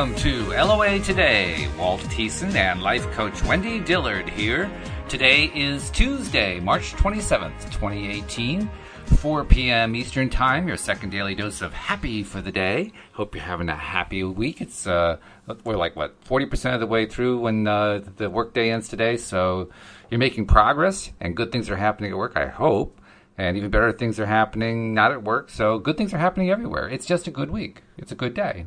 Welcome 0.00 0.16
to 0.20 0.48
LOA 0.52 0.98
Today. 1.00 1.68
Walt 1.76 2.00
Thiessen 2.00 2.54
and 2.54 2.82
life 2.82 3.04
coach 3.10 3.44
Wendy 3.44 3.80
Dillard 3.80 4.30
here. 4.30 4.70
Today 5.10 5.52
is 5.54 5.90
Tuesday, 5.90 6.58
March 6.58 6.94
27th, 6.94 7.70
2018. 7.70 8.70
4 9.04 9.44
p.m. 9.44 9.94
Eastern 9.94 10.30
Time, 10.30 10.66
your 10.66 10.78
second 10.78 11.10
daily 11.10 11.34
dose 11.34 11.60
of 11.60 11.74
happy 11.74 12.22
for 12.22 12.40
the 12.40 12.50
day. 12.50 12.92
Hope 13.12 13.34
you're 13.34 13.44
having 13.44 13.68
a 13.68 13.76
happy 13.76 14.24
week. 14.24 14.62
It's 14.62 14.86
uh, 14.86 15.18
we're 15.64 15.76
like 15.76 15.96
what 15.96 16.18
40% 16.24 16.72
of 16.72 16.80
the 16.80 16.86
way 16.86 17.04
through 17.04 17.38
when 17.40 17.66
uh, 17.66 18.00
the 18.16 18.30
workday 18.30 18.70
ends 18.70 18.88
today, 18.88 19.18
so 19.18 19.68
you're 20.10 20.18
making 20.18 20.46
progress 20.46 21.12
and 21.20 21.36
good 21.36 21.52
things 21.52 21.68
are 21.68 21.76
happening 21.76 22.12
at 22.12 22.16
work. 22.16 22.38
I 22.38 22.46
hope, 22.46 22.98
and 23.36 23.58
even 23.58 23.70
better 23.70 23.92
things 23.92 24.18
are 24.18 24.24
happening 24.24 24.94
not 24.94 25.12
at 25.12 25.22
work. 25.22 25.50
So 25.50 25.78
good 25.78 25.98
things 25.98 26.14
are 26.14 26.18
happening 26.18 26.48
everywhere. 26.48 26.88
It's 26.88 27.04
just 27.04 27.26
a 27.26 27.30
good 27.30 27.50
week. 27.50 27.82
It's 27.98 28.12
a 28.12 28.16
good 28.16 28.32
day. 28.32 28.64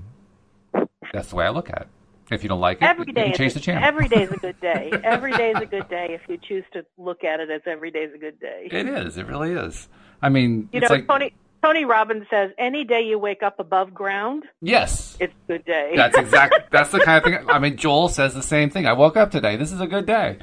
That's 1.13 1.29
the 1.29 1.37
way 1.37 1.45
I 1.45 1.49
look 1.49 1.69
at 1.69 1.83
it. 1.83 1.87
If 2.31 2.41
you 2.41 2.49
don't 2.49 2.59
like 2.59 2.81
it, 2.81 2.85
every 2.85 3.05
day 3.05 3.27
you 3.27 3.33
change 3.33 3.51
a, 3.51 3.55
the 3.55 3.59
channel. 3.59 3.83
Every 3.83 4.07
day 4.07 4.23
is 4.23 4.31
a 4.31 4.37
good 4.37 4.59
day. 4.61 4.91
every 5.03 5.31
day 5.33 5.51
is 5.51 5.61
a 5.61 5.65
good 5.65 5.87
day 5.87 6.07
if 6.09 6.21
you 6.27 6.37
choose 6.37 6.63
to 6.73 6.85
look 6.97 7.23
at 7.23 7.39
it 7.39 7.49
as 7.49 7.61
every 7.65 7.91
day 7.91 7.99
is 7.99 8.13
a 8.13 8.17
good 8.17 8.39
day. 8.39 8.67
It 8.71 8.87
is. 8.87 9.17
It 9.17 9.27
really 9.27 9.51
is. 9.51 9.87
I 10.21 10.29
mean, 10.29 10.69
you 10.71 10.79
know, 10.79 10.87
like, 10.89 11.07
Tony 11.07 11.33
Tony 11.61 11.85
Robbins 11.85 12.25
says, 12.29 12.51
"Any 12.57 12.85
day 12.85 13.01
you 13.01 13.19
wake 13.19 13.43
up 13.43 13.59
above 13.59 13.93
ground, 13.93 14.45
yes, 14.61 15.15
it's 15.19 15.33
a 15.47 15.51
good 15.51 15.65
day." 15.65 15.93
That's 15.95 16.17
exactly. 16.17 16.59
that's 16.71 16.91
the 16.91 17.01
kind 17.01 17.17
of 17.17 17.23
thing. 17.23 17.49
I 17.49 17.59
mean, 17.59 17.77
Joel 17.77 18.09
says 18.09 18.33
the 18.33 18.41
same 18.41 18.69
thing. 18.69 18.87
I 18.87 18.93
woke 18.93 19.15
up 19.15 19.29
today. 19.29 19.57
This 19.57 19.71
is 19.71 19.81
a 19.81 19.87
good 19.87 20.05
day. 20.05 20.39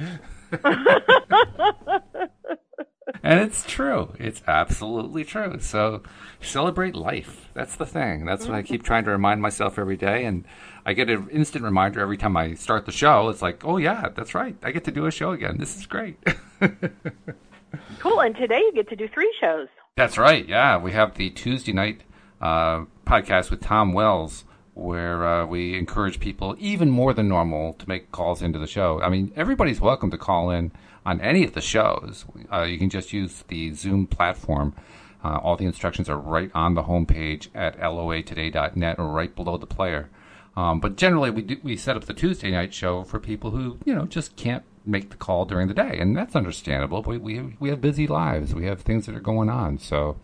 and 3.23 3.41
it's 3.41 3.65
true. 3.65 4.15
It's 4.19 4.43
absolutely 4.47 5.25
true. 5.25 5.59
So 5.61 6.03
celebrate 6.41 6.95
life. 6.95 7.49
That's 7.55 7.77
the 7.77 7.87
thing. 7.87 8.25
That's 8.25 8.47
what 8.47 8.55
I 8.55 8.63
keep 8.63 8.83
trying 8.83 9.05
to 9.05 9.11
remind 9.11 9.43
myself 9.43 9.79
every 9.79 9.97
day. 9.97 10.25
And 10.25 10.45
I 10.85 10.93
get 10.93 11.11
an 11.11 11.29
instant 11.31 11.65
reminder 11.65 12.01
every 12.01 12.17
time 12.17 12.37
I 12.37 12.55
start 12.55 12.87
the 12.87 12.93
show. 12.93 13.29
It's 13.29 13.43
like, 13.43 13.65
oh 13.65 13.77
yeah, 13.77 14.09
that's 14.15 14.35
right. 14.35 14.57
I 14.63 14.71
get 14.71 14.85
to 14.85 14.91
do 14.91 15.07
a 15.07 15.11
show 15.11 15.33
again. 15.33 15.59
This 15.59 15.77
is 15.77 15.87
great. 15.87 16.19
cool. 17.99 18.21
And 18.21 18.35
today 18.37 18.59
you 18.59 18.73
get 18.75 18.89
to 18.89 18.97
do 18.97 19.09
three 19.09 19.35
shows. 19.41 19.69
That's 19.97 20.17
right. 20.19 20.49
Yeah, 20.49 20.79
we 20.79 20.93
have 20.93 21.17
the 21.17 21.31
Tuesday 21.31 21.73
night 21.73 22.03
uh, 22.41 22.85
podcast 23.07 23.51
with 23.51 23.61
Tom 23.61 23.93
Wells, 23.93 24.45
where 24.75 25.27
uh, 25.27 25.47
we 25.47 25.77
encourage 25.77 26.21
people 26.21 26.57
even 26.59 26.91
more 26.91 27.13
than 27.13 27.29
normal 27.29 27.75
to 27.75 27.89
make 27.89 28.11
calls 28.13 28.41
into 28.41 28.59
the 28.59 28.67
show. 28.67 29.01
I 29.03 29.11
mean, 29.11 29.33
everybody's 29.37 29.81
welcome 29.81 30.11
to 30.11 30.19
call 30.19 30.51
in 30.51 30.73
on 31.05 31.21
any 31.21 31.45
of 31.45 31.55
the 31.55 31.61
shows. 31.61 32.25
Uh, 32.53 32.63
you 32.63 32.79
can 32.79 32.91
just 32.91 33.13
use 33.13 33.45
the 33.49 33.73
Zoom 33.75 34.07
platform. 34.07 34.75
Uh, 35.23 35.39
all 35.43 35.57
the 35.57 35.67
instructions 35.67 36.09
are 36.09 36.19
right 36.19 36.51
on 36.55 36.75
the 36.75 36.85
homepage 36.85 37.49
at 37.55 37.79
loatoday.net 37.79 38.99
or 38.99 39.07
right 39.07 39.35
below 39.35 39.57
the 39.57 39.67
player. 39.67 40.09
Um, 40.57 40.81
but 40.81 40.97
generally, 40.97 41.31
we 41.31 41.43
do, 41.43 41.57
we 41.63 41.77
set 41.77 41.97
up 41.97 42.05
the 42.05 42.15
Tuesday 42.15 42.51
night 42.51 42.75
show 42.75 43.05
for 43.05 43.21
people 43.21 43.51
who 43.51 43.79
you 43.85 43.95
know 43.95 44.07
just 44.07 44.37
can't 44.37 44.65
make 44.85 45.11
the 45.11 45.17
call 45.17 45.45
during 45.45 45.69
the 45.69 45.75
day, 45.75 45.99
and 45.99 46.17
that's 46.17 46.35
understandable. 46.35 47.03
We 47.03 47.19
we 47.19 47.57
we 47.61 47.69
have 47.69 47.81
busy 47.81 48.07
lives, 48.07 48.55
we 48.55 48.67
have 48.67 48.81
things 48.81 49.07
that 49.07 49.15
are 49.15 49.21
going 49.21 49.49
on, 49.49 49.79
so 49.79 50.17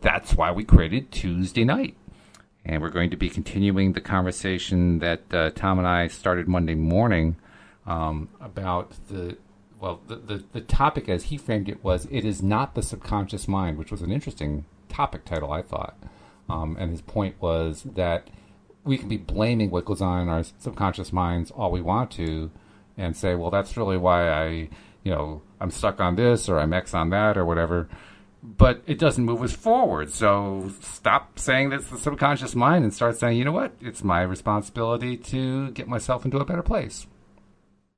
that's 0.00 0.34
why 0.34 0.50
we 0.50 0.64
created 0.64 1.10
Tuesday 1.10 1.64
night, 1.64 1.96
and 2.64 2.82
we're 2.82 2.90
going 2.90 3.10
to 3.10 3.16
be 3.16 3.30
continuing 3.30 3.92
the 3.92 4.00
conversation 4.00 4.98
that 4.98 5.32
uh, 5.32 5.50
Tom 5.50 5.78
and 5.78 5.88
I 5.88 6.08
started 6.08 6.46
Monday 6.46 6.74
morning 6.74 7.36
um, 7.86 8.28
about 8.40 8.92
the 9.08 9.38
well 9.80 10.00
the, 10.06 10.16
the 10.16 10.44
the 10.52 10.60
topic 10.60 11.08
as 11.08 11.24
he 11.24 11.36
framed 11.36 11.68
it 11.68 11.82
was 11.82 12.06
it 12.10 12.24
is 12.24 12.42
not 12.42 12.74
the 12.74 12.82
subconscious 12.82 13.48
mind, 13.48 13.78
which 13.78 13.90
was 13.90 14.02
an 14.02 14.12
interesting 14.12 14.64
topic 14.88 15.24
title 15.24 15.52
I 15.52 15.62
thought, 15.62 15.96
um, 16.48 16.76
and 16.78 16.90
his 16.90 17.00
point 17.00 17.36
was 17.40 17.82
that 17.84 18.28
we 18.84 18.98
can 18.98 19.08
be 19.08 19.16
blaming 19.16 19.70
what 19.70 19.84
goes 19.84 20.00
on 20.00 20.22
in 20.22 20.28
our 20.28 20.44
subconscious 20.58 21.12
minds 21.12 21.50
all 21.50 21.70
we 21.70 21.80
want 21.80 22.10
to 22.12 22.50
and 22.96 23.16
say, 23.16 23.34
well, 23.34 23.50
that's 23.50 23.76
really 23.76 23.96
why 23.96 24.28
I, 24.28 24.46
you 25.02 25.12
know, 25.12 25.42
I'm 25.60 25.70
stuck 25.70 26.00
on 26.00 26.16
this 26.16 26.48
or 26.48 26.58
I'm 26.58 26.72
X 26.72 26.94
on 26.94 27.10
that 27.10 27.36
or 27.36 27.44
whatever. 27.44 27.88
But 28.42 28.82
it 28.86 28.98
doesn't 28.98 29.24
move 29.24 29.42
us 29.42 29.52
forward. 29.52 30.10
So 30.10 30.70
stop 30.80 31.38
saying 31.38 31.70
that's 31.70 31.88
the 31.88 31.98
subconscious 31.98 32.54
mind 32.54 32.84
and 32.84 32.94
start 32.94 33.18
saying, 33.18 33.36
you 33.36 33.44
know 33.44 33.52
what? 33.52 33.72
It's 33.80 34.02
my 34.02 34.22
responsibility 34.22 35.16
to 35.18 35.70
get 35.72 35.88
myself 35.88 36.24
into 36.24 36.38
a 36.38 36.44
better 36.44 36.62
place. 36.62 37.06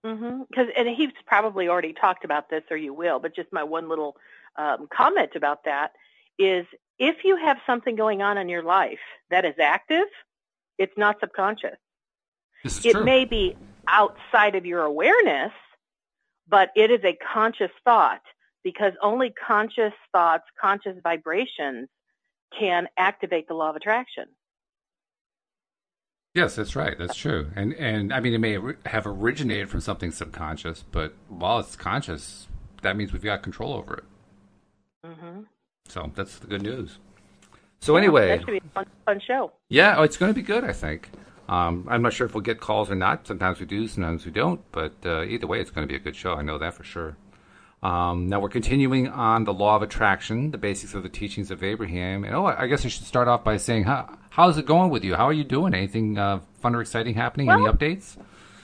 Mm-hmm. 0.05 0.43
Because 0.49 0.69
and 0.77 0.89
he's 0.89 1.11
probably 1.27 1.69
already 1.69 1.93
talked 1.93 2.25
about 2.25 2.51
this, 2.51 2.63
or 2.71 2.77
you 2.77 2.93
will. 2.93 3.19
But 3.21 3.35
just 3.35 3.53
my 3.53 3.63
one 3.63 3.89
little 3.89 4.17
um, 4.57 4.89
comment 4.93 5.31
about 5.37 5.65
that 5.65 5.93
is, 6.39 6.67
if 6.99 7.25
you 7.25 7.37
have 7.37 7.59
something 7.67 7.97
going 7.97 8.23
on 8.23 8.39
in 8.39 8.49
your 8.49 8.63
life 8.63 8.99
that 9.31 9.45
is 9.45 9.55
active, 9.61 10.07
it's 10.79 10.97
not 10.97 11.21
subconscious. 11.21 11.77
it 12.65 12.93
true. 12.93 13.05
may 13.05 13.25
be 13.25 13.57
outside 13.87 14.55
of 14.55 14.67
your 14.67 14.83
awareness, 14.83 15.53
but 16.49 16.71
it 16.75 16.91
is 16.91 17.01
a 17.05 17.17
conscious 17.33 17.71
thought 17.85 18.23
because 18.65 18.93
only 19.03 19.31
conscious 19.31 19.93
thoughts, 20.13 20.45
conscious 20.61 20.97
vibrations 21.03 21.89
can 22.59 22.87
activate 22.97 23.49
the 23.49 23.55
law 23.55 23.71
of 23.71 23.77
attraction. 23.77 24.27
Yes, 26.35 26.57
that's 26.57 26.75
right. 26.75 26.97
That's 26.99 27.15
true. 27.15 27.51
And 27.57 27.75
and 27.75 28.13
I 28.13 28.21
mean, 28.21 28.33
it 28.33 28.39
may 28.39 28.59
have 28.87 29.07
originated 29.07 29.69
from 29.69 29.81
something 29.81 30.11
subconscious, 30.11 30.85
but 30.91 31.15
while 31.29 31.59
it's 31.59 31.77
conscious, 31.77 32.49
that 32.83 32.97
means 32.97 33.13
we've 33.13 33.23
got 33.23 33.43
control 33.43 33.75
over 33.75 33.95
it. 33.95 34.05
Mm-hmm. 35.07 35.41
So 35.89 36.11
that's 36.15 36.39
the 36.39 36.47
good 36.47 36.63
news. 36.63 36.99
So 37.81 37.97
anyway, 37.97 38.29
that 38.29 38.41
should 38.41 38.47
be 38.47 38.59
a 38.59 38.71
fun, 38.73 38.87
fun 39.05 39.21
show. 39.27 39.53
Yeah, 39.69 39.97
oh, 39.99 40.05
it's 40.05 40.17
going 40.17 40.31
to 40.31 40.35
be 40.35 40.43
good. 40.43 40.65
I 40.65 40.73
think. 40.73 41.11
Um, 41.49 41.87
I'm 41.91 42.01
not 42.01 42.15
sure 42.15 42.27
if 42.27 42.35
we'll 42.35 42.43
get 42.43 42.61
calls 42.61 42.91
or 42.91 42.95
not. 42.95 43.27
Sometimes 43.27 43.61
we 43.61 43.67
do, 43.67 43.87
sometimes 43.87 44.25
we 44.25 44.33
don't. 44.33 44.61
But 44.73 44.95
uh, 45.05 45.25
either 45.25 45.47
way, 45.47 45.61
it's 45.61 45.71
going 45.71 45.87
to 45.87 45.93
be 45.93 45.97
a 45.97 46.03
good 46.03 46.17
show. 46.17 46.35
I 46.35 46.43
know 46.43 46.57
that 46.59 46.73
for 46.73 46.85
sure. 46.85 47.17
Um, 47.83 48.29
now 48.29 48.41
we're 48.41 48.49
continuing 48.49 49.09
on 49.09 49.45
the 49.45 49.53
law 49.53 49.77
of 49.77 49.83
attraction, 49.83 50.53
the 50.53 50.59
basics 50.59 50.95
of 50.95 51.03
the 51.03 51.09
teachings 51.09 51.51
of 51.51 51.63
Abraham. 51.63 52.25
And 52.25 52.35
oh, 52.35 52.47
I 52.47 52.69
guess 52.69 52.87
I 52.87 52.89
should 52.89 53.05
start 53.05 53.27
off 53.27 53.43
by 53.43 53.57
saying, 53.57 53.85
how, 53.85 54.17
how's 54.33 54.57
it 54.57 54.67
going 54.67 54.91
with 54.91 55.05
you? 55.05 55.15
How 55.15 55.27
are 55.27 55.33
you 55.33 55.45
doing? 55.45 55.75
Anything 55.75 56.19
uh, 56.19 56.41
fun 56.61 56.75
or 56.75 56.81
exciting 56.81 57.15
happening? 57.15 57.47
Well, 57.47 57.67
Any 57.67 57.73
updates? 57.73 58.17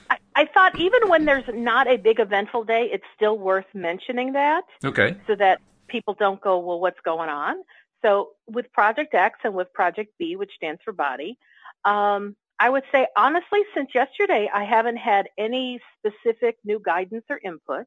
I, 0.09 0.17
I 0.35 0.45
thought 0.45 0.77
even 0.79 1.07
when 1.07 1.25
there's 1.25 1.43
not 1.53 1.87
a 1.87 1.97
big 1.97 2.19
eventful 2.19 2.63
day, 2.63 2.89
it's 2.91 3.03
still 3.15 3.37
worth 3.37 3.67
mentioning 3.73 4.33
that. 4.33 4.63
Okay. 4.83 5.15
So 5.27 5.35
that 5.35 5.61
people 5.87 6.15
don't 6.15 6.41
go, 6.41 6.59
well, 6.59 6.79
what's 6.79 6.99
going 7.05 7.29
on? 7.29 7.55
So 8.01 8.29
with 8.47 8.71
Project 8.73 9.13
X 9.13 9.39
and 9.43 9.53
with 9.53 9.71
Project 9.73 10.13
B, 10.17 10.35
which 10.35 10.51
stands 10.55 10.81
for 10.83 10.91
body, 10.91 11.37
um, 11.85 12.35
I 12.59 12.69
would 12.69 12.83
say 12.91 13.07
honestly, 13.15 13.59
since 13.75 13.89
yesterday, 13.93 14.49
I 14.51 14.63
haven't 14.63 14.97
had 14.97 15.29
any 15.37 15.79
specific 15.97 16.57
new 16.65 16.81
guidance 16.83 17.25
or 17.29 17.39
input. 17.43 17.85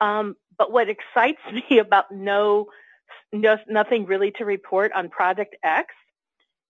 Um, 0.00 0.36
but 0.56 0.70
what 0.70 0.88
excites 0.88 1.40
me 1.70 1.78
about 1.78 2.12
no, 2.12 2.68
no, 3.32 3.58
nothing 3.68 4.06
really 4.06 4.30
to 4.32 4.44
report 4.44 4.92
on 4.92 5.08
Project 5.08 5.56
X 5.64 5.92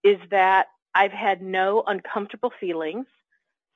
is 0.04 0.18
that 0.30 0.66
I've 0.94 1.12
had 1.12 1.42
no 1.42 1.82
uncomfortable 1.86 2.52
feelings. 2.60 3.06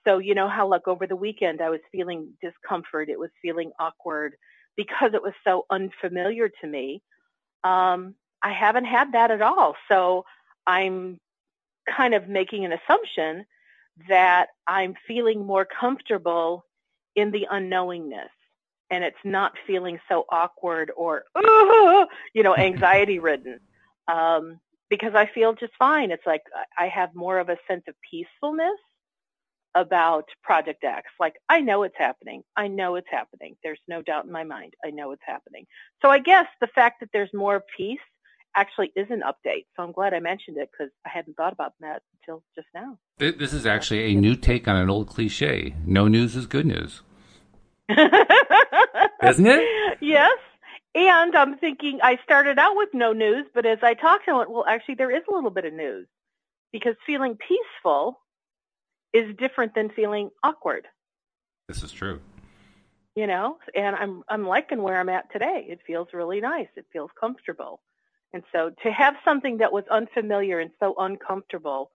So 0.06 0.18
you 0.18 0.34
know 0.34 0.48
how 0.48 0.68
like 0.68 0.86
over 0.86 1.06
the 1.06 1.16
weekend 1.16 1.60
I 1.60 1.70
was 1.70 1.80
feeling 1.90 2.30
discomfort, 2.42 3.08
it 3.08 3.18
was 3.18 3.30
feeling 3.42 3.72
awkward 3.80 4.34
because 4.76 5.12
it 5.14 5.22
was 5.22 5.32
so 5.42 5.64
unfamiliar 5.70 6.48
to 6.60 6.66
me. 6.66 7.02
Um, 7.64 8.14
I 8.42 8.52
haven't 8.52 8.84
had 8.84 9.12
that 9.12 9.30
at 9.30 9.42
all. 9.42 9.74
So 9.90 10.24
I'm 10.66 11.18
kind 11.96 12.14
of 12.14 12.28
making 12.28 12.64
an 12.64 12.72
assumption 12.72 13.44
that 14.08 14.48
I'm 14.66 14.94
feeling 15.06 15.44
more 15.44 15.66
comfortable 15.66 16.64
in 17.16 17.32
the 17.32 17.48
unknowingness 17.50 18.28
and 18.90 19.04
it's 19.04 19.16
not 19.24 19.52
feeling 19.66 19.98
so 20.08 20.24
awkward 20.30 20.92
or, 20.96 21.24
you 22.32 22.42
know, 22.42 22.56
anxiety 22.56 23.18
ridden. 23.18 23.60
Um, 24.06 24.60
because 24.90 25.14
I 25.14 25.26
feel 25.26 25.54
just 25.54 25.72
fine. 25.78 26.10
It's 26.10 26.26
like 26.26 26.42
I 26.78 26.88
have 26.88 27.14
more 27.14 27.38
of 27.38 27.48
a 27.48 27.56
sense 27.68 27.84
of 27.88 27.94
peacefulness 28.10 28.78
about 29.74 30.24
Project 30.42 30.82
X. 30.84 31.08
Like 31.20 31.34
I 31.48 31.60
know 31.60 31.82
it's 31.82 31.96
happening. 31.98 32.42
I 32.56 32.68
know 32.68 32.96
it's 32.96 33.08
happening. 33.10 33.56
There's 33.62 33.80
no 33.86 34.02
doubt 34.02 34.24
in 34.24 34.32
my 34.32 34.44
mind. 34.44 34.74
I 34.84 34.90
know 34.90 35.12
it's 35.12 35.22
happening. 35.24 35.66
So 36.02 36.10
I 36.10 36.18
guess 36.18 36.46
the 36.60 36.66
fact 36.68 37.00
that 37.00 37.10
there's 37.12 37.30
more 37.32 37.62
peace 37.76 37.98
actually 38.56 38.92
is 38.96 39.06
an 39.10 39.22
update. 39.22 39.66
So 39.76 39.82
I'm 39.82 39.92
glad 39.92 40.14
I 40.14 40.20
mentioned 40.20 40.56
it 40.56 40.70
because 40.72 40.92
I 41.06 41.10
hadn't 41.10 41.36
thought 41.36 41.52
about 41.52 41.74
that 41.80 42.02
until 42.20 42.42
just 42.56 42.68
now. 42.74 42.98
This 43.18 43.52
is 43.52 43.66
actually 43.66 44.12
a 44.12 44.14
new 44.14 44.34
take 44.34 44.66
on 44.66 44.76
an 44.76 44.90
old 44.90 45.08
cliche. 45.08 45.74
No 45.86 46.08
news 46.08 46.34
is 46.34 46.46
good 46.46 46.66
news. 46.66 47.02
Isn't 47.90 49.46
it? 49.46 49.98
Yes. 50.00 50.38
And 50.98 51.36
I'm 51.36 51.56
thinking 51.58 52.00
I 52.02 52.18
started 52.24 52.58
out 52.58 52.74
with 52.74 52.88
no 52.92 53.12
news, 53.12 53.46
but 53.54 53.64
as 53.64 53.78
I 53.82 53.94
talked, 53.94 54.28
I 54.28 54.32
went, 54.32 54.50
well, 54.50 54.64
actually, 54.66 54.96
there 54.96 55.12
is 55.12 55.22
a 55.30 55.32
little 55.32 55.50
bit 55.50 55.64
of 55.64 55.72
news 55.72 56.08
because 56.72 56.96
feeling 57.06 57.36
peaceful 57.36 58.18
is 59.12 59.36
different 59.36 59.76
than 59.76 59.90
feeling 59.90 60.30
awkward. 60.42 60.88
This 61.68 61.84
is 61.84 61.92
true. 61.92 62.20
You 63.14 63.28
know, 63.28 63.58
and 63.76 63.94
I'm 63.94 64.24
I'm 64.28 64.44
liking 64.44 64.82
where 64.82 64.98
I'm 64.98 65.08
at 65.08 65.30
today. 65.32 65.66
It 65.68 65.78
feels 65.86 66.08
really 66.12 66.40
nice. 66.40 66.66
It 66.76 66.86
feels 66.92 67.10
comfortable. 67.18 67.80
And 68.32 68.42
so 68.52 68.72
to 68.82 68.90
have 68.90 69.14
something 69.24 69.58
that 69.58 69.72
was 69.72 69.84
unfamiliar 69.92 70.58
and 70.58 70.72
so 70.80 70.96
uncomfortable 70.98 71.92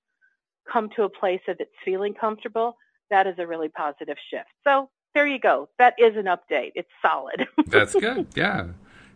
come 0.71 0.89
to 0.95 1.03
a 1.03 1.09
place 1.09 1.41
of 1.49 1.57
it's 1.59 1.71
feeling 1.83 2.13
comfortable, 2.13 2.77
that 3.09 3.27
is 3.27 3.35
a 3.37 3.45
really 3.45 3.67
positive 3.67 4.17
shift. 4.29 4.49
So 4.63 4.89
there 5.13 5.27
you 5.27 5.39
go. 5.39 5.67
That 5.77 5.95
is 5.97 6.15
an 6.15 6.25
update. 6.25 6.71
It's 6.75 6.89
solid. 7.01 7.47
That's 7.67 7.93
good. 7.93 8.27
Yeah. 8.33 8.67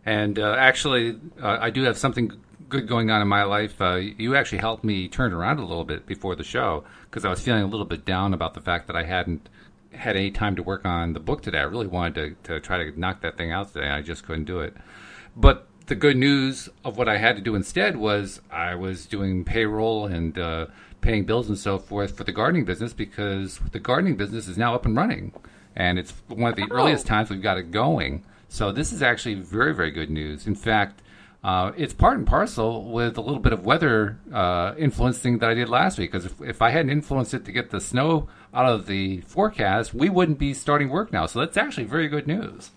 And 0.08 0.38
uh, 0.38 0.56
actually, 0.58 1.20
uh, 1.38 1.58
I 1.60 1.68
do 1.68 1.82
have 1.82 1.98
something 1.98 2.32
good 2.70 2.88
going 2.88 3.10
on 3.10 3.20
in 3.20 3.28
my 3.28 3.42
life. 3.42 3.78
Uh, 3.78 3.96
you 3.96 4.36
actually 4.36 4.56
helped 4.56 4.82
me 4.82 5.06
turn 5.06 5.34
around 5.34 5.58
a 5.58 5.66
little 5.66 5.84
bit 5.84 6.06
before 6.06 6.34
the 6.34 6.44
show 6.44 6.84
because 7.04 7.26
I 7.26 7.28
was 7.28 7.42
feeling 7.42 7.62
a 7.62 7.66
little 7.66 7.84
bit 7.84 8.06
down 8.06 8.32
about 8.32 8.54
the 8.54 8.62
fact 8.62 8.86
that 8.86 8.96
I 8.96 9.02
hadn't 9.02 9.50
had 9.92 10.16
any 10.16 10.30
time 10.30 10.56
to 10.56 10.62
work 10.62 10.86
on 10.86 11.12
the 11.12 11.20
book 11.20 11.42
today. 11.42 11.58
I 11.58 11.64
really 11.64 11.88
wanted 11.88 12.42
to, 12.44 12.54
to 12.54 12.60
try 12.60 12.78
to 12.82 12.98
knock 12.98 13.20
that 13.20 13.36
thing 13.36 13.52
out 13.52 13.70
today. 13.70 13.84
and 13.84 13.92
I 13.92 14.00
just 14.00 14.24
couldn't 14.24 14.46
do 14.46 14.60
it. 14.60 14.74
But 15.36 15.66
the 15.88 15.94
good 15.94 16.16
news 16.16 16.70
of 16.86 16.96
what 16.96 17.10
I 17.10 17.18
had 17.18 17.36
to 17.36 17.42
do 17.42 17.54
instead 17.54 17.98
was 17.98 18.40
I 18.50 18.76
was 18.76 19.04
doing 19.04 19.44
payroll 19.44 20.06
and 20.06 20.38
uh, 20.38 20.66
paying 21.02 21.26
bills 21.26 21.50
and 21.50 21.58
so 21.58 21.78
forth 21.78 22.16
for 22.16 22.24
the 22.24 22.32
gardening 22.32 22.64
business 22.64 22.94
because 22.94 23.58
the 23.72 23.78
gardening 23.78 24.16
business 24.16 24.48
is 24.48 24.56
now 24.56 24.74
up 24.74 24.86
and 24.86 24.96
running. 24.96 25.34
And 25.76 25.98
it's 25.98 26.14
one 26.28 26.50
of 26.50 26.56
the 26.56 26.66
oh. 26.70 26.76
earliest 26.76 27.06
times 27.06 27.28
we've 27.28 27.42
got 27.42 27.58
it 27.58 27.70
going. 27.70 28.24
So 28.48 28.72
this 28.72 28.92
is 28.92 29.02
actually 29.02 29.34
very, 29.34 29.74
very 29.74 29.90
good 29.90 30.10
news. 30.10 30.46
In 30.46 30.54
fact, 30.54 31.02
uh, 31.44 31.72
it's 31.76 31.92
part 31.92 32.18
and 32.18 32.26
parcel 32.26 32.90
with 32.90 33.16
a 33.16 33.20
little 33.20 33.38
bit 33.38 33.52
of 33.52 33.64
weather 33.64 34.18
uh, 34.32 34.74
influencing 34.76 35.38
that 35.38 35.50
I 35.50 35.54
did 35.54 35.68
last 35.68 35.98
week. 35.98 36.10
Because 36.10 36.26
if, 36.26 36.40
if 36.40 36.62
I 36.62 36.70
hadn't 36.70 36.90
influenced 36.90 37.34
it 37.34 37.44
to 37.44 37.52
get 37.52 37.70
the 37.70 37.80
snow 37.80 38.28
out 38.52 38.66
of 38.66 38.86
the 38.86 39.20
forecast, 39.22 39.94
we 39.94 40.08
wouldn't 40.08 40.38
be 40.38 40.54
starting 40.54 40.88
work 40.88 41.12
now. 41.12 41.26
So 41.26 41.40
that's 41.40 41.56
actually 41.56 41.84
very 41.84 42.08
good 42.08 42.26
news. 42.26 42.70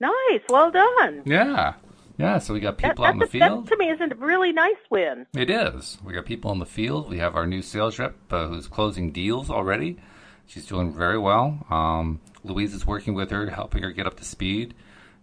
Nice. 0.00 0.42
Well 0.48 0.70
done. 0.70 1.22
Yeah. 1.24 1.74
Yeah, 2.18 2.38
so 2.38 2.52
we 2.52 2.58
got 2.58 2.78
people 2.78 3.04
that, 3.04 3.10
out 3.10 3.12
in 3.14 3.18
the 3.20 3.26
a, 3.26 3.28
field. 3.28 3.66
That 3.66 3.70
to 3.70 3.76
me 3.78 3.90
is 3.90 4.00
a 4.00 4.12
really 4.16 4.52
nice 4.52 4.74
win. 4.90 5.26
It 5.36 5.50
is. 5.50 5.98
We 6.04 6.12
got 6.12 6.26
people 6.26 6.50
in 6.50 6.58
the 6.58 6.66
field. 6.66 7.08
We 7.08 7.18
have 7.18 7.36
our 7.36 7.46
new 7.46 7.62
sales 7.62 7.96
rep 7.98 8.16
uh, 8.30 8.48
who's 8.48 8.66
closing 8.66 9.12
deals 9.12 9.50
already. 9.50 9.98
She's 10.46 10.66
doing 10.66 10.92
very 10.92 11.18
well. 11.18 11.64
Um, 11.70 12.20
Louise 12.42 12.74
is 12.74 12.86
working 12.86 13.14
with 13.14 13.30
her, 13.30 13.48
helping 13.50 13.84
her 13.84 13.92
get 13.92 14.06
up 14.06 14.16
to 14.16 14.24
speed. 14.24 14.74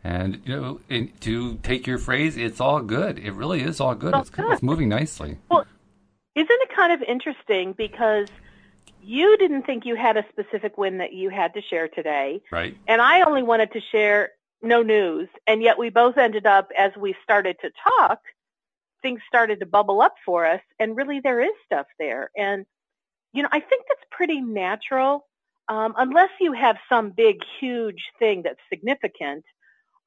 And 0.05 0.39
you 0.45 0.55
know, 0.55 1.07
to 1.21 1.55
take 1.63 1.87
your 1.87 1.97
phrase, 1.97 2.37
it's 2.37 2.61
all 2.61 2.79
good. 2.81 3.17
It 3.17 3.31
really 3.31 3.61
is 3.61 3.81
all 3.81 3.95
good. 3.95 4.13
It's, 4.13 4.29
good. 4.29 4.45
it's 4.51 4.61
moving 4.61 4.87
nicely. 4.87 5.39
Well, 5.49 5.65
isn't 6.35 6.47
it 6.47 6.69
kind 6.75 6.93
of 6.93 7.01
interesting 7.01 7.73
because 7.73 8.27
you 9.01 9.35
didn't 9.37 9.63
think 9.63 9.83
you 9.83 9.95
had 9.95 10.15
a 10.15 10.23
specific 10.29 10.77
win 10.77 10.99
that 10.99 11.13
you 11.13 11.31
had 11.31 11.55
to 11.55 11.61
share 11.63 11.87
today, 11.87 12.39
right? 12.51 12.77
And 12.87 13.01
I 13.01 13.23
only 13.23 13.41
wanted 13.41 13.71
to 13.73 13.81
share 13.91 14.29
no 14.61 14.83
news, 14.83 15.27
and 15.47 15.63
yet 15.63 15.79
we 15.79 15.89
both 15.89 16.19
ended 16.19 16.45
up 16.45 16.69
as 16.77 16.91
we 16.95 17.15
started 17.23 17.57
to 17.61 17.71
talk, 17.97 18.19
things 19.01 19.21
started 19.27 19.59
to 19.61 19.65
bubble 19.65 20.01
up 20.01 20.13
for 20.23 20.45
us, 20.45 20.61
and 20.77 20.95
really 20.95 21.19
there 21.19 21.41
is 21.41 21.53
stuff 21.65 21.87
there, 21.97 22.29
and 22.37 22.67
you 23.33 23.41
know, 23.41 23.49
I 23.51 23.59
think 23.59 23.85
that's 23.89 24.05
pretty 24.11 24.39
natural. 24.39 25.25
Um, 25.67 25.95
unless 25.97 26.29
you 26.39 26.53
have 26.53 26.77
some 26.87 27.09
big, 27.09 27.39
huge 27.59 28.03
thing 28.19 28.43
that's 28.43 28.59
significant, 28.69 29.43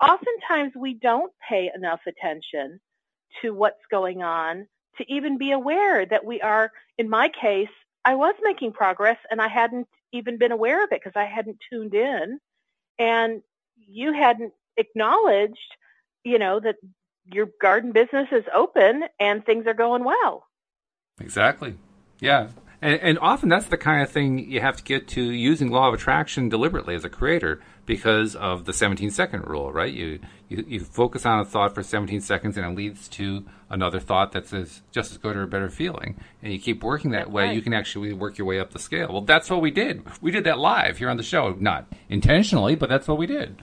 oftentimes 0.02 0.72
we 0.76 0.94
don't 0.94 1.32
pay 1.48 1.70
enough 1.74 2.00
attention 2.06 2.80
to 3.42 3.52
what's 3.52 3.84
going 3.90 4.22
on 4.22 4.66
to 4.98 5.12
even 5.12 5.38
be 5.38 5.52
aware 5.52 6.04
that 6.06 6.24
we 6.24 6.40
are, 6.40 6.70
in 6.98 7.08
my 7.08 7.28
case, 7.28 7.68
I 8.04 8.14
was 8.14 8.34
making 8.42 8.72
progress 8.72 9.18
and 9.30 9.40
I 9.40 9.48
hadn't 9.48 9.88
even 10.12 10.38
been 10.38 10.52
aware 10.52 10.82
of 10.82 10.90
it 10.92 11.00
because 11.02 11.16
I 11.16 11.24
hadn't 11.24 11.58
tuned 11.70 11.94
in 11.94 12.40
and 12.98 13.42
you 13.76 14.12
hadn't 14.12 14.52
acknowledged, 14.76 15.58
you 16.24 16.38
know, 16.38 16.60
that 16.60 16.76
your 17.24 17.48
garden 17.60 17.92
business 17.92 18.28
is 18.32 18.44
open 18.54 19.04
and 19.20 19.44
things 19.44 19.66
are 19.66 19.74
going 19.74 20.04
well. 20.04 20.44
Exactly. 21.20 21.74
Yeah. 22.20 22.48
And, 22.80 23.00
and, 23.00 23.18
often 23.18 23.48
that's 23.48 23.66
the 23.66 23.76
kind 23.76 24.02
of 24.02 24.10
thing 24.10 24.38
you 24.50 24.60
have 24.60 24.76
to 24.76 24.84
get 24.84 25.08
to 25.08 25.22
using 25.22 25.70
law 25.70 25.88
of 25.88 25.94
attraction 25.94 26.48
deliberately 26.48 26.94
as 26.94 27.04
a 27.04 27.08
creator 27.08 27.60
because 27.88 28.36
of 28.36 28.66
the 28.66 28.72
17 28.74 29.10
second 29.10 29.48
rule, 29.48 29.72
right? 29.72 29.92
You, 29.92 30.20
you, 30.50 30.62
you 30.68 30.80
focus 30.80 31.24
on 31.24 31.40
a 31.40 31.44
thought 31.44 31.74
for 31.74 31.82
17 31.82 32.20
seconds 32.20 32.58
and 32.58 32.66
it 32.66 32.76
leads 32.76 33.08
to 33.08 33.46
another 33.70 33.98
thought 33.98 34.30
that's 34.30 34.52
as, 34.52 34.82
just 34.92 35.10
as 35.10 35.16
good 35.16 35.34
or 35.34 35.44
a 35.44 35.46
better 35.48 35.70
feeling. 35.70 36.20
And 36.42 36.52
you 36.52 36.58
keep 36.60 36.84
working 36.84 37.12
that 37.12 37.30
way, 37.30 37.54
you 37.54 37.62
can 37.62 37.72
actually 37.72 38.12
work 38.12 38.36
your 38.36 38.46
way 38.46 38.60
up 38.60 38.72
the 38.72 38.78
scale. 38.78 39.08
Well, 39.10 39.22
that's 39.22 39.48
what 39.48 39.62
we 39.62 39.70
did. 39.70 40.02
We 40.20 40.30
did 40.30 40.44
that 40.44 40.58
live 40.58 40.98
here 40.98 41.08
on 41.08 41.16
the 41.16 41.22
show, 41.22 41.56
not 41.58 41.90
intentionally, 42.10 42.74
but 42.74 42.90
that's 42.90 43.08
what 43.08 43.16
we 43.16 43.26
did. 43.26 43.56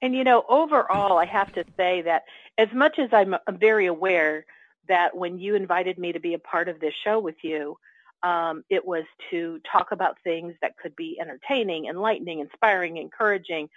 And 0.00 0.14
you 0.14 0.24
know, 0.24 0.42
overall, 0.48 1.18
I 1.18 1.26
have 1.26 1.52
to 1.52 1.64
say 1.76 2.00
that 2.02 2.22
as 2.56 2.68
much 2.74 2.98
as 2.98 3.10
I'm 3.12 3.34
very 3.60 3.86
aware 3.86 4.46
that 4.88 5.14
when 5.14 5.38
you 5.38 5.56
invited 5.56 5.98
me 5.98 6.12
to 6.12 6.20
be 6.20 6.32
a 6.32 6.38
part 6.38 6.70
of 6.70 6.80
this 6.80 6.94
show 7.04 7.18
with 7.18 7.36
you, 7.42 7.76
Um, 8.24 8.64
it 8.70 8.84
was 8.84 9.04
to 9.30 9.60
talk 9.70 9.92
about 9.92 10.16
things 10.24 10.54
that 10.62 10.76
could 10.78 10.96
be 10.96 11.18
entertaining, 11.20 11.86
enlightening, 11.86 12.40
inspiring, 12.40 12.96
encouraging. 12.96 13.68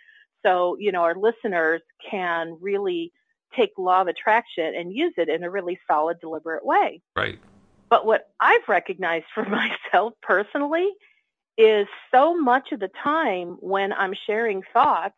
So, 0.46 0.78
you 0.80 0.92
know, 0.92 1.04
our 1.04 1.16
listeners 1.16 1.82
can 2.10 2.58
really 2.62 3.12
take 3.56 3.72
law 3.78 4.02
of 4.02 4.08
attraction 4.08 4.74
and 4.76 4.94
use 4.94 5.14
it 5.18 5.28
in 5.28 5.44
a 5.44 5.50
really 5.50 5.78
solid, 5.88 6.20
deliberate 6.22 6.66
way. 6.66 7.02
Right. 7.16 7.40
But 7.90 8.06
what 8.06 8.30
I've 8.40 8.68
recognized 8.68 9.26
for 9.34 9.44
myself 9.94 10.14
personally 10.22 10.90
is 11.58 11.88
so 12.14 12.40
much 12.40 12.72
of 12.72 12.80
the 12.80 12.92
time 13.04 13.58
when 13.60 13.92
I'm 13.92 14.14
sharing 14.26 14.62
thoughts 14.74 15.18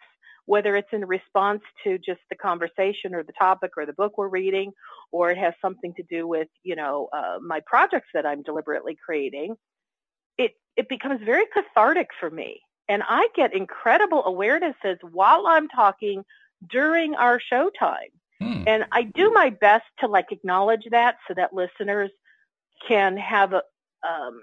whether 0.49 0.75
it's 0.75 0.91
in 0.91 1.05
response 1.05 1.61
to 1.83 1.99
just 1.99 2.21
the 2.31 2.35
conversation 2.35 3.13
or 3.13 3.21
the 3.21 3.33
topic 3.33 3.69
or 3.77 3.85
the 3.85 3.93
book 3.93 4.17
we're 4.17 4.27
reading, 4.27 4.71
or 5.11 5.29
it 5.29 5.37
has 5.37 5.53
something 5.61 5.93
to 5.93 6.01
do 6.09 6.27
with, 6.27 6.47
you 6.63 6.75
know, 6.75 7.07
uh, 7.13 7.37
my 7.39 7.59
projects 7.67 8.07
that 8.15 8.25
I'm 8.25 8.41
deliberately 8.41 8.97
creating, 9.05 9.55
it, 10.39 10.53
it 10.75 10.89
becomes 10.89 11.21
very 11.23 11.45
cathartic 11.53 12.07
for 12.19 12.31
me. 12.31 12.61
And 12.87 13.03
I 13.07 13.27
get 13.35 13.53
incredible 13.53 14.23
awarenesses 14.23 14.97
while 15.03 15.45
I'm 15.45 15.67
talking 15.67 16.23
during 16.67 17.13
our 17.13 17.39
show 17.39 17.69
time. 17.79 18.11
Hmm. 18.41 18.63
And 18.65 18.85
I 18.91 19.03
do 19.03 19.29
my 19.31 19.51
best 19.51 19.85
to 19.99 20.07
like 20.07 20.31
acknowledge 20.31 20.87
that 20.89 21.17
so 21.27 21.35
that 21.35 21.53
listeners 21.53 22.09
can 22.87 23.17
have 23.17 23.53
a, 23.53 23.61
um, 24.03 24.41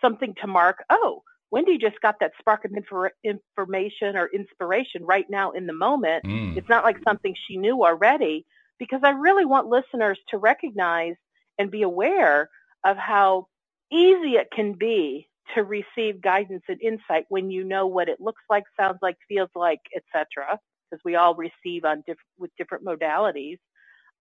something 0.00 0.34
to 0.40 0.48
mark, 0.48 0.78
oh, 0.90 1.22
Wendy 1.54 1.78
just 1.78 2.00
got 2.00 2.16
that 2.18 2.32
spark 2.36 2.64
of 2.64 2.72
infor- 2.72 3.10
information 3.22 4.16
or 4.16 4.28
inspiration 4.34 5.04
right 5.04 5.26
now 5.30 5.52
in 5.52 5.68
the 5.68 5.72
moment. 5.72 6.24
Mm. 6.24 6.56
It's 6.56 6.68
not 6.68 6.82
like 6.82 6.96
something 7.04 7.32
she 7.46 7.56
knew 7.56 7.84
already 7.84 8.44
because 8.80 9.02
I 9.04 9.10
really 9.10 9.44
want 9.44 9.68
listeners 9.68 10.18
to 10.30 10.38
recognize 10.38 11.14
and 11.56 11.70
be 11.70 11.82
aware 11.82 12.50
of 12.84 12.96
how 12.96 13.46
easy 13.92 14.30
it 14.30 14.48
can 14.52 14.72
be 14.72 15.28
to 15.54 15.62
receive 15.62 16.20
guidance 16.20 16.64
and 16.66 16.82
insight 16.82 17.26
when 17.28 17.52
you 17.52 17.62
know 17.62 17.86
what 17.86 18.08
it 18.08 18.20
looks 18.20 18.42
like, 18.50 18.64
sounds 18.76 18.98
like, 19.00 19.16
feels 19.28 19.50
like, 19.54 19.78
etc. 19.94 20.58
Because 20.90 21.04
we 21.04 21.14
all 21.14 21.36
receive 21.36 21.84
on 21.84 22.02
diff- 22.04 22.18
with 22.36 22.50
different 22.58 22.84
modalities. 22.84 23.58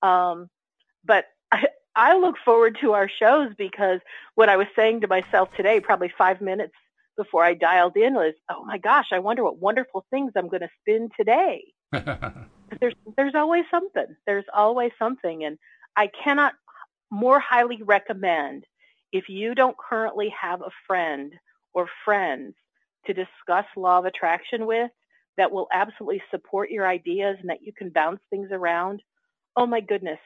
Um, 0.04 0.50
but 1.04 1.25
I, 1.52 1.66
I 1.96 2.16
look 2.16 2.36
forward 2.46 2.78
to 2.82 2.94
our 2.94 3.10
shows 3.10 3.54
because 3.58 4.02
what 4.36 4.50
I 4.50 4.58
was 4.58 4.68
saying 4.75 5.02
to 5.02 5.08
myself 5.08 5.50
today, 5.58 5.80
probably 5.80 6.13
five 6.16 6.40
minutes 6.40 6.75
before 7.15 7.43
I 7.43 7.53
dialed 7.53 7.96
in 7.98 8.13
was, 8.13 8.34
oh 8.50 8.63
my 8.65 8.77
gosh, 8.77 9.08
I 9.12 9.20
wonder 9.20 9.43
what 9.43 9.60
wonderful 9.60 10.05
things 10.10 10.32
I'm 10.36 10.50
going 10.50 10.62
to 10.62 10.70
spin 10.82 11.10
today. 11.17 11.63
there's 11.91 12.96
there's 13.17 13.36
always 13.36 13.65
something. 13.70 14.15
There's 14.25 14.46
always 14.53 14.91
something, 14.98 15.43
and 15.43 15.58
I 15.96 16.10
cannot 16.24 16.53
more 17.12 17.39
highly 17.39 17.82
recommend 17.84 18.65
if 19.12 19.29
you 19.29 19.53
don't 19.53 19.77
currently 19.77 20.29
have 20.29 20.62
a 20.62 20.72
friend 20.88 21.34
or 21.74 21.88
friends 22.03 22.55
to 23.05 23.13
discuss 23.13 23.65
law 23.75 24.00
of 24.00 24.05
attraction 24.05 24.65
with 24.65 24.89
that 25.38 25.51
will 25.51 25.67
absolutely 25.72 26.22
support 26.32 26.72
your 26.72 26.88
ideas 26.88 27.38
and 27.39 27.50
that 27.50 27.62
you 27.62 27.74
can 27.74 27.89
bounce 27.89 28.22
things 28.29 28.50
around. 28.51 29.01
Oh 29.55 29.65
my 29.65 29.82
goodness. 29.82 30.20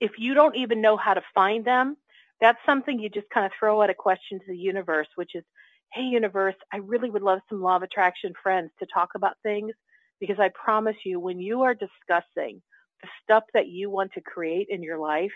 If 0.00 0.12
you 0.18 0.34
don't 0.34 0.56
even 0.56 0.80
know 0.80 0.96
how 0.96 1.14
to 1.14 1.22
find 1.34 1.64
them, 1.64 1.96
that's 2.40 2.58
something 2.64 2.98
you 2.98 3.08
just 3.08 3.28
kind 3.30 3.46
of 3.46 3.52
throw 3.58 3.82
out 3.82 3.90
a 3.90 3.94
question 3.94 4.38
to 4.38 4.46
the 4.46 4.56
universe, 4.56 5.08
which 5.16 5.34
is 5.34 5.44
hey, 5.92 6.02
universe, 6.02 6.54
I 6.72 6.78
really 6.78 7.10
would 7.10 7.22
love 7.22 7.40
some 7.48 7.62
law 7.62 7.76
of 7.76 7.82
attraction 7.82 8.32
friends 8.42 8.70
to 8.78 8.86
talk 8.92 9.10
about 9.16 9.36
things 9.42 9.72
because 10.20 10.38
I 10.38 10.50
promise 10.50 10.96
you, 11.04 11.20
when 11.20 11.40
you 11.40 11.62
are 11.62 11.74
discussing 11.74 12.62
the 13.02 13.08
stuff 13.22 13.44
that 13.54 13.68
you 13.68 13.90
want 13.90 14.12
to 14.14 14.20
create 14.20 14.68
in 14.70 14.82
your 14.82 14.98
life 14.98 15.32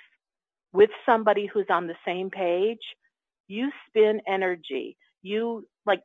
with 0.73 0.91
somebody 1.07 1.47
who's 1.47 1.67
on 1.71 1.87
the 1.87 1.97
same 2.05 2.31
page, 2.31 2.81
you 3.49 3.71
spin 3.89 4.21
energy. 4.27 4.97
You, 5.23 5.67
like 5.87 6.03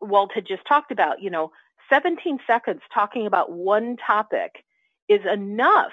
Walt 0.00 0.32
had 0.34 0.46
just 0.46 0.62
talked 0.66 0.92
about, 0.92 1.20
you 1.22 1.30
know, 1.30 1.50
17 1.90 2.38
seconds 2.46 2.80
talking 2.92 3.26
about 3.26 3.52
one 3.52 3.96
topic 4.06 4.52
is 5.08 5.20
enough 5.30 5.92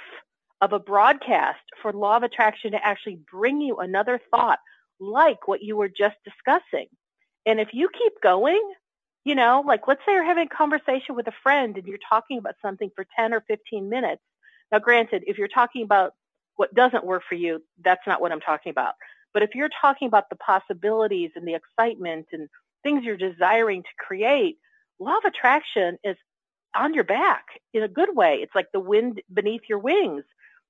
of 0.62 0.74
a 0.74 0.80
broadcast 0.80 1.60
for 1.82 1.94
law 1.94 2.18
of 2.18 2.24
attraction 2.24 2.72
to 2.72 2.86
actually 2.86 3.20
bring 3.32 3.62
you 3.62 3.78
another 3.78 4.20
thought 4.32 4.60
like 5.00 5.48
what 5.48 5.62
you 5.62 5.76
were 5.76 5.90
just 5.90 6.16
discussing. 6.24 6.88
And 7.46 7.60
if 7.60 7.70
you 7.74 7.90
keep 7.90 8.14
going, 8.22 8.62
you 9.24 9.36
know, 9.36 9.64
like 9.66 9.88
let's 9.88 10.02
say 10.06 10.14
you're 10.14 10.24
having 10.24 10.48
a 10.52 10.56
conversation 10.56 11.16
with 11.16 11.28
a 11.28 11.34
friend 11.44 11.78
and 11.78 11.88
you're 11.88 11.98
talking 12.10 12.38
about 12.38 12.56
something 12.62 12.92
for 12.96 13.06
10 13.18 13.34
or 13.34 13.42
15 13.48 13.90
minutes. 13.90 14.22
Now, 14.72 14.80
granted, 14.80 15.24
if 15.28 15.38
you're 15.38 15.48
talking 15.48 15.84
about 15.84 16.14
what 16.56 16.74
doesn't 16.74 17.06
work 17.06 17.24
for 17.28 17.36
you, 17.36 17.62
that's 17.84 18.06
not 18.08 18.22
what 18.22 18.32
I'm 18.32 18.42
talking 18.42 18.70
about. 18.70 18.94
But 19.34 19.44
if 19.44 19.54
you're 19.54 19.70
talking 19.82 20.08
about 20.08 20.30
the 20.30 20.38
possibilities 20.38 21.32
and 21.36 21.48
the 21.48 21.56
excitement 21.56 22.28
and 22.32 22.48
things 22.84 23.04
you're 23.04 23.18
desiring 23.18 23.84
to 23.84 23.90
create, 24.00 24.58
law 25.00 25.18
of 25.18 25.26
attraction 25.26 25.98
is 26.04 26.16
on 26.76 26.94
your 26.94 27.04
back 27.04 27.46
in 27.74 27.84
a 27.84 27.88
good 27.88 28.16
way. 28.16 28.40
It's 28.42 28.56
like 28.56 28.72
the 28.72 28.80
wind 28.80 29.22
beneath 29.34 29.64
your 29.68 29.80
wings. 29.80 30.24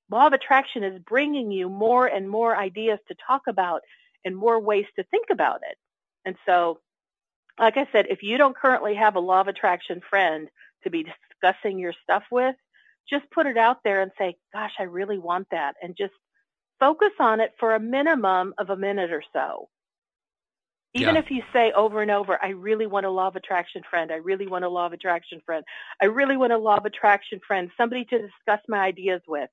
Law 0.09 0.27
of 0.27 0.33
attraction 0.33 0.83
is 0.83 0.99
bringing 1.07 1.51
you 1.51 1.69
more 1.69 2.07
and 2.07 2.29
more 2.29 2.55
ideas 2.55 2.99
to 3.07 3.15
talk 3.27 3.43
about 3.47 3.81
and 4.23 4.35
more 4.35 4.59
ways 4.59 4.85
to 4.95 5.03
think 5.05 5.27
about 5.31 5.61
it. 5.69 5.77
And 6.25 6.35
so, 6.45 6.79
like 7.59 7.77
I 7.77 7.87
said, 7.91 8.07
if 8.09 8.23
you 8.23 8.37
don't 8.37 8.55
currently 8.55 8.95
have 8.95 9.15
a 9.15 9.19
law 9.19 9.41
of 9.41 9.47
attraction 9.47 10.01
friend 10.09 10.49
to 10.83 10.89
be 10.89 11.05
discussing 11.05 11.79
your 11.79 11.93
stuff 12.03 12.23
with, 12.31 12.55
just 13.09 13.29
put 13.31 13.47
it 13.47 13.57
out 13.57 13.79
there 13.83 14.01
and 14.01 14.11
say, 14.17 14.37
gosh, 14.53 14.73
I 14.79 14.83
really 14.83 15.19
want 15.19 15.47
that. 15.51 15.75
And 15.81 15.95
just 15.97 16.13
focus 16.79 17.11
on 17.19 17.39
it 17.41 17.53
for 17.59 17.75
a 17.75 17.79
minimum 17.79 18.53
of 18.57 18.69
a 18.69 18.77
minute 18.77 19.11
or 19.11 19.23
so. 19.33 19.69
Even 20.93 21.15
Yeah. 21.15 21.21
if 21.23 21.29
you 21.29 21.43
say 21.53 21.71
over 21.73 22.01
and 22.01 22.11
over, 22.11 22.39
I 22.43 22.49
really 22.49 22.87
want 22.87 23.05
a 23.05 23.09
law 23.11 23.27
of 23.27 23.35
attraction 23.35 23.83
friend. 23.89 24.11
I 24.11 24.15
really 24.15 24.47
want 24.47 24.65
a 24.65 24.69
law 24.69 24.85
of 24.87 24.93
attraction 24.93 25.41
friend. 25.45 25.63
I 26.01 26.05
really 26.05 26.37
want 26.37 26.53
a 26.53 26.57
law 26.57 26.77
of 26.77 26.85
attraction 26.85 27.39
friend, 27.45 27.69
somebody 27.77 28.05
to 28.05 28.19
discuss 28.19 28.61
my 28.67 28.79
ideas 28.79 29.21
with, 29.27 29.49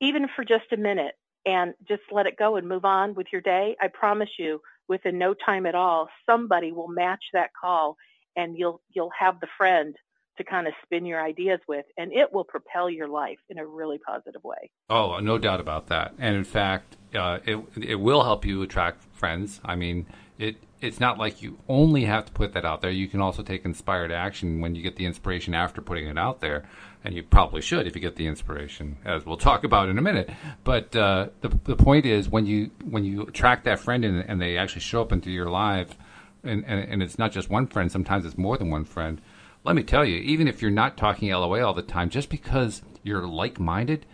even 0.00 0.28
for 0.34 0.44
just 0.44 0.72
a 0.72 0.76
minute, 0.76 1.14
and 1.46 1.74
just 1.86 2.02
let 2.10 2.26
it 2.26 2.36
go 2.38 2.56
and 2.56 2.68
move 2.68 2.84
on 2.84 3.14
with 3.14 3.26
your 3.32 3.40
day. 3.42 3.76
I 3.80 3.88
promise 3.88 4.30
you, 4.38 4.60
within 4.92 5.18
no 5.18 5.34
time 5.34 5.64
at 5.64 5.74
all, 5.74 6.08
somebody 6.28 6.70
will 6.70 6.88
match 6.88 7.24
that 7.32 7.50
call 7.58 7.96
and 8.36 8.56
you'll, 8.58 8.82
you'll 8.94 9.10
have 9.18 9.40
the 9.40 9.48
friend 9.56 9.96
to 10.38 10.44
kind 10.44 10.66
of 10.66 10.74
spin 10.82 11.04
your 11.04 11.22
ideas 11.22 11.60
with, 11.68 11.84
and 11.98 12.12
it 12.12 12.32
will 12.32 12.44
propel 12.44 12.88
your 12.88 13.08
life 13.08 13.38
in 13.50 13.58
a 13.58 13.66
really 13.66 13.98
positive 13.98 14.42
way. 14.42 14.70
Oh, 14.88 15.18
no 15.18 15.38
doubt 15.38 15.60
about 15.60 15.88
that. 15.88 16.14
And 16.18 16.36
in 16.36 16.44
fact, 16.44 16.96
uh, 17.14 17.38
it 17.44 17.62
it 17.76 17.96
will 17.96 18.22
help 18.24 18.44
you 18.44 18.62
attract 18.62 19.04
friends. 19.12 19.60
I 19.64 19.76
mean, 19.76 20.06
it 20.38 20.56
it's 20.80 20.98
not 20.98 21.16
like 21.16 21.42
you 21.42 21.58
only 21.68 22.04
have 22.04 22.24
to 22.24 22.32
put 22.32 22.54
that 22.54 22.64
out 22.64 22.80
there. 22.80 22.90
You 22.90 23.06
can 23.06 23.20
also 23.20 23.42
take 23.42 23.64
inspired 23.64 24.10
action 24.10 24.60
when 24.60 24.74
you 24.74 24.82
get 24.82 24.96
the 24.96 25.06
inspiration 25.06 25.54
after 25.54 25.80
putting 25.80 26.08
it 26.08 26.18
out 26.18 26.40
there, 26.40 26.64
and 27.04 27.14
you 27.14 27.22
probably 27.22 27.62
should 27.62 27.86
if 27.86 27.94
you 27.94 28.00
get 28.02 28.16
the 28.16 28.26
inspiration, 28.26 28.96
as 29.04 29.24
we'll 29.24 29.36
talk 29.36 29.62
about 29.62 29.88
in 29.88 29.96
a 29.96 30.02
minute. 30.02 30.28
But 30.64 30.94
uh, 30.96 31.28
the 31.40 31.48
the 31.64 31.76
point 31.76 32.04
is 32.06 32.28
when 32.28 32.46
you 32.46 32.70
when 32.84 33.04
you 33.04 33.22
attract 33.22 33.64
that 33.64 33.78
friend 33.78 34.04
and, 34.04 34.24
and 34.28 34.40
they 34.40 34.58
actually 34.58 34.80
show 34.80 35.02
up 35.02 35.12
into 35.12 35.30
your 35.30 35.48
life, 35.48 35.96
and, 36.42 36.64
and 36.66 36.80
and 36.80 37.02
it's 37.02 37.18
not 37.18 37.32
just 37.32 37.48
one 37.48 37.66
friend. 37.66 37.92
Sometimes 37.92 38.24
it's 38.24 38.38
more 38.38 38.58
than 38.58 38.70
one 38.70 38.84
friend. 38.84 39.20
Let 39.64 39.76
me 39.76 39.84
tell 39.84 40.04
you, 40.04 40.16
even 40.16 40.48
if 40.48 40.60
you're 40.60 40.72
not 40.72 40.96
talking 40.96 41.30
LOA 41.30 41.64
all 41.64 41.74
the 41.74 41.82
time, 41.82 42.10
just 42.10 42.28
because 42.28 42.82
you're 43.04 43.24
like 43.26 43.60
minded, 43.60 44.04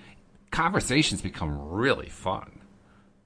conversations 0.50 1.22
become 1.22 1.70
really 1.70 2.10
fun. 2.10 2.57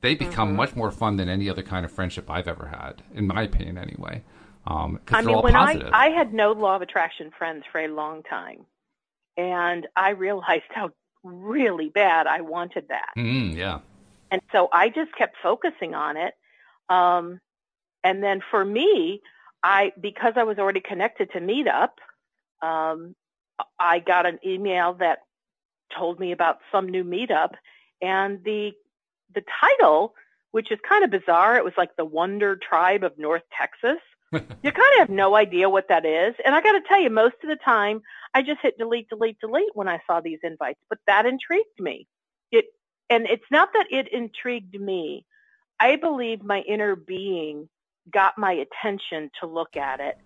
They 0.02 0.14
become 0.14 0.49
Mm-hmm. 0.49 0.56
much 0.56 0.76
more 0.76 0.90
fun 0.90 1.16
than 1.16 1.28
any 1.28 1.49
other 1.49 1.62
kind 1.62 1.85
of 1.85 1.92
friendship 1.92 2.28
I've 2.30 2.49
ever 2.49 2.66
had, 2.66 3.02
in 3.14 3.26
my 3.26 3.42
opinion, 3.42 3.78
anyway. 3.78 4.23
Um, 4.66 5.00
I 5.09 5.23
mean, 5.23 5.37
all 5.37 5.42
when 5.42 5.54
positive. 5.54 5.90
I, 5.92 6.06
I 6.06 6.11
had 6.11 6.35
no 6.35 6.52
law 6.52 6.76
of 6.76 6.82
attraction 6.82 7.30
friends 7.37 7.64
for 7.71 7.80
a 7.80 7.88
long 7.88 8.23
time, 8.25 8.66
and 9.37 9.87
I 9.97 10.11
realized 10.11 10.64
how 10.71 10.90
really 11.25 11.88
bad 11.88 12.26
I 12.26 12.40
wanted 12.42 12.88
that. 12.88 13.11
Mm, 13.16 13.56
yeah. 13.56 13.78
And 14.30 14.40
so 14.50 14.68
I 14.73 14.88
just 14.88 15.14
kept 15.16 15.37
focusing 15.42 15.94
on 15.94 16.16
it. 16.16 16.35
Um, 16.88 17.40
and 18.02 18.23
then 18.23 18.40
for 18.50 18.64
me, 18.64 19.21
I 19.62 19.92
because 20.00 20.35
I 20.37 20.42
was 20.42 20.59
already 20.59 20.80
connected 20.80 21.30
to 21.32 21.40
Meetup, 21.40 21.90
um, 22.61 23.14
I 23.78 24.00
got 24.00 24.26
an 24.26 24.40
email 24.44 24.94
that 24.94 25.18
told 25.97 26.18
me 26.18 26.32
about 26.32 26.59
some 26.73 26.88
new 26.88 27.04
Meetup, 27.04 27.52
and 28.00 28.42
the 28.44 28.73
the 29.34 29.44
title, 29.60 30.14
which 30.50 30.70
is 30.70 30.78
kind 30.88 31.04
of 31.04 31.10
bizarre, 31.10 31.56
it 31.56 31.64
was 31.64 31.74
like 31.76 31.96
the 31.96 32.04
Wonder 32.04 32.56
Tribe 32.56 33.04
of 33.04 33.18
North 33.18 33.42
Texas. 33.56 34.00
you 34.32 34.72
kind 34.72 34.92
of 34.94 34.98
have 34.98 35.10
no 35.10 35.36
idea 35.36 35.68
what 35.68 35.88
that 35.88 36.06
is, 36.06 36.34
and 36.44 36.54
I 36.54 36.62
got 36.62 36.72
to 36.72 36.82
tell 36.88 37.00
you, 37.00 37.10
most 37.10 37.36
of 37.42 37.48
the 37.48 37.56
time, 37.56 38.00
I 38.34 38.42
just 38.42 38.60
hit 38.62 38.78
delete, 38.78 39.08
delete, 39.08 39.38
delete 39.40 39.74
when 39.74 39.88
I 39.88 40.00
saw 40.06 40.20
these 40.20 40.38
invites. 40.42 40.80
But 40.88 40.98
that 41.06 41.26
intrigued 41.26 41.78
me. 41.78 42.06
It 42.50 42.66
and 43.10 43.26
it's 43.26 43.44
not 43.50 43.70
that 43.74 43.86
it 43.90 44.08
intrigued 44.08 44.80
me. 44.80 45.26
I 45.78 45.96
believe 45.96 46.42
my 46.42 46.60
inner 46.60 46.96
being 46.96 47.68
got 48.10 48.38
my 48.38 48.52
attention 48.52 49.30
to 49.40 49.46
look 49.46 49.76
at 49.76 50.00
it. 50.00 50.16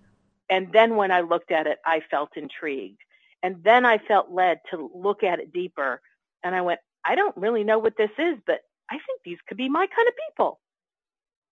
And 0.49 0.73
then 0.73 0.97
when 0.97 1.11
I 1.11 1.23
looked 1.23 1.51
at 1.51 1.67
it, 1.67 1.79
I 1.85 2.01
felt 2.11 2.37
intrigued. 2.37 3.01
And 3.43 3.63
then 3.65 3.85
I 3.85 3.99
felt 3.99 4.31
led 4.31 4.61
to 4.71 4.91
look 4.95 5.25
at 5.25 5.41
it 5.41 5.53
deeper. 5.53 6.01
And 6.45 6.55
I 6.55 6.63
went, 6.63 6.81
I 7.05 7.15
don't 7.15 7.37
really 7.37 7.65
know 7.65 7.79
what 7.79 7.97
this 7.97 8.11
is, 8.19 8.37
but 8.47 8.61
I 8.91 8.95
think 8.95 9.21
these 9.25 9.39
could 9.49 9.57
be 9.57 9.69
my 9.69 9.87
kind 9.87 10.09
of 10.09 10.15
people. 10.29 10.61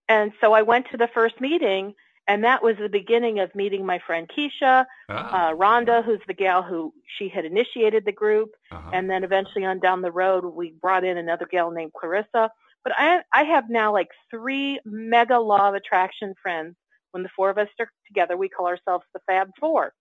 And 0.09 0.33
so 0.41 0.53
I 0.53 0.63
went 0.63 0.87
to 0.91 0.97
the 0.97 1.09
first 1.09 1.41
meeting, 1.41 1.95
and 2.29 2.45
that 2.45 2.63
was 2.63 2.77
the 2.79 2.89
beginning 2.89 3.41
of 3.41 3.55
meeting 3.55 3.85
my 3.87 3.99
friend 4.07 4.29
Keisha, 4.29 4.87
Ah, 5.09 5.49
uh, 5.49 5.55
Rhonda, 5.55 6.05
who's 6.05 6.21
the 6.27 6.35
gal 6.35 6.63
who 6.63 6.93
she 7.19 7.29
had 7.29 7.45
initiated 7.45 8.05
the 8.05 8.13
group. 8.13 8.51
uh-huh. 8.71 8.91
And 8.93 9.09
then 9.09 9.25
eventually 9.25 9.65
on 9.65 9.81
down 9.81 10.03
the 10.03 10.13
road, 10.13 10.45
we 10.45 10.75
brought 10.81 11.05
in 11.05 11.17
another 11.19 11.47
gal 11.51 11.71
named 11.71 11.93
Clarissa. 11.99 12.51
But 12.83 12.93
I, 12.99 13.23
I 13.33 13.45
have 13.45 13.71
now 13.71 13.93
like 13.93 14.09
three 14.31 14.79
mega 14.85 15.39
law 15.39 15.69
of 15.69 15.75
attraction 15.75 16.35
friends. 16.43 16.77
When 17.13 17.23
the 17.23 17.31
four 17.37 17.49
of 17.49 17.59
us 17.59 17.69
are 17.79 17.91
together, 18.07 18.37
we 18.37 18.49
call 18.49 18.67
ourselves 18.67 19.05
the 19.15 19.21
Fab 19.27 19.51
Four. 19.61 19.93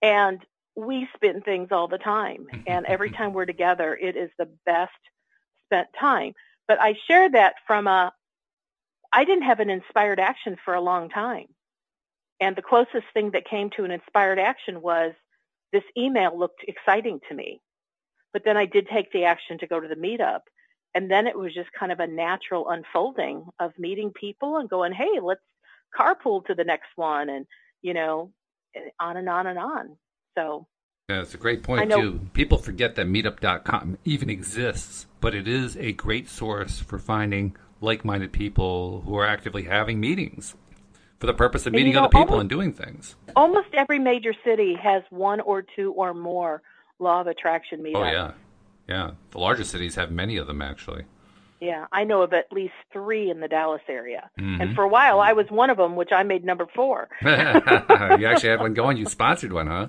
And 0.00 0.40
we 0.76 1.08
spin 1.14 1.40
things 1.42 1.68
all 1.70 1.88
the 1.88 1.98
time. 1.98 2.46
And 2.66 2.86
every 2.86 3.10
time 3.10 3.32
we're 3.32 3.44
together, 3.44 3.94
it 4.00 4.16
is 4.16 4.30
the 4.38 4.48
best 4.64 4.92
spent 5.66 5.88
time. 5.98 6.32
But 6.66 6.80
I 6.80 6.94
share 7.06 7.30
that 7.30 7.54
from 7.66 7.86
a, 7.86 8.12
I 9.12 9.24
didn't 9.24 9.44
have 9.44 9.60
an 9.60 9.70
inspired 9.70 10.20
action 10.20 10.56
for 10.64 10.74
a 10.74 10.80
long 10.80 11.08
time. 11.08 11.46
And 12.40 12.56
the 12.56 12.62
closest 12.62 13.06
thing 13.12 13.30
that 13.32 13.48
came 13.48 13.70
to 13.70 13.84
an 13.84 13.90
inspired 13.90 14.38
action 14.38 14.82
was 14.82 15.12
this 15.72 15.84
email 15.96 16.38
looked 16.38 16.64
exciting 16.66 17.20
to 17.28 17.34
me. 17.34 17.60
But 18.32 18.44
then 18.44 18.56
I 18.56 18.66
did 18.66 18.88
take 18.88 19.12
the 19.12 19.24
action 19.24 19.58
to 19.58 19.66
go 19.66 19.78
to 19.78 19.88
the 19.88 19.94
meetup. 19.94 20.40
And 20.94 21.10
then 21.10 21.26
it 21.26 21.38
was 21.38 21.54
just 21.54 21.70
kind 21.78 21.92
of 21.92 22.00
a 22.00 22.06
natural 22.06 22.68
unfolding 22.68 23.46
of 23.58 23.72
meeting 23.78 24.12
people 24.12 24.56
and 24.56 24.68
going, 24.68 24.92
hey, 24.92 25.20
let's 25.22 25.40
carpool 25.96 26.44
to 26.46 26.54
the 26.54 26.64
next 26.64 26.88
one. 26.96 27.28
And, 27.28 27.46
you 27.82 27.94
know, 27.94 28.32
on 29.00 29.16
and 29.16 29.28
on 29.28 29.46
and 29.46 29.58
on. 29.58 29.96
So 30.36 30.66
Yeah, 31.10 31.20
it's 31.20 31.34
a 31.34 31.38
great 31.38 31.62
point 31.62 31.90
too. 31.90 32.20
People 32.32 32.56
forget 32.56 32.94
that 32.94 33.06
Meetup.com 33.06 33.98
even 34.06 34.30
exists, 34.30 35.06
but 35.20 35.34
it 35.34 35.46
is 35.46 35.76
a 35.76 35.92
great 35.92 36.30
source 36.30 36.80
for 36.80 36.98
finding 36.98 37.54
like-minded 37.82 38.32
people 38.32 39.02
who 39.04 39.14
are 39.18 39.26
actively 39.26 39.64
having 39.64 40.00
meetings 40.00 40.54
for 41.20 41.26
the 41.26 41.34
purpose 41.34 41.66
of 41.66 41.74
And 41.74 41.80
you 41.80 41.84
meeting 41.84 41.94
know, 41.96 42.04
other 42.04 42.08
people 42.08 42.20
almost- 42.36 42.40
and 42.40 42.48
doing 42.48 42.72
things. 42.72 43.16
almost 43.36 43.68
every 43.74 43.98
major 43.98 44.32
city 44.44 44.76
has 44.82 45.02
one 45.10 45.40
or 45.42 45.60
two 45.76 45.92
or 45.92 46.14
more 46.14 46.62
law 46.98 47.20
of 47.20 47.26
attraction 47.26 47.82
meetups. 47.82 47.96
Oh 47.96 48.04
yeah, 48.10 48.32
yeah. 48.88 49.10
The 49.32 49.38
larger 49.38 49.64
cities 49.64 49.96
have 49.96 50.10
many 50.10 50.38
of 50.38 50.46
them 50.46 50.62
actually. 50.62 51.04
Yeah, 51.60 51.84
I 51.92 52.04
know 52.04 52.22
of 52.22 52.32
at 52.32 52.50
least 52.50 52.72
three 52.94 53.28
in 53.30 53.40
the 53.40 53.48
Dallas 53.48 53.82
area. 53.88 54.30
Mhm. 54.40 54.58
And 54.62 54.74
for 54.74 54.84
a 54.84 54.88
while, 54.88 55.20
I 55.20 55.34
was 55.34 55.50
one 55.50 55.68
of 55.68 55.76
them, 55.76 55.96
which 55.96 56.12
I 56.12 56.22
made 56.22 56.46
number 56.46 56.66
four. 56.74 57.10
you 57.22 57.28
actually 57.28 58.48
had 58.48 58.60
one 58.60 58.72
going. 58.72 58.96
You 58.96 59.04
sponsored 59.04 59.52
one, 59.52 59.66
huh? 59.66 59.88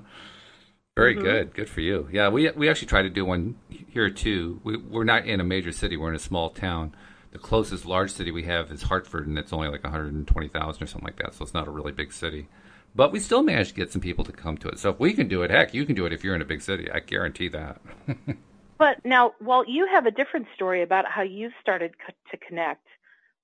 Very 0.95 1.15
Mhm. 1.15 1.21
good. 1.21 1.53
Good 1.53 1.69
for 1.69 1.81
you. 1.81 2.07
Yeah, 2.11 2.29
we 2.29 2.49
we 2.51 2.69
actually 2.69 2.87
try 2.87 3.01
to 3.01 3.09
do 3.09 3.25
one 3.25 3.55
here 3.69 4.09
too. 4.09 4.61
We, 4.63 4.77
we're 4.77 5.03
not 5.03 5.25
in 5.25 5.41
a 5.41 5.43
major 5.43 5.73
city. 5.73 5.97
We're 5.97 6.09
in 6.09 6.15
a 6.15 6.19
small 6.19 6.49
town. 6.49 6.95
The 7.31 7.37
closest 7.37 7.85
large 7.85 8.11
city 8.11 8.31
we 8.31 8.43
have 8.43 8.71
is 8.71 8.83
Hartford, 8.83 9.27
and 9.27 9.37
it's 9.37 9.51
only 9.51 9.67
like 9.67 9.83
120,000 9.83 10.81
or 10.81 10.87
something 10.87 11.05
like 11.05 11.17
that. 11.17 11.33
So 11.33 11.43
it's 11.43 11.53
not 11.53 11.67
a 11.67 11.71
really 11.71 11.91
big 11.91 12.13
city. 12.13 12.47
But 12.95 13.11
we 13.11 13.19
still 13.19 13.43
managed 13.43 13.71
to 13.71 13.75
get 13.75 13.91
some 13.91 13.99
people 14.01 14.23
to 14.23 14.31
come 14.31 14.55
to 14.59 14.69
it. 14.69 14.79
So 14.79 14.89
if 14.91 14.99
we 15.01 15.11
can 15.11 15.27
do 15.27 15.41
it, 15.43 15.51
heck, 15.51 15.73
you 15.73 15.85
can 15.85 15.95
do 15.95 16.05
it 16.05 16.13
if 16.13 16.23
you're 16.23 16.33
in 16.33 16.41
a 16.41 16.45
big 16.45 16.61
city. 16.61 16.89
I 16.89 16.99
guarantee 16.99 17.49
that. 17.49 17.81
But 18.77 19.05
now, 19.05 19.31
Walt, 19.39 19.69
you 19.69 19.87
have 19.89 20.05
a 20.05 20.11
different 20.11 20.47
story 20.53 20.81
about 20.83 21.05
how 21.09 21.21
you 21.21 21.49
started 21.61 21.93
co- 21.97 22.11
to 22.31 22.37
connect 22.45 22.85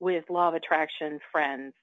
with 0.01 0.25
law 0.29 0.49
of 0.49 0.55
attraction 0.55 1.19
friends. 1.31 1.73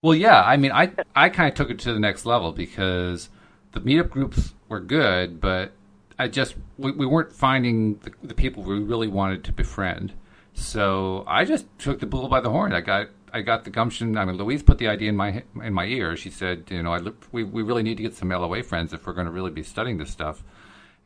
Well, 0.00 0.14
yeah. 0.14 0.40
I 0.44 0.56
mean, 0.56 0.70
I 0.70 0.92
I 1.16 1.28
kind 1.28 1.48
of 1.48 1.54
took 1.56 1.70
it 1.70 1.80
to 1.80 1.92
the 1.92 1.98
next 1.98 2.24
level 2.24 2.52
because 2.52 3.30
the 3.72 3.80
meetup 3.80 4.10
groups 4.10 4.53
were 4.68 4.80
good, 4.80 5.40
but 5.40 5.72
I 6.18 6.28
just 6.28 6.56
we, 6.78 6.92
we 6.92 7.06
weren't 7.06 7.32
finding 7.32 7.96
the, 7.98 8.12
the 8.22 8.34
people 8.34 8.62
we 8.62 8.78
really 8.78 9.08
wanted 9.08 9.44
to 9.44 9.52
befriend. 9.52 10.12
So 10.54 11.24
I 11.26 11.44
just 11.44 11.66
took 11.78 12.00
the 12.00 12.06
bull 12.06 12.28
by 12.28 12.40
the 12.40 12.50
horn. 12.50 12.72
I 12.72 12.80
got 12.80 13.08
I 13.32 13.42
got 13.42 13.64
the 13.64 13.70
gumption. 13.70 14.16
I 14.16 14.24
mean, 14.24 14.36
Louise 14.36 14.62
put 14.62 14.78
the 14.78 14.88
idea 14.88 15.08
in 15.08 15.16
my 15.16 15.42
in 15.62 15.74
my 15.74 15.86
ear. 15.86 16.16
She 16.16 16.30
said, 16.30 16.64
you 16.70 16.82
know, 16.82 16.94
I 16.94 17.00
we 17.32 17.42
we 17.42 17.62
really 17.62 17.82
need 17.82 17.96
to 17.96 18.02
get 18.02 18.14
some 18.14 18.28
LOA 18.28 18.62
friends 18.62 18.92
if 18.92 19.06
we're 19.06 19.12
going 19.12 19.26
to 19.26 19.32
really 19.32 19.50
be 19.50 19.62
studying 19.62 19.98
this 19.98 20.10
stuff. 20.10 20.44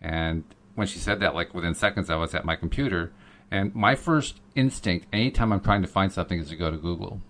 And 0.01 0.45
when 0.75 0.87
she 0.87 0.99
said 0.99 1.21
that, 1.21 1.35
like 1.35 1.55
within 1.55 1.75
seconds, 1.75 2.11
I 2.11 2.17
was 2.17 2.35
at 2.35 2.45
my 2.45 2.55
computer. 2.55 3.13
And 3.51 3.75
my 3.75 3.95
first 3.95 4.41
instinct, 4.55 5.07
anytime 5.11 5.53
I'm 5.53 5.61
trying 5.61 5.81
to 5.81 5.89
find 5.89 6.13
something, 6.13 6.39
is 6.39 6.51
to 6.51 6.57
go 6.57 6.71
to 6.71 6.77
Google. 6.77 7.23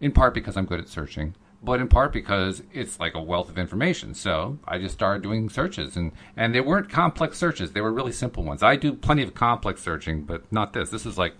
In 0.00 0.12
part 0.12 0.32
because 0.32 0.56
I'm 0.56 0.64
good 0.64 0.80
at 0.80 0.88
searching, 0.88 1.34
but 1.62 1.80
in 1.80 1.88
part 1.88 2.12
because 2.12 2.62
it's 2.72 3.00
like 3.00 3.14
a 3.14 3.22
wealth 3.22 3.48
of 3.48 3.58
information. 3.58 4.14
So 4.14 4.58
I 4.66 4.78
just 4.78 4.94
started 4.94 5.22
doing 5.22 5.48
searches, 5.48 5.96
and 5.96 6.12
and 6.36 6.54
they 6.54 6.60
weren't 6.60 6.88
complex 6.88 7.38
searches; 7.38 7.72
they 7.72 7.80
were 7.80 7.92
really 7.92 8.12
simple 8.12 8.44
ones. 8.44 8.62
I 8.62 8.76
do 8.76 8.92
plenty 8.92 9.22
of 9.22 9.34
complex 9.34 9.82
searching, 9.82 10.22
but 10.22 10.50
not 10.52 10.72
this. 10.72 10.90
This 10.90 11.06
is 11.06 11.18
like 11.18 11.34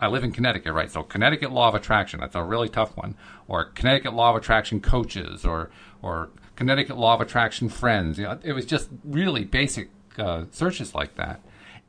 I 0.00 0.08
live 0.08 0.24
in 0.24 0.32
Connecticut, 0.32 0.72
right? 0.72 0.90
So 0.90 1.02
Connecticut 1.02 1.52
law 1.52 1.68
of 1.68 1.74
attraction, 1.74 2.20
that's 2.20 2.36
a 2.36 2.42
really 2.42 2.68
tough 2.68 2.96
one. 2.96 3.16
Or 3.48 3.64
Connecticut 3.64 4.14
law 4.14 4.30
of 4.30 4.36
attraction 4.36 4.80
coaches 4.80 5.44
or 5.44 5.70
or 6.02 6.30
Connecticut 6.56 6.96
law 6.96 7.14
of 7.14 7.20
attraction 7.20 7.68
friends. 7.68 8.18
You 8.18 8.24
know, 8.24 8.38
it 8.42 8.52
was 8.52 8.66
just 8.66 8.88
really 9.04 9.44
basic 9.44 9.90
uh, 10.18 10.44
searches 10.50 10.94
like 10.94 11.16
that. 11.16 11.40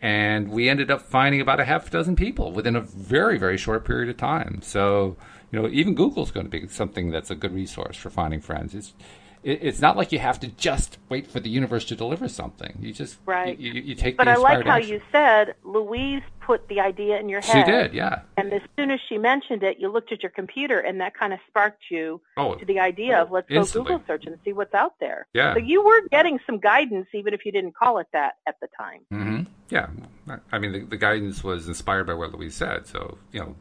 And 0.01 0.49
we 0.49 0.69
ended 0.69 0.91
up 0.91 1.01
finding 1.01 1.41
about 1.41 1.59
a 1.59 1.65
half 1.65 1.89
dozen 1.89 2.15
people 2.15 2.51
within 2.51 2.75
a 2.75 2.81
very, 2.81 3.37
very 3.37 3.57
short 3.57 3.85
period 3.85 4.09
of 4.09 4.17
time. 4.17 4.59
So, 4.61 5.17
you 5.51 5.61
know, 5.61 5.67
even 5.69 5.93
Google's 5.93 6.31
going 6.31 6.45
to 6.45 6.49
be 6.49 6.67
something 6.67 7.11
that's 7.11 7.31
a 7.31 7.35
good 7.35 7.53
resource 7.53 7.97
for 7.97 8.09
finding 8.09 8.41
friends. 8.41 8.75
It's, 8.75 8.93
it's 9.45 9.79
not 9.79 9.95
like 9.95 10.11
you 10.11 10.17
have 10.17 10.39
to 10.39 10.47
just 10.47 10.97
wait 11.07 11.27
for 11.27 11.39
the 11.39 11.49
universe 11.49 11.85
to 11.85 11.95
deliver 11.95 12.27
something. 12.27 12.79
You 12.81 12.91
just 12.91 13.17
right. 13.27 13.57
You, 13.59 13.73
you, 13.73 13.81
you 13.81 13.95
take. 13.95 14.17
But 14.17 14.27
I 14.27 14.37
like 14.37 14.65
how 14.65 14.77
action. 14.77 14.93
you 14.93 15.01
said 15.11 15.53
Louise 15.63 16.23
put 16.41 16.67
the 16.67 16.79
idea 16.79 17.19
in 17.19 17.29
your 17.29 17.41
head. 17.41 17.65
She 17.65 17.71
did, 17.71 17.93
yeah. 17.93 18.21
And 18.37 18.51
as 18.51 18.63
soon 18.75 18.89
as 18.89 18.99
she 19.07 19.19
mentioned 19.19 19.61
it, 19.61 19.77
you 19.79 19.91
looked 19.91 20.11
at 20.11 20.23
your 20.23 20.31
computer, 20.31 20.79
and 20.79 20.99
that 20.99 21.15
kind 21.15 21.31
of 21.31 21.37
sparked 21.47 21.83
you 21.91 22.21
oh, 22.37 22.55
to 22.55 22.65
the 22.65 22.79
idea 22.79 23.21
of 23.21 23.29
let's 23.29 23.47
instantly. 23.51 23.89
go 23.89 23.97
Google 23.99 24.07
search 24.07 24.25
and 24.25 24.39
see 24.43 24.51
what's 24.51 24.73
out 24.73 24.95
there. 24.99 25.27
Yeah. 25.33 25.53
So 25.53 25.59
you 25.59 25.83
were 25.83 26.01
getting 26.09 26.39
some 26.47 26.59
guidance, 26.59 27.07
even 27.13 27.35
if 27.35 27.45
you 27.45 27.51
didn't 27.51 27.75
call 27.75 27.99
it 27.99 28.07
that 28.13 28.37
at 28.47 28.59
the 28.61 28.67
time. 28.75 29.01
Mm-hmm. 29.13 29.43
Yeah. 29.69 29.89
I 30.51 30.57
mean, 30.57 30.71
the, 30.71 30.79
the 30.85 30.97
guidance 30.97 31.43
was 31.43 31.67
inspired 31.67 32.07
by 32.07 32.15
what 32.15 32.33
Louise 32.33 32.55
said. 32.55 32.87
So 32.87 33.19
you 33.31 33.41
know. 33.41 33.55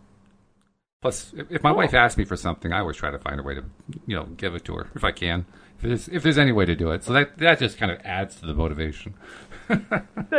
Plus, 1.04 1.34
if, 1.36 1.50
if 1.50 1.62
my 1.62 1.68
Cool. 1.68 1.76
wife 1.76 1.92
asks 1.92 2.16
me 2.16 2.24
for 2.24 2.34
something, 2.34 2.72
I 2.72 2.78
always 2.78 2.96
try 2.96 3.10
to 3.10 3.18
find 3.18 3.38
a 3.38 3.42
way 3.42 3.54
to, 3.54 3.62
you 4.06 4.16
know, 4.16 4.24
give 4.38 4.54
it 4.54 4.64
to 4.64 4.74
her 4.76 4.86
if 4.94 5.04
I 5.04 5.12
can. 5.12 5.44
If 5.76 5.82
there's, 5.82 6.08
if 6.08 6.22
there's 6.22 6.38
any 6.38 6.50
way 6.52 6.64
to 6.64 6.74
do 6.74 6.92
it, 6.92 7.04
so 7.04 7.12
that 7.12 7.36
that 7.38 7.58
just 7.58 7.76
kind 7.76 7.92
of 7.92 7.98
adds 8.04 8.36
to 8.40 8.46
the 8.46 8.54
motivation. 8.54 9.12
Good 9.68 9.82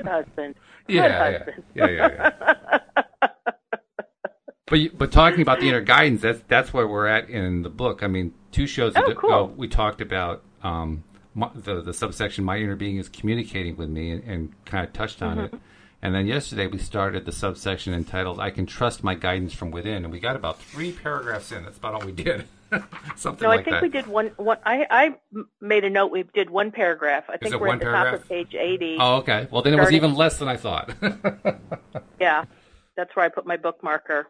husband. 0.07 0.55
Yeah, 0.88 0.88
Good 0.88 0.95
yeah, 0.98 1.31
husband. 1.38 1.63
yeah, 1.75 1.89
yeah, 1.89 2.31
yeah. 3.22 3.29
But 4.67 4.79
you- 4.79 4.91
but 4.91 5.12
talking 5.12 5.41
about 5.41 5.60
the 5.60 5.69
inner 5.69 5.81
guidance, 5.81 6.22
that's 6.22 6.41
that's 6.48 6.74
where 6.74 6.88
we're 6.88 7.05
at 7.05 7.29
in 7.29 7.62
the 7.62 7.69
book. 7.69 8.01
I 8.01 8.07
mean, 8.07 8.34
two 8.51 8.65
shows 8.65 8.93
Oh, 8.95 9.05
ago 9.05 9.13
cool. 9.19 9.48
we 9.50 9.67
talked 9.67 10.01
about 10.01 10.43
um, 10.63 11.03
my, 11.36 11.51
the 11.53 11.81
the 11.81 11.93
subsection 11.93 12.43
"My 12.43 12.57
Inner 12.57 12.75
Being 12.75 12.98
is 12.98 13.07
Communicating 13.07 13.77
with 13.77 13.89
Me" 13.89 14.10
and, 14.10 14.24
and 14.24 14.65
kind 14.65 14.84
of 14.88 14.93
touched 14.93 15.22
on 15.22 15.38
Mm-hmm. 15.38 15.55
it. 15.57 15.62
And 16.02 16.14
then 16.14 16.28
yesterday 16.28 16.68
we 16.68 16.78
started 16.78 17.25
the 17.25 17.32
subsection 17.32 17.94
entitled 17.94 18.40
"I 18.40 18.52
Can 18.52 18.66
Trust 18.66 19.04
My 19.04 19.16
Guidance 19.16 19.54
from 19.54 19.72
Within," 19.72 20.04
and 20.04 20.12
we 20.12 20.20
got 20.20 20.36
about 20.36 20.62
three 20.62 20.92
paragraphs 20.92 21.52
in. 21.52 21.64
That's 21.64 21.78
about 21.78 21.96
all 21.96 22.06
we 22.06 22.12
did. 22.12 22.46
Something 23.16 23.24
like 23.25 23.40
that. 23.40 23.42
No, 23.42 23.48
like 23.48 23.60
I 23.60 23.64
think 23.64 23.66
that. 23.75 23.82
we 23.82 23.90
did 23.90 24.08
one. 24.08 24.28
one 24.38 24.58
I, 24.66 24.86
I 24.90 25.16
made 25.62 25.84
a 25.84 25.90
note. 25.90 26.12
We 26.12 26.24
did 26.34 26.50
one 26.50 26.72
paragraph. 26.72 27.24
I 27.30 27.38
think 27.38 27.54
it 27.54 27.60
we're 27.60 27.74
at 27.74 27.80
the 27.80 27.86
top 27.86 28.14
of 28.14 28.28
page 28.28 28.54
80. 28.54 28.98
Oh, 29.00 29.16
okay. 29.18 29.48
Well, 29.52 29.62
then 29.62 29.74
it 29.74 29.80
was 29.80 29.92
even 29.94 30.14
less 30.14 30.38
than 30.38 30.48
I 30.48 30.58
thought. 30.58 30.94
Yeah, 32.20 32.46
that's 32.96 33.16
where 33.16 33.25
I 33.25 33.30
put 33.30 33.46
my 33.46 33.58
bookmarker. 33.58 34.25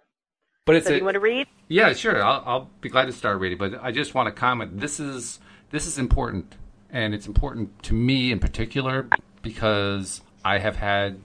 but 0.65 0.75
it's 0.75 0.87
So 0.87 0.93
a, 0.93 0.97
you 0.97 1.03
want 1.03 1.15
to 1.15 1.19
read? 1.19 1.47
Yeah, 1.67 1.93
sure. 1.93 2.21
I'll, 2.23 2.43
I'll 2.45 2.69
be 2.81 2.89
glad 2.89 3.05
to 3.05 3.13
start 3.13 3.39
reading, 3.39 3.57
but 3.57 3.79
I 3.81 3.91
just 3.91 4.13
want 4.13 4.27
to 4.27 4.31
comment. 4.31 4.79
This 4.79 4.99
is 4.99 5.39
this 5.71 5.85
is 5.87 5.97
important, 5.97 6.55
and 6.89 7.13
it's 7.13 7.27
important 7.27 7.81
to 7.83 7.93
me 7.93 8.31
in 8.31 8.39
particular 8.39 9.07
because 9.41 10.21
I 10.43 10.57
have 10.59 10.75
had 10.77 11.19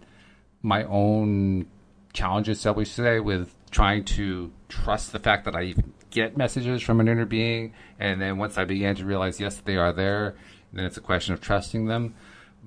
my 0.62 0.84
own 0.84 1.66
challenges, 2.12 2.62
shall 2.62 2.74
we 2.74 2.84
say, 2.84 3.20
with 3.20 3.54
trying 3.70 4.04
to 4.04 4.52
trust 4.68 5.12
the 5.12 5.18
fact 5.18 5.44
that 5.44 5.54
I 5.54 5.74
get 6.10 6.36
messages 6.36 6.82
from 6.82 7.00
an 7.00 7.08
inner 7.08 7.24
being, 7.24 7.72
and 7.98 8.20
then 8.20 8.36
once 8.38 8.58
I 8.58 8.64
began 8.64 8.96
to 8.96 9.04
realize, 9.04 9.40
yes, 9.40 9.56
they 9.56 9.76
are 9.76 9.92
there, 9.92 10.34
then 10.72 10.84
it's 10.84 10.96
a 10.96 11.00
question 11.02 11.34
of 11.34 11.40
trusting 11.40 11.86
them. 11.86 12.14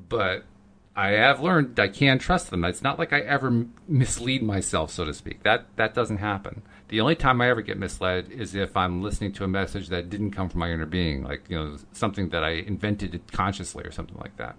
But 0.10 0.46
I 0.96 1.10
have 1.12 1.42
learned 1.42 1.80
I 1.80 1.88
can 1.88 2.20
trust 2.20 2.52
them. 2.52 2.64
It's 2.66 2.82
not 2.82 3.00
like 3.00 3.14
I 3.14 3.20
ever 3.22 3.66
mislead 3.88 4.44
myself, 4.44 4.92
so 4.92 5.06
to 5.06 5.14
speak. 5.14 5.44
That 5.44 5.66
that 5.76 5.94
doesn't 5.94 6.18
happen. 6.18 6.62
The 6.90 7.02
only 7.02 7.16
time 7.16 7.42
I 7.42 7.50
ever 7.50 7.62
get 7.62 7.80
misled 7.80 8.32
is 8.32 8.54
if 8.54 8.78
I'm 8.78 9.02
listening 9.02 9.34
to 9.34 9.44
a 9.44 9.48
message 9.48 9.90
that 9.90 10.10
didn't 10.10 10.32
come 10.32 10.50
from 10.50 10.60
my 10.60 10.72
inner 10.72 10.86
being, 10.86 11.24
like 11.24 11.50
you 11.50 11.58
know 11.58 11.78
something 11.94 12.30
that 12.30 12.44
I 12.44 12.52
invented 12.52 13.20
consciously 13.32 13.84
or 13.84 13.92
something 13.92 14.18
like 14.18 14.38
that. 14.38 14.56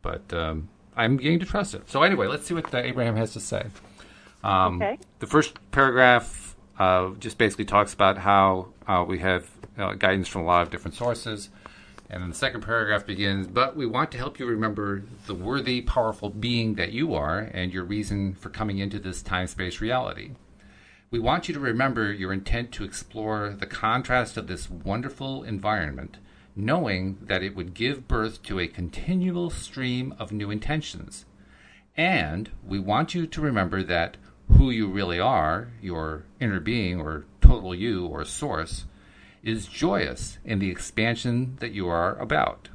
But 0.00 0.32
um, 0.32 0.68
I'm 0.96 1.16
beginning 1.16 1.40
to 1.40 1.46
trust 1.46 1.74
it. 1.74 1.90
So 1.90 2.02
anyway, 2.02 2.26
let's 2.26 2.46
see 2.46 2.54
what 2.54 2.72
uh, 2.74 2.78
Abraham 2.78 3.16
has 3.16 3.32
to 3.34 3.40
say. 3.40 3.66
Um, 4.42 4.80
Okay. 4.82 4.98
The 5.18 5.26
first 5.26 5.58
paragraph 5.70 6.56
uh, 6.78 7.10
just 7.18 7.38
basically 7.38 7.64
talks 7.64 7.94
about 7.94 8.18
how 8.18 8.68
uh, 8.86 9.04
we 9.06 9.18
have 9.20 9.50
uh, 9.78 9.94
guidance 9.94 10.28
from 10.28 10.42
a 10.42 10.44
lot 10.44 10.62
of 10.62 10.70
different 10.70 10.94
sources. 10.94 11.50
And 12.08 12.22
then 12.22 12.30
the 12.30 12.36
second 12.36 12.60
paragraph 12.60 13.04
begins, 13.04 13.48
but 13.48 13.76
we 13.76 13.84
want 13.84 14.12
to 14.12 14.18
help 14.18 14.38
you 14.38 14.46
remember 14.46 15.02
the 15.26 15.34
worthy, 15.34 15.80
powerful 15.80 16.30
being 16.30 16.74
that 16.74 16.92
you 16.92 17.14
are 17.14 17.50
and 17.52 17.72
your 17.74 17.82
reason 17.82 18.34
for 18.34 18.48
coming 18.48 18.78
into 18.78 19.00
this 19.00 19.22
time 19.22 19.48
space 19.48 19.80
reality. 19.80 20.30
We 21.10 21.18
want 21.18 21.48
you 21.48 21.54
to 21.54 21.60
remember 21.60 22.12
your 22.12 22.32
intent 22.32 22.70
to 22.72 22.84
explore 22.84 23.56
the 23.58 23.66
contrast 23.66 24.36
of 24.36 24.46
this 24.46 24.70
wonderful 24.70 25.42
environment, 25.42 26.18
knowing 26.56 27.18
that 27.20 27.42
it 27.42 27.54
would 27.54 27.74
give 27.74 28.08
birth 28.08 28.42
to 28.42 28.58
a 28.58 28.66
continual 28.66 29.50
stream 29.50 30.14
of 30.18 30.32
new 30.32 30.50
intentions. 30.50 31.26
And 31.96 32.50
we 32.66 32.78
want 32.78 33.14
you 33.14 33.26
to 33.26 33.40
remember 33.40 33.82
that 33.82 34.16
who 34.52 34.70
you 34.70 34.88
really 34.88 35.20
are, 35.20 35.68
your 35.82 36.24
inner 36.40 36.60
being 36.60 37.00
or 37.00 37.26
total 37.40 37.74
you 37.74 38.06
or 38.06 38.24
source, 38.24 38.86
is 39.42 39.66
joyous 39.66 40.38
in 40.44 40.58
the 40.58 40.70
expansion 40.70 41.56
that 41.60 41.72
you 41.72 41.88
are 41.88 42.18
about. 42.18 42.70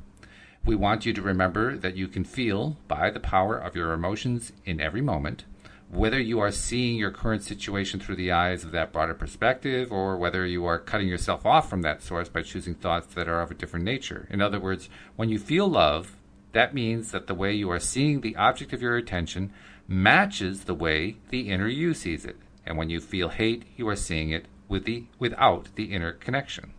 We 0.64 0.76
want 0.76 1.06
you 1.06 1.14
to 1.14 1.22
remember 1.22 1.76
that 1.78 1.98
you 1.98 2.08
can 2.08 2.24
feel, 2.24 2.78
by 2.88 3.10
the 3.10 3.20
power 3.20 3.58
of 3.58 3.76
your 3.76 3.94
emotions 3.94 4.54
in 4.64 4.80
every 4.80 5.02
moment, 5.02 5.46
whether 5.92 6.20
you 6.20 6.40
are 6.40 6.52
seeing 6.52 6.96
your 6.96 7.12
current 7.12 7.44
situation 7.44 8.00
through 8.00 8.16
the 8.16 8.32
eyes 8.32 8.64
of 8.64 8.72
that 8.72 8.94
broader 8.94 9.14
perspective 9.14 9.92
or 9.92 10.18
whether 10.18 10.46
you 10.46 10.66
are 10.66 10.80
cutting 10.80 11.08
yourself 11.08 11.46
off 11.46 11.70
from 11.70 11.82
that 11.82 12.02
source 12.02 12.30
by 12.30 12.42
choosing 12.42 12.74
thoughts 12.74 13.14
that 13.14 13.28
are 13.28 13.42
of 13.42 13.52
a 13.52 13.56
different 13.56 13.84
nature. 13.84 14.26
In 14.30 14.42
other 14.42 14.60
words, 14.60 14.88
when 15.18 15.28
you 15.28 15.38
feel 15.38 15.68
love, 15.68 16.16
that 16.54 16.74
means 16.74 17.12
that 17.12 17.28
the 17.28 17.36
way 17.36 17.54
you 17.54 17.70
are 17.70 17.80
seeing 17.80 18.22
the 18.22 18.38
object 18.38 18.72
of 18.72 18.82
your 18.82 18.96
attention 18.96 19.52
matches 19.86 20.64
the 20.64 20.74
way 20.74 21.18
the 21.30 21.50
inner 21.50 21.68
you 21.68 21.94
sees 21.94 22.24
it. 22.24 22.38
And 22.66 22.78
when 22.78 22.90
you 22.90 23.02
feel 23.02 23.28
hate, 23.28 23.64
you 23.76 23.86
are 23.90 23.96
seeing 23.98 24.30
it 24.30 24.46
with 24.70 24.86
the, 24.86 25.06
without 25.20 25.68
the 25.76 25.94
inner 25.94 26.14
connection. 26.14 26.72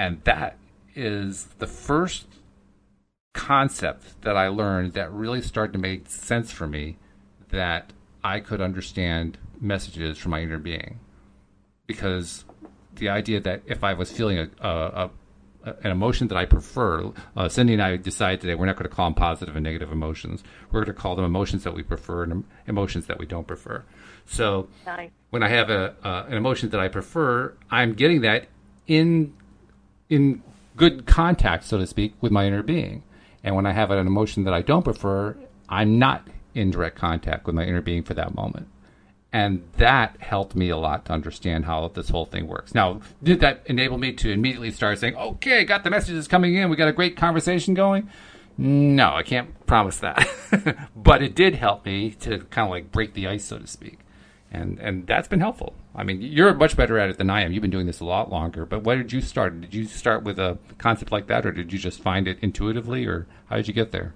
And 0.00 0.20
that 0.24 0.56
is 0.96 1.44
the 1.58 1.68
first 1.68 2.26
concept 3.34 4.20
that 4.22 4.36
I 4.36 4.48
learned 4.48 4.94
that 4.94 5.12
really 5.12 5.42
started 5.42 5.74
to 5.74 5.78
make 5.78 6.08
sense 6.08 6.50
for 6.50 6.66
me 6.66 6.96
that 7.50 7.92
I 8.22 8.40
could 8.40 8.60
understand 8.60 9.38
messages 9.60 10.18
from 10.18 10.30
my 10.30 10.42
inner 10.42 10.58
being. 10.58 11.00
Because 11.86 12.44
the 12.96 13.08
idea 13.08 13.40
that 13.40 13.62
if 13.66 13.82
I 13.82 13.94
was 13.94 14.10
feeling 14.10 14.38
a, 14.38 14.48
a, 14.60 14.70
a 14.70 15.10
an 15.62 15.90
emotion 15.90 16.28
that 16.28 16.38
I 16.38 16.46
prefer, 16.46 17.12
uh, 17.36 17.48
Cindy 17.48 17.74
and 17.74 17.82
I 17.82 17.96
decided 17.96 18.40
today 18.40 18.54
we're 18.54 18.66
not 18.66 18.76
going 18.76 18.88
to 18.88 18.94
call 18.94 19.06
them 19.06 19.14
positive 19.14 19.56
and 19.56 19.62
negative 19.62 19.92
emotions. 19.92 20.42
We're 20.70 20.84
going 20.84 20.94
to 20.94 21.00
call 21.00 21.16
them 21.16 21.24
emotions 21.24 21.64
that 21.64 21.74
we 21.74 21.82
prefer 21.82 22.22
and 22.22 22.44
emotions 22.66 23.06
that 23.06 23.18
we 23.18 23.26
don't 23.26 23.46
prefer. 23.46 23.84
So 24.26 24.68
Nice. 24.86 25.10
when 25.30 25.42
I 25.42 25.48
have 25.48 25.68
a 25.68 25.94
uh, 26.02 26.26
an 26.28 26.36
emotion 26.36 26.70
that 26.70 26.80
I 26.80 26.88
prefer, 26.88 27.54
I'm 27.70 27.94
getting 27.94 28.22
that 28.22 28.46
in 28.86 29.34
in 30.08 30.42
good 30.76 31.06
contact, 31.06 31.64
so 31.64 31.78
to 31.78 31.86
speak, 31.86 32.14
with 32.20 32.32
my 32.32 32.46
inner 32.46 32.62
being. 32.62 33.02
And 33.44 33.54
when 33.54 33.66
I 33.66 33.72
have 33.72 33.90
an 33.90 34.06
emotion 34.06 34.44
that 34.44 34.54
I 34.54 34.62
don't 34.62 34.82
prefer, 34.82 35.36
I'm 35.68 35.98
not 35.98 36.26
in 36.54 36.70
direct 36.70 36.96
contact 36.96 37.46
with 37.46 37.54
my 37.54 37.64
inner 37.64 37.82
being 37.82 38.02
for 38.02 38.14
that 38.14 38.34
moment. 38.34 38.68
And 39.32 39.62
that 39.76 40.16
helped 40.20 40.56
me 40.56 40.70
a 40.70 40.76
lot 40.76 41.04
to 41.04 41.12
understand 41.12 41.64
how 41.64 41.86
this 41.88 42.08
whole 42.08 42.24
thing 42.24 42.48
works. 42.48 42.74
Now, 42.74 43.00
did 43.22 43.38
that 43.40 43.62
enable 43.66 43.96
me 43.96 44.12
to 44.14 44.30
immediately 44.30 44.72
start 44.72 44.98
saying, 44.98 45.14
okay, 45.14 45.64
got 45.64 45.84
the 45.84 45.90
messages 45.90 46.26
coming 46.26 46.56
in, 46.56 46.68
we 46.68 46.76
got 46.76 46.88
a 46.88 46.92
great 46.92 47.16
conversation 47.16 47.74
going? 47.74 48.10
No, 48.58 49.14
I 49.14 49.22
can't 49.22 49.66
promise 49.66 49.98
that. 49.98 50.28
but 50.96 51.22
it 51.22 51.34
did 51.34 51.54
help 51.54 51.86
me 51.86 52.10
to 52.20 52.40
kind 52.50 52.66
of 52.66 52.70
like 52.70 52.90
break 52.90 53.14
the 53.14 53.28
ice, 53.28 53.44
so 53.44 53.58
to 53.58 53.66
speak. 53.66 54.00
And 54.52 54.78
and 54.80 55.06
that's 55.06 55.28
been 55.28 55.40
helpful. 55.40 55.74
I 55.94 56.02
mean, 56.02 56.20
you're 56.20 56.52
much 56.54 56.76
better 56.76 56.98
at 56.98 57.08
it 57.08 57.18
than 57.18 57.30
I 57.30 57.42
am. 57.42 57.52
You've 57.52 57.62
been 57.62 57.70
doing 57.70 57.86
this 57.86 58.00
a 58.00 58.04
lot 58.04 58.30
longer. 58.30 58.66
But 58.66 58.82
where 58.82 58.96
did 58.96 59.12
you 59.12 59.20
start? 59.20 59.60
Did 59.60 59.74
you 59.74 59.86
start 59.86 60.24
with 60.24 60.38
a 60.38 60.58
concept 60.78 61.12
like 61.12 61.28
that, 61.28 61.46
or 61.46 61.52
did 61.52 61.72
you 61.72 61.78
just 61.78 62.02
find 62.02 62.28
it 62.28 62.38
intuitively, 62.42 63.06
or 63.06 63.26
how 63.46 63.56
did 63.56 63.68
you 63.68 63.74
get 63.74 63.92
there? 63.92 64.12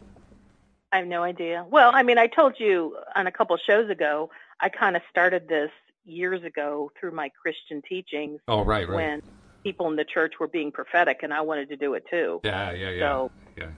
I 0.94 0.98
have 0.98 1.08
no 1.08 1.24
idea. 1.24 1.66
Well, 1.68 1.90
I 1.92 2.04
mean, 2.04 2.18
I 2.18 2.28
told 2.28 2.54
you 2.60 2.96
on 3.16 3.26
a 3.26 3.32
couple 3.32 3.56
shows 3.56 3.90
ago, 3.90 4.30
I 4.60 4.68
kind 4.68 4.94
of 4.94 5.02
started 5.10 5.48
this 5.48 5.70
years 6.04 6.44
ago 6.44 6.92
through 6.98 7.10
my 7.10 7.30
Christian 7.42 7.82
teachings 7.88 8.40
Oh, 8.46 8.62
right, 8.64 8.88
right. 8.88 8.94
when 8.94 9.22
people 9.64 9.88
in 9.88 9.96
the 9.96 10.04
church 10.04 10.34
were 10.38 10.46
being 10.46 10.70
prophetic, 10.70 11.24
and 11.24 11.34
I 11.34 11.40
wanted 11.40 11.68
to 11.70 11.76
do 11.76 11.94
it 11.94 12.04
too. 12.08 12.40
yeah, 12.44 12.70
yeah, 12.70 12.90
yeah, 12.90 13.00
So- 13.00 13.32
yeah. 13.56 13.70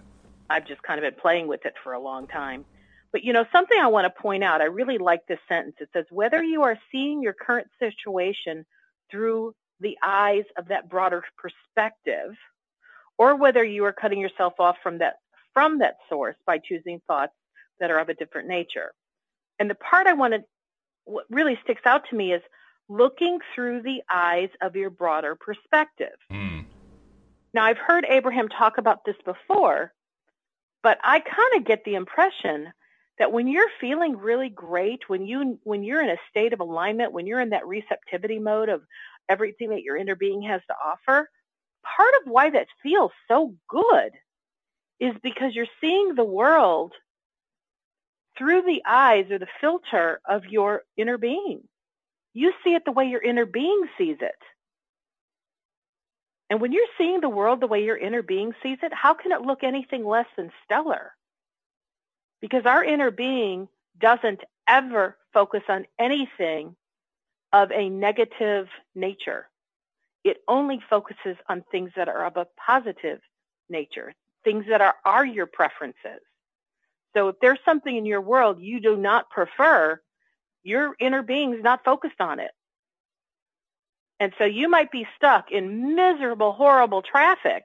I've 0.50 0.66
just 0.66 0.83
kind 0.83 1.02
of 1.02 1.11
been 1.11 1.18
playing 1.18 1.48
with 1.48 1.64
it 1.64 1.72
for 1.83 1.94
a 1.94 1.98
long 1.98 2.26
time. 2.26 2.66
But 3.12 3.24
you 3.24 3.33
know, 3.33 3.46
something 3.50 3.79
I 3.81 3.87
want 3.87 4.05
to 4.05 4.22
point 4.22 4.44
out, 4.44 4.61
I 4.61 4.64
really 4.66 4.98
like 4.98 5.26
this 5.26 5.38
sentence. 5.48 5.76
It 5.81 5.88
says, 5.94 6.05
whether 6.11 6.42
you 6.42 6.64
are 6.64 6.79
seeing 6.92 7.22
your 7.22 7.33
current 7.33 7.68
situation 7.79 8.66
through 9.11 9.55
the 9.81 9.96
eyes 10.05 10.44
of 10.59 10.68
that 10.68 10.90
broader 10.90 11.24
perspective, 11.38 12.35
or 13.16 13.37
whether 13.37 13.64
you 13.64 13.85
are 13.87 13.92
cutting 13.94 14.20
yourself 14.20 14.52
off 14.59 14.76
from 14.83 14.98
that 14.98 15.14
from 15.57 15.79
that 15.79 15.97
source 16.11 16.37
by 16.47 16.59
choosing 16.59 17.01
thoughts 17.07 17.33
that 17.81 17.90
are 17.90 17.99
of 17.99 18.11
a 18.11 18.14
different 18.14 18.47
nature. 18.47 18.92
And 19.59 19.71
the 19.71 19.75
part 19.75 20.07
I 20.07 20.12
want 20.12 20.35
to 20.35 20.45
what 21.07 21.25
really 21.31 21.59
sticks 21.64 21.81
out 21.87 22.03
to 22.11 22.16
me 22.16 22.35
is 22.35 22.42
looking 22.90 23.38
through 23.55 23.81
the 23.81 24.03
eyes 24.12 24.51
of 24.61 24.77
your 24.77 24.90
broader 24.90 25.35
perspective. 25.35 26.19
Mm. 26.31 26.66
Now, 27.55 27.64
I've 27.64 27.79
heard 27.79 28.05
Abraham 28.07 28.49
talk 28.51 28.77
about 28.77 29.05
this 29.07 29.16
before, 29.25 29.95
but 30.83 30.99
I 31.03 31.21
kind 31.21 31.57
of 31.57 31.64
get 31.64 31.85
the 31.85 31.95
impression 31.95 32.71
that 33.19 33.33
when 33.33 33.49
you're 33.49 33.71
feeling 33.81 34.19
really 34.19 34.51
great, 34.51 35.09
when 35.09 35.25
you 35.25 35.59
when 35.62 35.83
you're 35.83 36.03
in 36.03 36.11
a 36.11 36.19
state 36.29 36.53
of 36.53 36.61
alignment, 36.61 37.12
when 37.12 37.27
you're 37.27 37.40
in 37.40 37.51
that 37.51 37.66
receptivity 37.66 38.38
mode 38.38 38.69
of 38.69 38.83
everything 39.31 39.71
that 39.71 39.83
your 39.83 39.97
inner 39.97 40.16
being 40.16 40.42
has 40.42 40.61
to 40.69 40.75
offer, 40.85 41.31
part 41.97 42.14
of 42.21 42.31
why 42.31 42.51
that 42.51 42.66
feels 42.83 43.12
so 43.27 43.55
good 43.71 44.11
is 45.00 45.14
because 45.22 45.54
you're 45.54 45.66
seeing 45.80 46.14
the 46.14 46.24
world 46.24 46.92
through 48.38 48.62
the 48.62 48.82
eyes 48.87 49.30
or 49.30 49.38
the 49.38 49.48
filter 49.61 50.20
of 50.28 50.46
your 50.46 50.82
inner 50.96 51.18
being. 51.18 51.62
You 52.35 52.52
see 52.62 52.74
it 52.74 52.85
the 52.85 52.92
way 52.92 53.06
your 53.06 53.22
inner 53.22 53.46
being 53.46 53.88
sees 53.96 54.18
it. 54.20 54.37
And 56.48 56.61
when 56.61 56.72
you're 56.72 56.87
seeing 56.96 57.20
the 57.20 57.28
world 57.28 57.61
the 57.61 57.66
way 57.66 57.82
your 57.85 57.96
inner 57.96 58.22
being 58.22 58.54
sees 58.62 58.78
it, 58.82 58.92
how 58.92 59.14
can 59.14 59.32
it 59.32 59.40
look 59.42 59.64
anything 59.64 60.04
less 60.04 60.26
than 60.37 60.52
stellar? 60.64 61.12
Because 62.40 62.66
our 62.66 62.85
inner 62.85 63.11
being 63.11 63.68
doesn't 63.98 64.40
ever 64.68 65.16
focus 65.32 65.62
on 65.68 65.87
anything 65.98 66.76
of 67.52 67.72
a 67.72 67.88
negative 67.88 68.68
nature. 68.94 69.48
It 70.24 70.42
only 70.46 70.80
focuses 70.90 71.37
on 71.48 71.64
things 71.70 71.90
that 71.96 72.09
are 72.09 72.26
of 72.26 72.37
a 72.37 72.46
positive 72.56 73.20
nature, 73.68 74.12
things 74.46 74.64
that 74.70 74.80
are, 74.80 74.94
are 75.04 75.26
your 75.26 75.46
preferences. 75.46 76.22
So 77.16 77.28
if 77.28 77.37
there's 77.42 77.59
something 77.64 77.94
in 77.96 78.06
your 78.06 78.22
world 78.22 78.61
you 78.61 78.80
do 78.80 78.96
not 78.96 79.28
prefer, 79.30 80.00
your 80.62 80.94
inner 81.00 81.22
being 81.22 81.54
is 81.54 81.62
not 81.64 81.85
focused 81.85 82.20
on 82.20 82.40
it. 82.40 82.52
And 84.20 84.32
so 84.38 84.44
you 84.44 84.70
might 84.70 84.92
be 84.92 85.06
stuck 85.16 85.50
in 85.50 85.94
miserable, 85.96 86.52
horrible 86.52 87.02
traffic. 87.02 87.64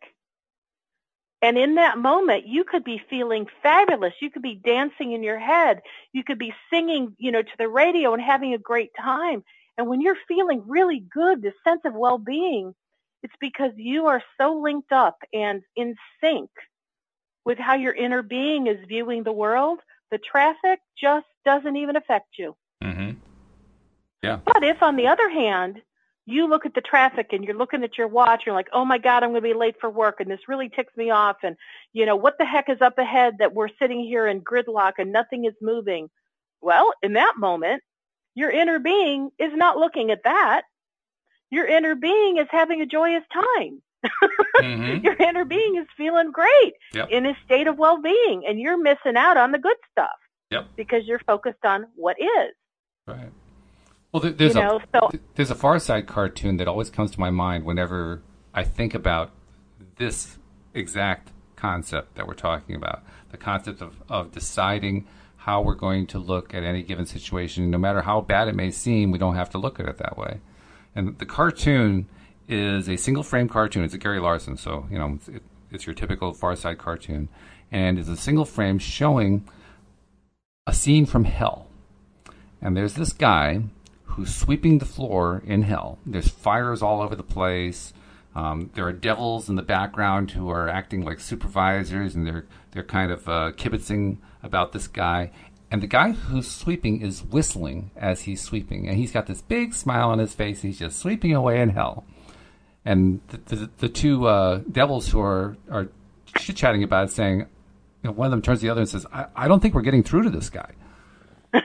And 1.44 1.58
in 1.58 1.76
that 1.76 1.98
moment, 1.98 2.48
you 2.48 2.64
could 2.64 2.84
be 2.84 3.02
feeling 3.10 3.48
fabulous. 3.64 4.14
You 4.22 4.32
could 4.32 4.42
be 4.42 4.56
dancing 4.56 5.14
in 5.14 5.24
your 5.24 5.40
head. 5.40 5.82
You 6.14 6.24
could 6.24 6.40
be 6.40 6.54
singing, 6.72 7.16
you 7.20 7.32
know, 7.32 7.42
to 7.44 7.58
the 7.60 7.70
radio 7.70 8.14
and 8.14 8.22
having 8.22 8.54
a 8.54 8.60
great 8.60 8.92
time. 9.00 9.44
And 9.78 9.88
when 9.88 10.02
you're 10.02 10.18
feeling 10.28 10.64
really 10.68 11.04
good, 11.14 11.42
this 11.42 11.54
sense 11.64 11.82
of 11.86 11.94
well-being, 11.94 12.74
it's 13.24 13.34
because 13.40 13.72
you 13.76 14.08
are 14.08 14.24
so 14.40 14.60
linked 14.60 14.92
up 14.92 15.18
and 15.34 15.62
in 15.76 15.96
sync 16.24 16.50
with 17.46 17.58
how 17.58 17.76
your 17.76 17.94
inner 17.94 18.22
being 18.22 18.68
is 18.68 18.78
viewing 18.88 19.24
the 19.24 19.32
world. 19.32 19.80
The 20.12 20.20
traffic 20.20 20.80
just 21.00 21.26
doesn't 21.46 21.76
even 21.76 21.96
affect 21.96 22.38
you. 22.38 22.56
Mm-hmm. 22.84 23.18
Yeah. 24.24 24.40
But 24.46 24.64
if, 24.64 24.84
on 24.84 24.96
the 24.96 25.08
other 25.08 25.30
hand, 25.30 25.82
you 26.26 26.48
look 26.48 26.66
at 26.66 26.76
the 26.76 26.82
traffic 26.82 27.34
and 27.34 27.44
you're 27.44 27.58
looking 27.58 27.84
at 27.84 27.98
your 27.98 28.08
watch, 28.08 28.44
you're 28.46 28.56
like, 28.56 28.70
oh 28.74 28.86
my 28.86 28.98
God, 28.98 29.24
I'm 29.24 29.32
going 29.32 29.42
to 29.42 29.48
be 29.48 29.54
late 29.54 29.76
for 29.80 29.90
work 29.90 30.20
and 30.20 30.30
this 30.30 30.48
really 30.48 30.70
ticks 30.70 30.96
me 30.96 31.10
off. 31.10 31.38
And, 31.44 31.56
you 31.94 32.06
know, 32.06 32.16
what 32.16 32.38
the 32.38 32.46
heck 32.46 32.70
is 32.70 32.82
up 32.82 32.98
ahead 32.98 33.40
that 33.40 33.54
we're 33.54 33.70
sitting 33.80 34.02
here 34.02 34.28
in 34.28 34.42
gridlock 34.42 34.94
and 35.00 35.12
nothing 35.12 35.46
is 35.46 35.54
moving? 35.62 36.10
Well, 36.62 36.94
in 37.02 37.14
that 37.14 37.34
moment, 37.38 37.82
your 38.36 38.52
inner 38.52 38.80
being 38.80 39.32
is 39.40 39.52
not 39.54 39.78
looking 39.78 40.12
at 40.12 40.24
that. 40.24 40.64
Your 41.50 41.66
inner 41.66 41.96
being 41.96 42.38
is 42.38 42.48
having 42.50 42.82
a 42.82 42.86
joyous 42.86 43.24
time. 43.34 43.82
Mm-hmm. 44.04 45.04
Your 45.06 45.16
inner 45.16 45.46
being 45.46 45.78
is 45.78 45.88
feeling 45.98 46.32
great 46.32 46.74
yep. 46.94 47.10
in 47.12 47.26
a 47.26 47.34
state 47.46 47.68
of 47.68 47.78
well-being, 47.78 48.44
and 48.48 48.60
you're 48.60 48.82
missing 48.82 49.18
out 49.18 49.38
on 49.38 49.52
the 49.52 49.60
good 49.60 49.78
stuff 49.92 50.10
yep. 50.50 50.68
because 50.76 51.06
you're 51.06 51.22
focused 51.26 51.66
on 51.66 51.88
what 51.96 52.18
is. 52.20 52.56
Right. 53.08 53.32
Well, 54.12 54.22
there's 54.22 54.56
you 54.56 54.62
know, 54.62 54.80
a 54.94 55.00
so, 55.00 55.12
there's 55.36 55.52
a 55.52 55.56
Far 55.56 55.80
Side 55.80 56.06
cartoon 56.06 56.58
that 56.58 56.68
always 56.68 56.90
comes 56.90 57.12
to 57.12 57.20
my 57.20 57.30
mind 57.30 57.64
whenever 57.64 58.22
I 58.54 58.64
think 58.64 58.94
about 58.94 59.32
this 59.96 60.38
exact 60.74 61.32
concept 61.56 62.16
that 62.16 62.28
we're 62.28 62.34
talking 62.34 62.76
about. 62.76 63.04
The 63.30 63.38
concept 63.38 63.82
of, 63.82 64.04
of 64.10 64.32
deciding 64.32 65.08
how 65.38 65.62
we're 65.62 65.76
going 65.76 66.06
to 66.08 66.20
look 66.20 66.54
at 66.54 66.64
any 66.64 66.84
given 66.84 67.06
situation. 67.06 67.72
No 67.72 67.78
matter 67.78 68.02
how 68.02 68.22
bad 68.22 68.48
it 68.48 68.56
may 68.56 68.70
seem, 68.70 69.12
we 69.12 69.18
don't 69.18 69.36
have 69.36 69.50
to 69.52 69.58
look 69.58 69.80
at 69.80 69.88
it 69.88 69.98
that 69.98 70.18
way. 70.18 70.42
And 70.94 71.18
the 71.18 71.26
cartoon 71.26 72.08
is 72.52 72.90
a 72.90 72.98
single 72.98 73.24
frame 73.24 73.48
cartoon. 73.48 73.84
It's 73.84 73.94
a 73.94 73.98
Gary 73.98 74.20
Larson, 74.20 74.58
so 74.58 74.88
you 74.92 74.98
know 74.98 75.14
it's, 75.16 75.30
it's 75.72 75.86
your 75.86 75.96
typical 75.96 76.34
Far 76.34 76.56
Side 76.56 76.78
cartoon, 76.78 77.30
and 77.72 77.98
it's 77.98 78.10
a 78.10 78.18
single 78.18 78.46
frame 78.46 78.80
showing 78.80 79.48
a 80.68 80.74
scene 80.74 81.06
from 81.06 81.24
hell. 81.24 81.68
And 82.62 82.78
there's 82.78 82.94
this 82.94 83.14
guy 83.14 83.64
who's 84.04 84.36
sweeping 84.36 84.78
the 84.78 84.86
floor 84.86 85.42
in 85.46 85.64
hell. 85.64 85.98
There's 86.06 86.28
fires 86.28 86.82
all 86.82 87.02
over 87.02 87.16
the 87.16 87.24
place. 87.24 87.94
Um, 88.36 88.70
there 88.76 88.86
are 88.86 88.94
devils 88.94 89.50
in 89.50 89.56
the 89.56 89.62
background 89.62 90.32
who 90.32 90.50
are 90.50 90.70
acting 90.70 91.04
like 91.04 91.20
supervisors, 91.20 92.16
and 92.16 92.28
they're 92.28 92.46
they're 92.72 92.84
kind 92.84 93.12
of 93.12 93.28
uh, 93.28 93.52
kibitzing 93.56 94.18
about 94.44 94.72
this 94.72 94.88
guy. 94.88 95.32
And 95.72 95.82
the 95.82 95.88
guy 95.88 96.12
who's 96.12 96.52
sweeping 96.52 97.02
is 97.02 97.24
whistling 97.24 97.92
as 97.96 98.24
he's 98.24 98.42
sweeping, 98.42 98.90
and 98.90 98.98
he's 98.98 99.12
got 99.12 99.28
this 99.28 99.42
big 99.42 99.74
smile 99.74 100.10
on 100.10 100.20
his 100.20 100.34
face. 100.34 100.62
He's 100.62 100.80
just 100.80 101.00
sweeping 101.00 101.34
away 101.34 101.62
in 101.62 101.70
hell. 101.70 102.06
And 102.84 103.22
the, 103.28 103.56
the, 103.56 103.70
the 103.78 103.90
two 103.90 104.28
uh, 104.28 104.62
devils 104.72 105.08
who 105.10 105.20
are 105.20 105.56
are 105.70 105.90
chit 106.38 106.56
chatting 106.56 106.84
about 106.84 107.10
it, 107.10 107.12
saying, 107.12 107.40
you 107.40 107.48
know, 108.04 108.12
one 108.12 108.26
of 108.26 108.32
them 108.32 108.42
turns 108.42 108.60
to 108.60 108.66
the 108.66 108.72
other 108.72 108.82
and 108.82 108.90
says, 108.90 109.06
"I, 109.14 109.28
I 109.36 109.48
don't 109.48 109.60
think 109.60 109.76
we're 109.76 109.82
getting 109.82 110.04
through 110.04 110.24
to 110.24 110.30
this 110.30 110.50
guy." 110.50 110.72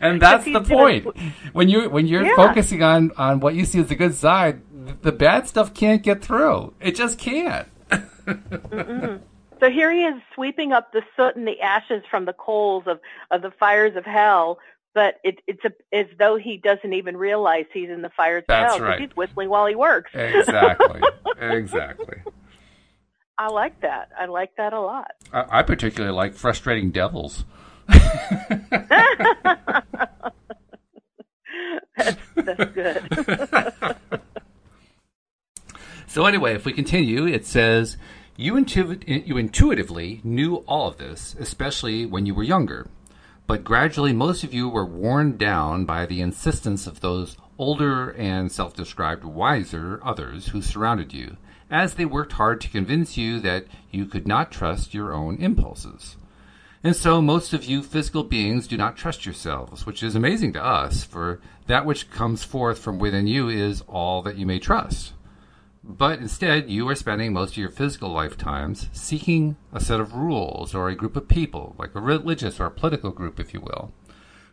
and 0.00 0.20
that's 0.20 0.44
the 0.44 0.64
point. 0.66 1.06
When 1.52 1.68
you 1.68 1.88
when 1.88 2.06
you're 2.06 2.24
yeah. 2.24 2.36
focusing 2.36 2.82
on 2.82 3.12
on 3.16 3.40
what 3.40 3.54
you 3.54 3.64
see 3.64 3.78
as 3.80 3.88
the 3.88 3.94
good 3.94 4.14
side, 4.14 4.62
the 5.02 5.12
bad 5.12 5.48
stuff 5.48 5.74
can't 5.74 6.02
get 6.02 6.22
through. 6.22 6.74
It 6.80 6.96
just 6.96 7.18
can't. 7.18 7.68
so 7.90 9.70
here 9.70 9.92
he 9.92 10.04
is 10.04 10.20
sweeping 10.34 10.72
up 10.72 10.92
the 10.92 11.02
soot 11.16 11.36
and 11.36 11.46
the 11.46 11.60
ashes 11.60 12.02
from 12.10 12.24
the 12.24 12.32
coals 12.32 12.84
of 12.86 13.00
of 13.30 13.42
the 13.42 13.50
fires 13.50 13.96
of 13.96 14.04
hell. 14.04 14.58
But 14.94 15.14
it, 15.24 15.36
it's 15.46 15.64
a, 15.64 15.72
as 15.96 16.06
though 16.18 16.36
he 16.36 16.58
doesn't 16.58 16.92
even 16.92 17.16
realize 17.16 17.64
he's 17.72 17.88
in 17.88 18.02
the 18.02 18.10
fires 18.10 18.44
That's 18.46 18.78
right. 18.78 19.00
he's 19.00 19.16
whistling 19.16 19.48
while 19.48 19.66
he 19.66 19.74
works. 19.74 20.10
Exactly. 20.14 21.00
exactly. 21.40 22.18
I 23.38 23.48
like 23.48 23.80
that. 23.80 24.10
I 24.18 24.26
like 24.26 24.56
that 24.56 24.72
a 24.72 24.80
lot. 24.80 25.12
I, 25.32 25.60
I 25.60 25.62
particularly 25.62 26.14
like 26.14 26.34
frustrating 26.34 26.90
devils. 26.90 27.44
that's, 27.88 28.14
that's 32.36 32.72
good. 32.72 33.02
so 36.06 36.26
anyway, 36.26 36.54
if 36.54 36.64
we 36.64 36.72
continue, 36.72 37.26
it 37.26 37.46
says 37.46 37.96
you, 38.36 38.56
intu- 38.56 39.00
you 39.06 39.36
intuitively 39.38 40.20
knew 40.22 40.56
all 40.66 40.88
of 40.88 40.98
this, 40.98 41.34
especially 41.40 42.06
when 42.06 42.26
you 42.26 42.34
were 42.34 42.42
younger. 42.42 42.88
But 43.52 43.64
gradually, 43.64 44.14
most 44.14 44.44
of 44.44 44.54
you 44.54 44.70
were 44.70 44.86
worn 44.86 45.36
down 45.36 45.84
by 45.84 46.06
the 46.06 46.22
insistence 46.22 46.86
of 46.86 47.00
those 47.00 47.36
older 47.58 48.08
and 48.12 48.50
self 48.50 48.74
described 48.74 49.24
wiser 49.24 50.00
others 50.02 50.48
who 50.48 50.62
surrounded 50.62 51.12
you, 51.12 51.36
as 51.70 51.92
they 51.92 52.06
worked 52.06 52.32
hard 52.32 52.62
to 52.62 52.70
convince 52.70 53.18
you 53.18 53.40
that 53.40 53.66
you 53.90 54.06
could 54.06 54.26
not 54.26 54.52
trust 54.52 54.94
your 54.94 55.12
own 55.12 55.36
impulses. 55.36 56.16
And 56.82 56.96
so 56.96 57.20
most 57.20 57.52
of 57.52 57.66
you 57.66 57.82
physical 57.82 58.24
beings 58.24 58.66
do 58.66 58.78
not 58.78 58.96
trust 58.96 59.26
yourselves, 59.26 59.84
which 59.84 60.02
is 60.02 60.14
amazing 60.14 60.54
to 60.54 60.64
us, 60.64 61.04
for 61.04 61.38
that 61.66 61.84
which 61.84 62.10
comes 62.10 62.44
forth 62.44 62.78
from 62.78 62.98
within 62.98 63.26
you 63.26 63.50
is 63.50 63.82
all 63.82 64.22
that 64.22 64.38
you 64.38 64.46
may 64.46 64.60
trust. 64.60 65.12
But 65.98 66.20
instead, 66.20 66.70
you 66.70 66.88
are 66.88 66.94
spending 66.94 67.34
most 67.34 67.52
of 67.52 67.58
your 67.58 67.68
physical 67.68 68.10
lifetimes 68.10 68.88
seeking 68.92 69.56
a 69.72 69.80
set 69.80 70.00
of 70.00 70.14
rules 70.14 70.74
or 70.74 70.88
a 70.88 70.94
group 70.94 71.16
of 71.16 71.28
people, 71.28 71.74
like 71.78 71.94
a 71.94 72.00
religious 72.00 72.58
or 72.58 72.64
a 72.64 72.70
political 72.70 73.10
group, 73.10 73.38
if 73.38 73.52
you 73.52 73.60
will, 73.60 73.92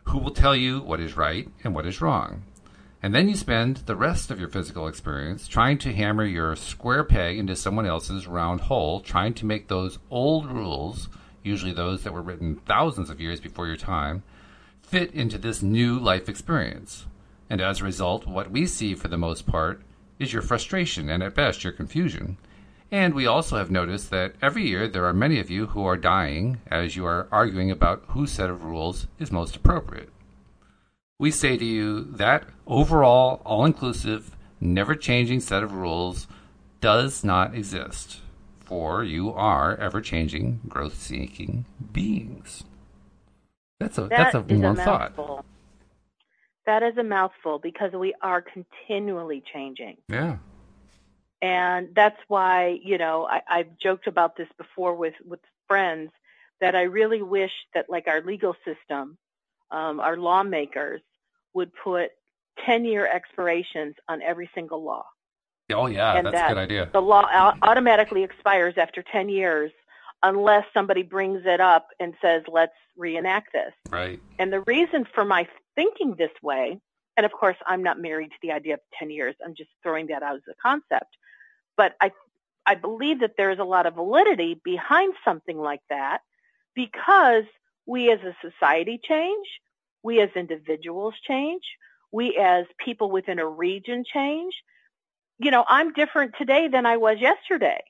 who 0.04 0.18
will 0.18 0.32
tell 0.32 0.54
you 0.54 0.80
what 0.80 1.00
is 1.00 1.16
right 1.16 1.48
and 1.64 1.74
what 1.74 1.86
is 1.86 2.02
wrong. 2.02 2.42
And 3.02 3.14
then 3.14 3.28
you 3.28 3.36
spend 3.36 3.78
the 3.78 3.96
rest 3.96 4.30
of 4.30 4.38
your 4.38 4.50
physical 4.50 4.86
experience 4.86 5.48
trying 5.48 5.78
to 5.78 5.94
hammer 5.94 6.24
your 6.24 6.54
square 6.56 7.04
peg 7.04 7.38
into 7.38 7.56
someone 7.56 7.86
else's 7.86 8.26
round 8.26 8.60
hole, 8.62 9.00
trying 9.00 9.32
to 9.34 9.46
make 9.46 9.68
those 9.68 9.98
old 10.10 10.46
rules 10.50 11.08
usually 11.42 11.72
those 11.72 12.02
that 12.02 12.12
were 12.12 12.22
written 12.22 12.56
thousands 12.66 13.10
of 13.10 13.20
years 13.20 13.40
before 13.40 13.66
your 13.66 13.76
time, 13.76 14.22
fit 14.82 15.12
into 15.12 15.38
this 15.38 15.62
new 15.62 15.98
life 15.98 16.28
experience. 16.28 17.06
And 17.48 17.60
as 17.60 17.80
a 17.80 17.84
result, 17.84 18.26
what 18.26 18.50
we 18.50 18.66
see 18.66 18.94
for 18.94 19.08
the 19.08 19.16
most 19.16 19.46
part 19.46 19.82
is 20.20 20.32
your 20.32 20.42
frustration 20.42 21.08
and 21.08 21.20
at 21.24 21.34
best 21.34 21.64
your 21.64 21.72
confusion. 21.72 22.36
And 22.92 23.14
we 23.14 23.26
also 23.26 23.56
have 23.56 23.70
noticed 23.70 24.10
that 24.10 24.34
every 24.40 24.68
year 24.68 24.86
there 24.86 25.06
are 25.06 25.12
many 25.12 25.40
of 25.40 25.50
you 25.50 25.66
who 25.66 25.84
are 25.84 25.96
dying 25.96 26.60
as 26.70 26.94
you 26.94 27.04
are 27.06 27.26
arguing 27.32 27.72
about 27.72 28.04
whose 28.08 28.30
set 28.30 28.50
of 28.50 28.62
rules 28.62 29.08
is 29.18 29.32
most 29.32 29.56
appropriate. 29.56 30.10
We 31.18 31.32
say 31.32 31.56
to 31.56 31.64
you 31.64 32.04
that 32.04 32.44
overall, 32.66 33.42
all 33.44 33.64
inclusive, 33.64 34.36
never 34.60 34.94
changing 34.94 35.40
set 35.40 35.64
of 35.64 35.72
rules 35.72 36.28
does 36.80 37.24
not 37.24 37.54
exist 37.54 38.20
for 38.70 39.02
you 39.02 39.32
are 39.32 39.76
ever 39.78 40.00
changing, 40.00 40.60
growth 40.68 40.94
seeking 40.94 41.64
beings. 41.92 42.62
That's 43.80 43.98
a 43.98 44.02
That 44.02 44.10
that's 44.10 44.34
a 44.36 44.40
warm 44.42 44.78
a 44.78 44.84
thought. 44.84 45.44
That 46.66 46.82
is 46.82 46.96
a 46.98 47.02
mouthful 47.02 47.58
because 47.58 47.92
we 47.92 48.14
are 48.22 48.42
continually 48.42 49.42
changing. 49.52 49.96
Yeah. 50.08 50.38
And 51.42 51.88
that's 51.94 52.18
why, 52.28 52.78
you 52.82 52.98
know, 52.98 53.26
I, 53.26 53.40
I've 53.48 53.78
joked 53.78 54.06
about 54.06 54.36
this 54.36 54.48
before 54.58 54.94
with, 54.94 55.14
with 55.26 55.40
friends 55.66 56.10
that 56.60 56.74
I 56.74 56.82
really 56.82 57.22
wish 57.22 57.52
that 57.74 57.88
like 57.88 58.06
our 58.08 58.20
legal 58.20 58.54
system, 58.64 59.16
um, 59.70 60.00
our 60.00 60.18
lawmakers 60.18 61.00
would 61.54 61.70
put 61.82 62.10
10 62.66 62.84
year 62.84 63.06
expirations 63.06 63.94
on 64.08 64.20
every 64.20 64.50
single 64.54 64.84
law. 64.84 65.06
Oh 65.72 65.86
yeah, 65.86 66.16
And 66.16 66.26
that's 66.26 66.50
a 66.50 66.54
good 66.54 66.58
idea. 66.58 66.90
The 66.92 67.00
law 67.00 67.22
automatically 67.62 68.24
expires 68.24 68.74
after 68.76 69.02
10 69.02 69.28
years 69.28 69.70
unless 70.22 70.64
somebody 70.74 71.02
brings 71.02 71.42
it 71.46 71.60
up 71.60 71.88
and 71.98 72.14
says, 72.20 72.42
let's 72.48 72.74
reenact 72.96 73.52
this. 73.52 73.72
Right. 73.88 74.20
And 74.38 74.52
the 74.52 74.60
reason 74.60 75.06
for 75.14 75.24
my 75.24 75.48
thinking 75.74 76.14
this 76.16 76.30
way, 76.42 76.80
and 77.16 77.26
of 77.26 77.32
course, 77.32 77.56
I'm 77.66 77.82
not 77.82 78.00
married 78.00 78.30
to 78.30 78.36
the 78.42 78.52
idea 78.52 78.74
of 78.74 78.80
10 78.98 79.10
years. 79.10 79.34
I'm 79.44 79.54
just 79.54 79.70
throwing 79.82 80.06
that 80.08 80.22
out 80.22 80.36
as 80.36 80.42
a 80.50 80.54
concept. 80.62 81.16
But 81.76 81.94
I, 82.00 82.12
I 82.66 82.74
believe 82.74 83.20
that 83.20 83.32
there 83.36 83.50
is 83.50 83.58
a 83.58 83.64
lot 83.64 83.86
of 83.86 83.94
validity 83.94 84.60
behind 84.64 85.14
something 85.24 85.58
like 85.58 85.82
that 85.90 86.20
because 86.74 87.44
we 87.86 88.10
as 88.10 88.20
a 88.20 88.36
society 88.40 89.00
change, 89.02 89.46
we 90.02 90.20
as 90.20 90.30
individuals 90.36 91.14
change, 91.26 91.62
we 92.12 92.36
as 92.36 92.66
people 92.84 93.10
within 93.10 93.38
a 93.38 93.46
region 93.46 94.04
change. 94.10 94.54
You 95.38 95.50
know, 95.50 95.64
I'm 95.68 95.92
different 95.92 96.34
today 96.38 96.68
than 96.68 96.86
I 96.86 96.96
was 96.96 97.18
yesterday. 97.20 97.82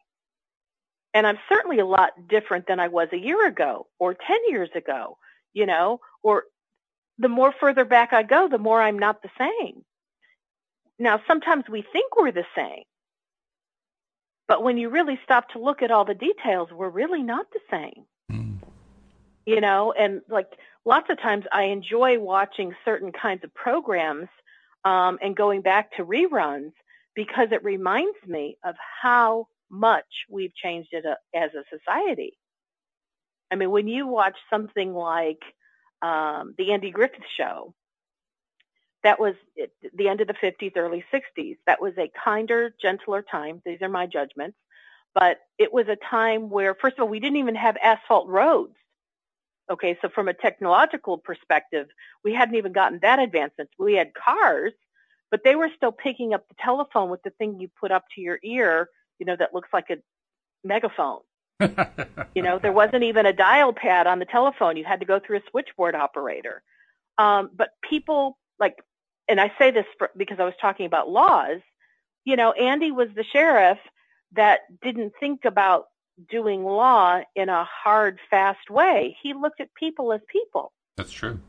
And 1.13 1.27
I'm 1.27 1.39
certainly 1.49 1.81
a 1.81 1.87
lot 1.87 2.11
different 2.29 2.67
than 2.67 2.79
I 2.79 2.89
was 2.89 3.09
a 3.13 3.19
year 3.19 3.47
ago 3.47 3.87
or 3.99 4.15
10 4.15 4.37
years 4.49 4.71
ago, 4.75 5.19
you 5.53 5.67
know, 5.67 6.01
or 6.23 6.45
the 7.21 7.29
more 7.29 7.53
further 7.61 7.85
back 7.85 8.13
I 8.15 8.25
go, 8.25 8.49
the 8.49 8.59
more 8.59 8.83
I'm 8.83 8.99
not 8.99 9.23
the 9.23 9.31
same. 9.39 9.85
Now, 10.99 11.23
sometimes 11.29 11.65
we 11.71 11.83
think 11.93 12.17
we're 12.17 12.33
the 12.33 12.47
same, 12.57 12.85
but 14.49 14.63
when 14.65 14.79
you 14.79 14.89
really 14.89 15.21
stop 15.25 15.51
to 15.51 15.59
look 15.61 15.83
at 15.83 15.91
all 15.91 16.05
the 16.05 16.15
details, 16.15 16.71
we're 16.73 16.89
really 16.91 17.23
not 17.23 17.47
the 17.53 17.61
same, 17.71 18.07
Mm. 18.33 18.59
you 19.47 19.61
know, 19.61 19.93
and 19.93 20.23
like 20.29 20.49
lots 20.85 21.11
of 21.11 21.21
times 21.21 21.45
I 21.53 21.65
enjoy 21.65 22.19
watching 22.19 22.75
certain 22.85 23.13
kinds 23.13 23.45
of 23.45 23.55
programs 23.55 24.29
um, 24.85 25.19
and 25.23 25.37
going 25.37 25.63
back 25.63 25.93
to 25.97 26.05
reruns 26.07 26.73
because 27.15 27.49
it 27.53 27.63
reminds 27.65 28.19
me 28.27 28.57
of 28.65 28.77
how 29.03 29.47
much 29.71 30.07
we've 30.31 30.55
changed 30.55 30.91
it, 30.93 31.05
uh, 31.07 31.17
as 31.35 31.51
a 31.55 31.65
society. 31.71 32.39
I 33.51 33.57
mean, 33.57 33.71
when 33.71 33.89
you 33.89 34.07
watch 34.07 34.37
something 34.49 34.95
like 34.95 35.43
um, 36.03 36.55
the 36.59 36.73
Andy 36.73 36.91
Griffith 36.91 37.25
Show, 37.37 37.75
that 39.03 39.19
was 39.19 39.35
the 39.97 40.09
end 40.09 40.21
of 40.21 40.27
the 40.29 40.35
50s, 40.35 40.77
early 40.77 41.05
60s. 41.13 41.57
That 41.67 41.81
was 41.81 41.95
a 41.99 42.11
kinder, 42.23 42.75
gentler 42.81 43.23
time. 43.23 43.63
These 43.65 43.83
are 43.83 43.89
my 43.89 44.07
judgments. 44.07 44.57
But 45.15 45.39
it 45.59 45.73
was 45.73 45.87
a 45.89 45.97
time 45.97 46.51
where, 46.51 46.75
first 46.75 46.99
of 46.99 47.03
all, 47.03 47.09
we 47.09 47.21
didn't 47.21 47.39
even 47.39 47.55
have 47.55 47.77
asphalt 47.83 48.29
roads. 48.29 48.75
Okay, 49.71 49.97
so 50.03 50.09
from 50.09 50.29
a 50.29 50.35
technological 50.35 51.19
perspective, 51.19 51.87
we 52.25 52.35
hadn't 52.35 52.57
even 52.57 52.73
gotten 52.73 52.99
that 53.03 53.19
advancement. 53.21 53.71
We 53.79 53.95
had 53.95 54.13
cars, 54.15 54.73
but 55.31 55.43
they 55.45 55.55
were 55.57 55.71
still 55.77 55.93
picking 55.93 56.35
up 56.35 56.47
the 56.49 56.57
telephone 56.63 57.09
with 57.11 57.23
the 57.23 57.31
thing 57.31 57.61
you 57.61 57.69
put 57.81 57.93
up 57.93 58.05
to 58.15 58.21
your 58.21 58.39
ear, 58.45 58.89
you 59.19 59.27
know, 59.27 59.37
that 59.37 59.55
looks 59.55 59.69
like 59.73 59.91
a 59.91 59.97
megaphone. 60.65 61.21
You 62.35 62.43
know, 62.43 62.59
there 62.59 62.73
wasn't 62.73 63.03
even 63.03 63.27
a 63.27 63.33
dial 63.33 63.73
pad 63.73 64.07
on 64.07 64.21
the 64.21 64.25
telephone. 64.25 64.77
You 64.77 64.85
had 64.85 65.01
to 65.01 65.07
go 65.07 65.19
through 65.19 65.39
a 65.39 65.43
switchboard 65.51 65.97
operator. 65.97 66.63
Um, 67.19 67.51
but 67.55 67.71
people 67.83 68.39
like, 68.61 68.77
and 69.29 69.41
I 69.41 69.53
say 69.59 69.73
this 69.73 69.85
for, 69.99 70.11
because 70.17 70.39
I 70.39 70.45
was 70.45 70.55
talking 70.61 70.87
about 70.87 71.11
laws. 71.11 71.61
You 72.25 72.37
know, 72.37 72.53
Andy 72.53 72.93
was 72.93 73.09
the 73.17 73.25
sheriff 73.25 73.79
that 74.33 74.61
didn't 74.81 75.13
think 75.19 75.45
about 75.45 75.87
doing 76.31 76.65
law 76.65 77.21
in 77.35 77.49
a 77.49 77.65
hard, 77.65 78.21
fast 78.31 78.71
way. 78.71 79.17
He 79.23 79.35
looked 79.35 79.61
at 79.61 79.75
people 79.75 80.13
as 80.13 80.21
people. 80.31 80.73
That's 80.97 81.13
true. 81.13 81.41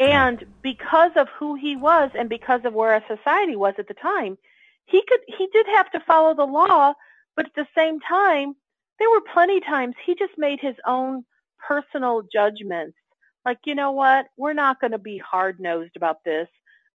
And 0.00 0.44
because 0.62 1.12
of 1.16 1.28
who 1.38 1.54
he 1.54 1.76
was 1.76 2.10
and 2.14 2.28
because 2.28 2.60
of 2.64 2.74
where 2.74 2.92
our 2.92 3.04
society 3.08 3.56
was 3.56 3.74
at 3.78 3.88
the 3.88 3.94
time, 3.94 4.38
he 4.84 5.02
could 5.06 5.20
he 5.26 5.48
did 5.52 5.66
have 5.66 5.90
to 5.92 6.00
follow 6.00 6.34
the 6.34 6.44
law, 6.44 6.94
but 7.36 7.46
at 7.46 7.54
the 7.54 7.66
same 7.76 8.00
time, 8.00 8.54
there 8.98 9.10
were 9.10 9.20
plenty 9.32 9.60
times 9.60 9.94
he 10.04 10.14
just 10.14 10.36
made 10.36 10.60
his 10.60 10.76
own 10.86 11.24
personal 11.58 12.22
judgments. 12.32 12.96
Like, 13.44 13.58
you 13.64 13.74
know 13.74 13.92
what? 13.92 14.26
We're 14.36 14.52
not 14.52 14.80
going 14.80 14.90
to 14.92 14.98
be 14.98 15.18
hard-nosed 15.18 15.96
about 15.96 16.24
this. 16.24 16.48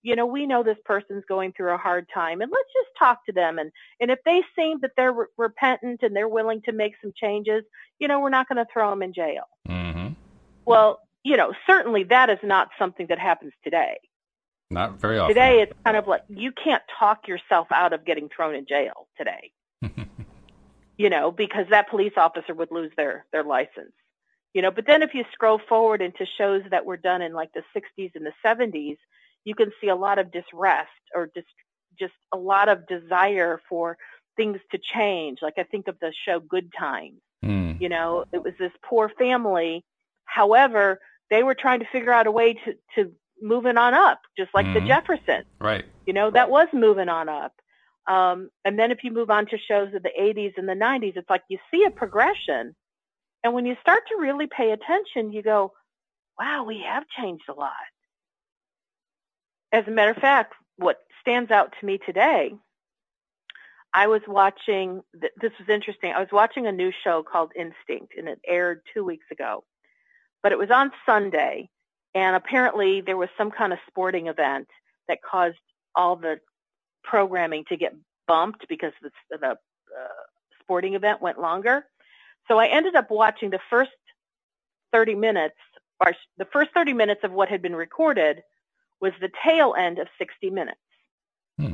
You 0.03 0.15
know, 0.17 0.25
we 0.25 0.45
know 0.45 0.63
this 0.63 0.77
person's 0.83 1.23
going 1.29 1.53
through 1.53 1.73
a 1.73 1.77
hard 1.77 2.07
time 2.13 2.41
and 2.41 2.51
let's 2.51 2.73
just 2.73 2.89
talk 2.99 3.25
to 3.25 3.31
them 3.31 3.57
and 3.57 3.71
and 4.01 4.11
if 4.11 4.19
they 4.25 4.43
seem 4.53 4.79
that 4.81 4.91
they're 4.97 5.13
re- 5.13 5.27
repentant 5.37 6.01
and 6.03 6.13
they're 6.13 6.27
willing 6.27 6.61
to 6.63 6.73
make 6.73 6.95
some 7.01 7.13
changes, 7.15 7.63
you 7.99 8.09
know, 8.09 8.19
we're 8.19 8.29
not 8.29 8.49
going 8.49 8.57
to 8.57 8.67
throw 8.71 8.89
them 8.89 9.01
in 9.01 9.13
jail. 9.13 9.45
hmm 9.65 10.09
Well, 10.65 10.99
you 11.23 11.37
know, 11.37 11.53
certainly 11.65 12.03
that 12.03 12.29
is 12.29 12.39
not 12.43 12.69
something 12.77 13.07
that 13.07 13.17
happens 13.17 13.53
today. 13.63 13.97
Not 14.69 14.99
very 14.99 15.19
often. 15.19 15.35
Today, 15.35 15.61
it's 15.61 15.73
kind 15.85 15.95
of 15.95 16.07
like 16.07 16.23
you 16.27 16.51
can't 16.51 16.83
talk 16.99 17.27
yourself 17.27 17.67
out 17.71 17.93
of 17.93 18.05
getting 18.05 18.27
thrown 18.27 18.55
in 18.55 18.65
jail 18.65 19.07
today, 19.17 19.51
you 20.97 21.09
know, 21.09 21.31
because 21.31 21.65
that 21.69 21.89
police 21.89 22.13
officer 22.17 22.53
would 22.53 22.71
lose 22.71 22.91
their, 22.97 23.25
their 23.31 23.43
license, 23.43 23.93
you 24.53 24.61
know. 24.61 24.71
But 24.71 24.85
then 24.87 25.01
if 25.01 25.13
you 25.13 25.23
scroll 25.31 25.59
forward 25.69 26.01
into 26.01 26.25
shows 26.37 26.61
that 26.71 26.85
were 26.85 26.97
done 26.97 27.21
in 27.21 27.33
like 27.33 27.51
the 27.53 27.63
60s 27.75 28.11
and 28.15 28.25
the 28.25 28.33
70s, 28.45 28.97
you 29.45 29.55
can 29.55 29.71
see 29.81 29.89
a 29.89 29.95
lot 29.95 30.19
of 30.19 30.31
disrest 30.31 30.89
or 31.15 31.29
just, 31.35 31.47
just 31.99 32.13
a 32.33 32.37
lot 32.37 32.69
of 32.69 32.87
desire 32.87 33.59
for 33.69 33.97
things 34.37 34.59
to 34.71 34.77
change. 34.77 35.39
Like 35.41 35.55
I 35.57 35.63
think 35.63 35.87
of 35.87 35.97
the 35.99 36.13
show 36.25 36.39
Good 36.39 36.71
Times 36.77 37.19
Mm. 37.43 37.81
you 37.81 37.89
know 37.89 38.23
it 38.31 38.41
was 38.41 38.53
this 38.57 38.71
poor 38.85 39.09
family 39.19 39.83
however 40.23 40.99
they 41.29 41.43
were 41.43 41.53
trying 41.53 41.81
to 41.81 41.85
figure 41.91 42.11
out 42.13 42.25
a 42.25 42.31
way 42.31 42.53
to 42.53 42.73
to 42.95 43.11
move 43.41 43.65
it 43.65 43.77
on 43.77 43.93
up 43.93 44.21
just 44.37 44.49
like 44.53 44.65
the 44.73 44.79
Mhm. 44.79 44.87
jeffersons 44.87 45.45
Right. 45.59 45.83
you 46.05 46.13
know 46.13 46.31
that 46.31 46.49
was 46.49 46.69
moving 46.71 47.09
on 47.09 47.27
up 47.27 47.51
um 48.07 48.49
and 48.65 48.77
then 48.77 48.91
if 48.91 49.03
you 49.03 49.11
move 49.11 49.29
on 49.29 49.45
to 49.47 49.57
shows 49.57 49.93
of 49.93 50.03
the 50.03 50.11
80s 50.19 50.53
and 50.57 50.67
the 50.67 50.73
90s 50.73 51.17
it's 51.17 51.29
like 51.29 51.43
you 51.49 51.57
see 51.71 51.83
a 51.85 51.91
progression. 51.91 52.75
And 53.45 53.53
when 53.53 53.65
you 53.65 53.75
start 53.81 54.03
to 54.09 54.17
really 54.19 54.47
pay 54.47 54.71
attention 54.71 55.31
you 55.33 55.41
go 55.41 55.73
wow 56.39 56.63
we 56.63 56.83
have 56.87 57.03
changed 57.19 57.45
a 57.49 57.53
lot. 57.53 57.71
As 59.71 59.87
a 59.87 59.91
matter 59.91 60.11
of 60.11 60.17
fact 60.17 60.53
what 60.77 60.97
stands 61.21 61.51
out 61.51 61.73
to 61.79 61.85
me 61.85 61.97
today 61.97 62.53
I 63.93 64.07
was 64.07 64.21
watching, 64.27 65.03
this 65.13 65.51
was 65.59 65.69
interesting. 65.69 66.13
I 66.13 66.19
was 66.19 66.31
watching 66.31 66.65
a 66.65 66.71
new 66.71 66.91
show 67.03 67.21
called 67.21 67.51
Instinct 67.55 68.13
and 68.17 68.27
it 68.27 68.39
aired 68.47 68.81
two 68.91 69.03
weeks 69.03 69.25
ago, 69.31 69.63
but 70.41 70.51
it 70.51 70.57
was 70.57 70.71
on 70.71 70.91
Sunday 71.05 71.69
and 72.15 72.35
apparently 72.35 73.01
there 73.01 73.17
was 73.17 73.29
some 73.37 73.51
kind 73.51 73.73
of 73.73 73.79
sporting 73.87 74.27
event 74.27 74.67
that 75.07 75.19
caused 75.21 75.57
all 75.95 76.15
the 76.15 76.39
programming 77.03 77.65
to 77.69 77.77
get 77.77 77.95
bumped 78.27 78.67
because 78.67 78.93
the, 79.01 79.11
the 79.29 79.47
uh, 79.47 79.57
sporting 80.61 80.95
event 80.95 81.21
went 81.21 81.39
longer. 81.39 81.85
So 82.47 82.57
I 82.57 82.67
ended 82.67 82.95
up 82.95 83.09
watching 83.09 83.49
the 83.49 83.59
first 83.69 83.91
30 84.91 85.15
minutes, 85.15 85.55
or 85.99 86.13
the 86.37 86.45
first 86.45 86.71
30 86.73 86.93
minutes 86.93 87.21
of 87.23 87.31
what 87.31 87.49
had 87.49 87.61
been 87.61 87.75
recorded 87.75 88.43
was 88.99 89.13
the 89.19 89.29
tail 89.45 89.75
end 89.77 89.99
of 89.99 90.07
60 90.17 90.49
minutes. 90.49 90.79
Hmm. 91.57 91.73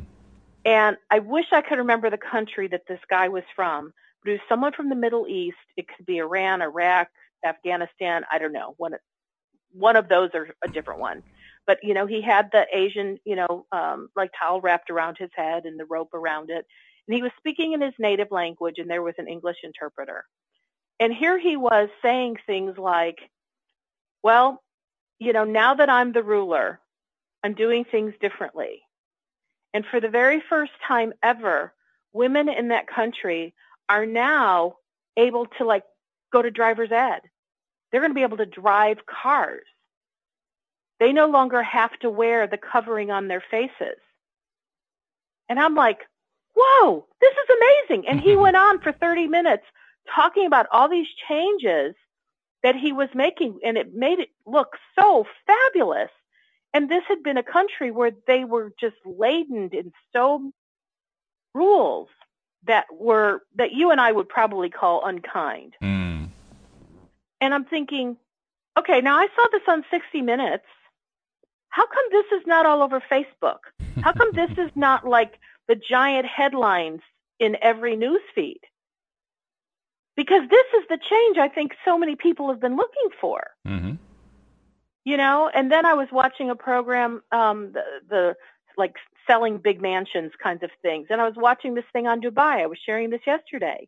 And 0.65 0.98
I 1.10 1.20
wish 1.20 1.46
I 1.52 1.62
could 1.62 1.78
remember 1.78 2.10
the 2.10 2.18
country 2.18 2.68
that 2.70 2.84
this 2.88 3.00
guy 3.10 3.30
was 3.30 3.44
from, 3.56 3.94
but 4.24 4.32
it 4.32 4.34
was 4.34 4.42
someone 4.50 4.74
from 4.74 4.89
the 4.89 4.96
Middle 4.96 5.28
East. 5.28 5.58
It 5.78 5.88
could 5.88 6.06
be 6.06 6.18
Iran, 6.18 6.62
Iraq, 6.62 7.08
Afghanistan. 7.46 8.24
I 8.32 8.39
don't 8.39 8.52
know. 8.52 8.74
One, 8.78 8.94
one 9.72 9.96
of 9.96 10.10
those 10.10 10.32
or 10.34 10.50
a 10.63 10.68
different 10.68 11.00
one. 11.00 11.24
But, 11.70 11.84
you 11.84 11.94
know, 11.94 12.08
he 12.08 12.20
had 12.20 12.50
the 12.52 12.66
Asian, 12.74 13.20
you 13.26 13.36
know, 13.36 13.68
um, 13.72 14.10
like 14.16 14.32
towel 14.40 14.60
wrapped 14.60 14.90
around 14.90 15.18
his 15.20 15.30
head 15.36 15.66
and 15.66 15.80
the 15.80 15.86
rope 15.86 16.16
around 16.16 16.50
it. 16.50 16.66
And 17.08 17.16
he 17.16 17.22
was 17.22 17.32
speaking 17.38 17.74
in 17.74 17.82
his 17.82 17.94
native 18.00 18.32
language 18.32 18.80
and 18.80 18.90
there 18.90 19.04
was 19.04 19.14
an 19.20 19.28
English 19.28 19.58
interpreter. 19.64 20.26
And 21.00 21.14
here 21.14 21.38
he 21.38 21.58
was 21.58 21.90
saying 22.02 22.38
things 22.48 22.76
like, 22.80 23.20
well, 24.24 24.64
you 25.20 25.32
know, 25.32 25.44
now 25.44 25.76
that 25.76 25.92
I'm 25.92 26.12
the 26.12 26.24
ruler, 26.24 26.80
I'm 27.44 27.54
doing 27.54 27.86
things 27.86 28.16
differently. 28.20 28.82
And 29.76 29.86
for 29.86 30.02
the 30.02 30.10
very 30.10 30.42
first 30.50 30.72
time 30.88 31.14
ever, 31.22 31.72
women 32.14 32.50
in 32.50 32.70
that 32.70 32.88
country 32.88 33.54
are 33.90 34.08
now 34.08 34.78
able 35.18 35.46
to 35.60 35.66
like 35.66 35.84
go 36.34 36.42
to 36.42 36.50
driver's 36.50 36.92
ed. 36.92 37.20
They're 37.92 38.02
going 38.02 38.10
to 38.10 38.16
be 38.16 38.24
able 38.24 38.38
to 38.38 38.48
drive 38.48 39.06
cars. 39.06 39.68
They 41.00 41.14
no 41.14 41.28
longer 41.28 41.64
have 41.64 41.98
to 42.00 42.10
wear 42.10 42.48
the 42.48 42.58
covering 42.58 43.10
on 43.12 43.28
their 43.28 43.44
faces. 43.52 43.98
And 45.48 45.60
I'm 45.60 45.76
like, 45.76 46.00
whoa, 46.56 47.06
this 47.22 47.32
is 47.32 47.58
amazing. 47.90 48.08
And 48.08 48.20
he 48.20 48.36
went 48.36 48.58
on 48.58 48.80
for 48.82 48.92
30 48.92 49.28
minutes 49.28 49.64
talking 50.14 50.46
about 50.46 50.68
all 50.72 50.90
these 50.90 51.08
changes 51.28 51.96
that 52.64 52.76
he 52.76 52.92
was 52.92 53.10
making 53.16 53.60
and 53.64 53.78
it 53.78 53.94
made 53.94 54.20
it 54.20 54.30
look 54.46 54.76
so 54.98 55.26
fabulous. 55.48 56.10
And 56.74 56.90
this 56.90 57.04
had 57.08 57.24
been 57.24 57.38
a 57.38 57.44
country 57.44 57.90
where 57.90 58.12
they 58.28 58.44
were 58.44 58.72
just 58.80 58.98
laden 59.06 59.70
in 59.72 59.92
so 60.14 60.52
rules 61.54 62.10
that 62.68 62.86
were 62.92 63.42
that 63.56 63.72
you 63.72 63.92
and 63.92 64.02
I 64.02 64.12
would 64.12 64.30
probably 64.30 64.70
call 64.70 65.06
unkind. 65.06 65.76
Mm. 65.82 66.30
And 67.42 67.54
I'm 67.54 67.66
thinking, 67.66 68.18
okay, 68.78 69.02
now 69.02 69.18
I 69.18 69.28
saw 69.36 69.48
this 69.52 69.62
on 69.68 69.86
60 69.90 70.22
Minutes. 70.22 70.66
How 71.70 71.86
come 71.86 72.06
this 72.12 72.26
is 72.40 72.48
not 72.48 72.66
all 72.66 72.82
over 72.82 73.02
Facebook? 73.12 73.60
How 74.02 74.14
come 74.14 74.32
this 74.34 74.52
is 74.58 74.72
not 74.76 75.08
like 75.08 75.40
the 75.68 75.76
giant 75.76 76.26
headlines 76.26 77.02
in 77.40 77.58
every 77.62 77.96
news 77.96 78.22
feed? 78.34 78.62
Because 80.16 80.50
this 80.50 80.66
is 80.78 80.84
the 80.90 80.98
change 80.98 81.38
I 81.38 81.48
think 81.48 81.74
so 81.86 81.98
many 81.98 82.16
people 82.16 82.50
have 82.50 82.60
been 82.60 82.76
looking 82.76 83.10
for. 83.22 83.42
Mm-hmm. 83.68 83.94
You 85.06 85.18
know, 85.18 85.50
and 85.54 85.72
then 85.72 85.86
I 85.86 85.94
was 85.94 86.08
watching 86.12 86.50
a 86.50 86.56
program, 86.56 87.22
um, 87.32 87.72
the, 87.72 87.84
the 88.10 88.36
like 88.78 88.96
selling 89.26 89.58
big 89.58 89.82
mansions 89.82 90.32
kinds 90.42 90.62
of 90.64 90.72
things, 90.82 91.08
and 91.10 91.22
I 91.22 91.26
was 91.26 91.36
watching 91.38 91.74
this 91.74 91.86
thing 91.94 92.06
on 92.06 92.22
Dubai. 92.22 92.62
I 92.62 92.66
was 92.66 92.78
sharing 92.86 93.10
this 93.10 93.22
yesterday, 93.26 93.88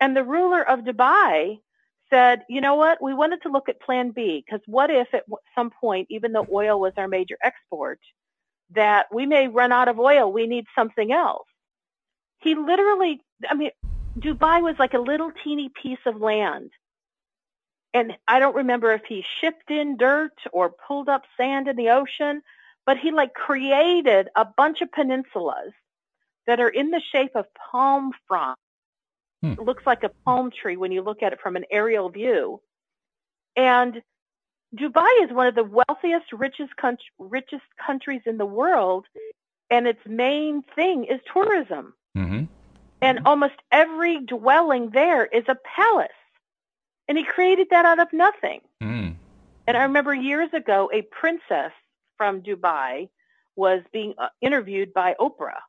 and 0.00 0.16
the 0.16 0.24
ruler 0.24 0.68
of 0.68 0.80
Dubai 0.80 1.60
said, 2.14 2.44
you 2.48 2.60
know 2.60 2.76
what, 2.76 3.02
we 3.02 3.12
wanted 3.12 3.42
to 3.42 3.48
look 3.48 3.68
at 3.68 3.80
plan 3.80 4.12
B 4.12 4.44
because 4.44 4.60
what 4.66 4.90
if 4.90 5.12
at 5.12 5.24
some 5.54 5.70
point, 5.70 6.06
even 6.10 6.32
though 6.32 6.46
oil 6.52 6.78
was 6.78 6.92
our 6.96 7.08
major 7.08 7.36
export, 7.42 7.98
that 8.70 9.06
we 9.12 9.26
may 9.26 9.48
run 9.48 9.72
out 9.72 9.88
of 9.88 9.98
oil, 9.98 10.32
we 10.32 10.46
need 10.46 10.66
something 10.76 11.10
else. 11.10 11.48
He 12.38 12.54
literally, 12.54 13.20
I 13.48 13.54
mean, 13.54 13.70
Dubai 14.18 14.62
was 14.62 14.76
like 14.78 14.94
a 14.94 14.98
little 14.98 15.32
teeny 15.42 15.70
piece 15.82 16.04
of 16.06 16.20
land. 16.20 16.70
And 17.92 18.12
I 18.28 18.38
don't 18.38 18.56
remember 18.56 18.92
if 18.92 19.02
he 19.08 19.24
shipped 19.40 19.70
in 19.70 19.96
dirt 19.96 20.38
or 20.52 20.70
pulled 20.70 21.08
up 21.08 21.22
sand 21.36 21.66
in 21.68 21.76
the 21.76 21.90
ocean, 21.90 22.42
but 22.86 22.96
he 22.96 23.10
like 23.10 23.34
created 23.34 24.28
a 24.36 24.44
bunch 24.44 24.82
of 24.82 24.90
peninsulas 24.90 25.72
that 26.46 26.60
are 26.60 26.68
in 26.68 26.90
the 26.90 27.02
shape 27.12 27.32
of 27.34 27.46
palm 27.72 28.12
fronds. 28.28 28.58
It 29.52 29.62
looks 29.62 29.84
like 29.86 30.02
a 30.02 30.10
palm 30.24 30.50
tree 30.50 30.76
when 30.76 30.92
you 30.92 31.02
look 31.02 31.22
at 31.22 31.32
it 31.32 31.40
from 31.40 31.56
an 31.56 31.64
aerial 31.70 32.08
view. 32.08 32.60
And 33.56 34.02
Dubai 34.74 35.24
is 35.24 35.32
one 35.32 35.46
of 35.46 35.54
the 35.54 35.64
wealthiest, 35.64 36.32
richest, 36.32 36.76
country, 36.76 37.06
richest 37.18 37.62
countries 37.84 38.22
in 38.26 38.38
the 38.38 38.46
world, 38.46 39.06
and 39.70 39.86
its 39.86 40.00
main 40.06 40.62
thing 40.74 41.04
is 41.04 41.20
tourism. 41.32 41.94
Mm-hmm. 42.16 42.44
And 43.00 43.20
almost 43.26 43.54
every 43.70 44.20
dwelling 44.20 44.90
there 44.90 45.26
is 45.26 45.44
a 45.48 45.56
palace. 45.76 46.08
And 47.06 47.18
he 47.18 47.24
created 47.24 47.68
that 47.70 47.84
out 47.84 48.00
of 48.00 48.08
nothing. 48.12 48.60
Mm. 48.82 49.16
And 49.66 49.76
I 49.76 49.82
remember 49.82 50.14
years 50.14 50.48
ago, 50.54 50.90
a 50.92 51.02
princess 51.02 51.72
from 52.16 52.40
Dubai 52.40 53.08
was 53.56 53.82
being 53.92 54.14
uh, 54.16 54.28
interviewed 54.40 54.94
by 54.94 55.14
Oprah 55.20 55.60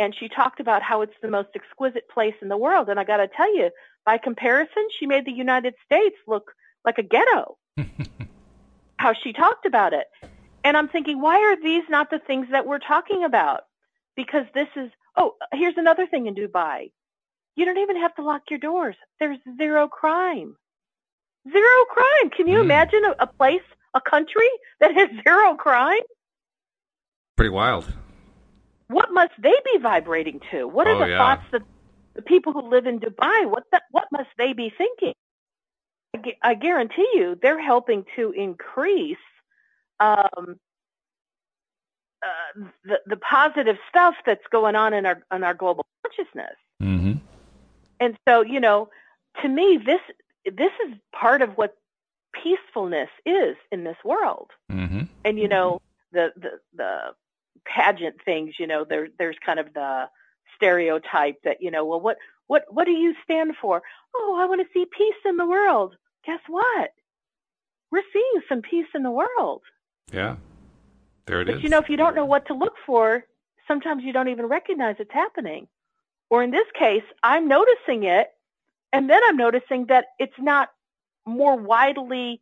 and 0.00 0.14
she 0.18 0.28
talked 0.28 0.60
about 0.60 0.82
how 0.82 1.02
it's 1.02 1.14
the 1.20 1.28
most 1.28 1.50
exquisite 1.54 2.08
place 2.08 2.34
in 2.40 2.48
the 2.48 2.56
world. 2.56 2.88
And 2.88 2.98
I 2.98 3.04
got 3.04 3.18
to 3.18 3.28
tell 3.28 3.54
you, 3.54 3.70
by 4.06 4.16
comparison, 4.16 4.88
she 4.98 5.06
made 5.06 5.26
the 5.26 5.30
United 5.30 5.74
States 5.84 6.16
look 6.26 6.52
like 6.86 6.96
a 6.96 7.02
ghetto. 7.02 7.58
how 8.98 9.12
she 9.12 9.34
talked 9.34 9.66
about 9.66 9.92
it. 9.92 10.06
And 10.64 10.74
I'm 10.76 10.88
thinking, 10.88 11.20
why 11.20 11.36
are 11.38 11.62
these 11.62 11.84
not 11.90 12.08
the 12.10 12.18
things 12.18 12.46
that 12.50 12.66
we're 12.66 12.78
talking 12.78 13.24
about? 13.24 13.60
Because 14.16 14.46
this 14.54 14.68
is, 14.74 14.90
oh, 15.16 15.34
here's 15.52 15.76
another 15.76 16.06
thing 16.06 16.26
in 16.26 16.34
Dubai. 16.34 16.92
You 17.56 17.66
don't 17.66 17.78
even 17.78 18.00
have 18.00 18.14
to 18.16 18.22
lock 18.22 18.42
your 18.48 18.58
doors. 18.58 18.96
There's 19.18 19.38
zero 19.58 19.86
crime. 19.86 20.56
Zero 21.50 21.84
crime. 21.90 22.30
Can 22.34 22.48
you 22.48 22.58
mm. 22.58 22.64
imagine 22.64 23.02
a, 23.04 23.24
a 23.24 23.26
place, 23.26 23.68
a 23.92 24.00
country 24.00 24.48
that 24.80 24.94
has 24.94 25.10
zero 25.26 25.54
crime? 25.56 26.02
Pretty 27.36 27.50
wild 27.50 27.86
what 28.90 29.12
must 29.12 29.32
they 29.38 29.54
be 29.64 29.78
vibrating 29.80 30.40
to? 30.50 30.66
What 30.66 30.88
are 30.88 30.96
oh, 30.96 30.98
the 30.98 31.10
yeah. 31.10 31.18
thoughts 31.18 31.44
that 31.52 31.62
the 32.14 32.22
people 32.22 32.52
who 32.52 32.68
live 32.68 32.86
in 32.86 32.98
Dubai? 32.98 33.48
What 33.48 33.64
the, 33.70 33.80
what 33.90 34.08
must 34.10 34.30
they 34.36 34.52
be 34.52 34.72
thinking? 34.76 35.14
I, 36.14 36.34
I 36.42 36.54
guarantee 36.54 37.08
you, 37.14 37.38
they're 37.40 37.62
helping 37.62 38.04
to 38.16 38.32
increase 38.32 39.16
um, 40.00 40.58
uh, 42.22 42.66
the 42.84 43.00
the 43.06 43.16
positive 43.16 43.76
stuff 43.88 44.14
that's 44.26 44.46
going 44.50 44.74
on 44.74 44.92
in 44.92 45.06
our 45.06 45.22
in 45.32 45.44
our 45.44 45.54
global 45.54 45.86
consciousness. 46.04 46.56
Mm-hmm. 46.82 47.12
And 48.00 48.18
so, 48.26 48.42
you 48.42 48.58
know, 48.58 48.88
to 49.42 49.48
me, 49.48 49.78
this 49.84 50.00
this 50.44 50.72
is 50.86 50.94
part 51.12 51.42
of 51.42 51.50
what 51.50 51.76
peacefulness 52.32 53.10
is 53.24 53.56
in 53.70 53.84
this 53.84 53.96
world. 54.04 54.50
Mm-hmm. 54.70 55.02
And 55.24 55.38
you 55.38 55.46
know, 55.46 55.80
the 56.12 56.32
the 56.36 56.50
the 56.74 57.14
pageant 57.64 58.16
things, 58.24 58.54
you 58.58 58.66
know, 58.66 58.84
there 58.88 59.08
there's 59.18 59.36
kind 59.44 59.58
of 59.58 59.72
the 59.74 60.04
stereotype 60.56 61.36
that, 61.44 61.58
you 61.60 61.70
know, 61.70 61.84
well 61.84 62.00
what 62.00 62.16
what 62.46 62.64
what 62.68 62.84
do 62.84 62.92
you 62.92 63.14
stand 63.24 63.54
for? 63.60 63.82
Oh, 64.14 64.38
I 64.40 64.46
want 64.46 64.60
to 64.60 64.72
see 64.72 64.84
peace 64.96 65.22
in 65.24 65.36
the 65.36 65.46
world. 65.46 65.96
Guess 66.26 66.40
what? 66.48 66.90
We're 67.90 68.02
seeing 68.12 68.42
some 68.48 68.62
peace 68.62 68.86
in 68.94 69.02
the 69.02 69.10
world. 69.10 69.62
Yeah. 70.12 70.36
There 71.26 71.40
it 71.40 71.46
but, 71.46 71.56
is. 71.56 71.62
you 71.62 71.68
know, 71.68 71.78
if 71.78 71.88
you 71.88 71.96
don't 71.96 72.16
know 72.16 72.24
what 72.24 72.46
to 72.46 72.54
look 72.54 72.74
for, 72.86 73.24
sometimes 73.68 74.02
you 74.04 74.12
don't 74.12 74.28
even 74.28 74.46
recognize 74.46 74.96
it's 74.98 75.12
happening. 75.12 75.68
Or 76.28 76.42
in 76.42 76.50
this 76.50 76.66
case, 76.78 77.02
I'm 77.22 77.48
noticing 77.48 78.04
it, 78.04 78.28
and 78.92 79.08
then 79.08 79.20
I'm 79.24 79.36
noticing 79.36 79.86
that 79.86 80.06
it's 80.18 80.38
not 80.38 80.70
more 81.26 81.56
widely 81.56 82.40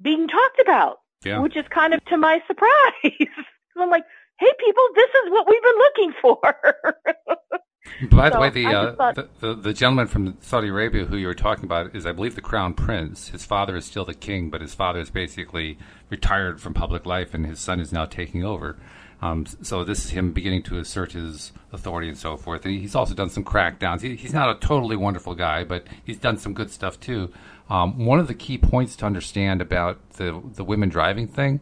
being 0.00 0.28
talked 0.28 0.60
about, 0.60 0.98
yeah. 1.24 1.40
which 1.40 1.56
is 1.56 1.64
kind 1.70 1.94
of 1.94 2.04
to 2.06 2.16
my 2.16 2.40
surprise. 2.46 3.28
I'm 3.76 3.90
like, 3.90 4.04
hey 4.38 4.52
people, 4.58 4.84
this 4.94 5.10
is 5.24 5.30
what 5.30 5.46
we've 5.48 5.62
been 5.62 5.78
looking 5.78 6.12
for. 6.22 6.38
By 8.10 8.28
so 8.28 8.34
the 8.34 8.40
way, 8.40 8.50
the, 8.50 8.66
uh, 8.66 8.94
thought, 8.94 9.14
the, 9.14 9.28
the, 9.40 9.54
the 9.54 9.72
gentleman 9.72 10.06
from 10.06 10.36
Saudi 10.40 10.68
Arabia 10.68 11.04
who 11.04 11.16
you 11.16 11.26
were 11.26 11.34
talking 11.34 11.64
about 11.64 11.96
is, 11.96 12.06
I 12.06 12.12
believe, 12.12 12.34
the 12.34 12.40
crown 12.40 12.74
prince. 12.74 13.28
His 13.28 13.44
father 13.44 13.76
is 13.76 13.86
still 13.86 14.04
the 14.04 14.14
king, 14.14 14.50
but 14.50 14.60
his 14.60 14.74
father 14.74 15.00
is 15.00 15.10
basically 15.10 15.78
retired 16.08 16.60
from 16.60 16.74
public 16.74 17.06
life, 17.06 17.34
and 17.34 17.46
his 17.46 17.58
son 17.58 17.80
is 17.80 17.92
now 17.92 18.04
taking 18.04 18.44
over. 18.44 18.76
Um, 19.20 19.46
so 19.62 19.82
this 19.82 20.04
is 20.04 20.10
him 20.10 20.32
beginning 20.32 20.62
to 20.64 20.78
assert 20.78 21.12
his 21.12 21.50
authority 21.72 22.08
and 22.08 22.16
so 22.16 22.36
forth. 22.36 22.64
And 22.64 22.74
he's 22.74 22.94
also 22.94 23.14
done 23.14 23.30
some 23.30 23.44
crackdowns. 23.44 24.02
He, 24.02 24.14
he's 24.14 24.32
not 24.32 24.54
a 24.54 24.60
totally 24.60 24.94
wonderful 24.94 25.34
guy, 25.34 25.64
but 25.64 25.84
he's 26.04 26.18
done 26.18 26.38
some 26.38 26.54
good 26.54 26.70
stuff 26.70 27.00
too. 27.00 27.32
Um, 27.68 28.04
one 28.04 28.20
of 28.20 28.28
the 28.28 28.34
key 28.34 28.58
points 28.58 28.94
to 28.96 29.06
understand 29.06 29.60
about 29.60 30.10
the 30.12 30.40
the 30.54 30.62
women 30.62 30.88
driving 30.88 31.26
thing, 31.26 31.60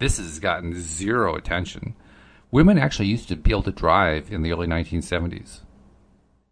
this 0.00 0.16
has 0.16 0.40
gotten 0.40 0.74
zero 0.74 1.36
attention 1.36 1.94
Women 2.50 2.78
actually 2.78 3.08
used 3.08 3.28
to 3.28 3.36
be 3.36 3.50
able 3.50 3.62
to 3.64 3.72
drive 3.72 4.32
in 4.32 4.42
the 4.42 4.52
early 4.52 4.66
1970s. 4.66 5.60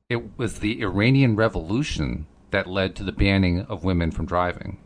It 0.08 0.38
was 0.38 0.58
the 0.58 0.82
Iranian 0.82 1.36
Revolution 1.36 2.26
that 2.50 2.66
led 2.66 2.94
to 2.96 3.04
the 3.04 3.12
banning 3.12 3.62
of 3.62 3.84
women 3.84 4.10
from 4.10 4.26
driving. 4.26 4.78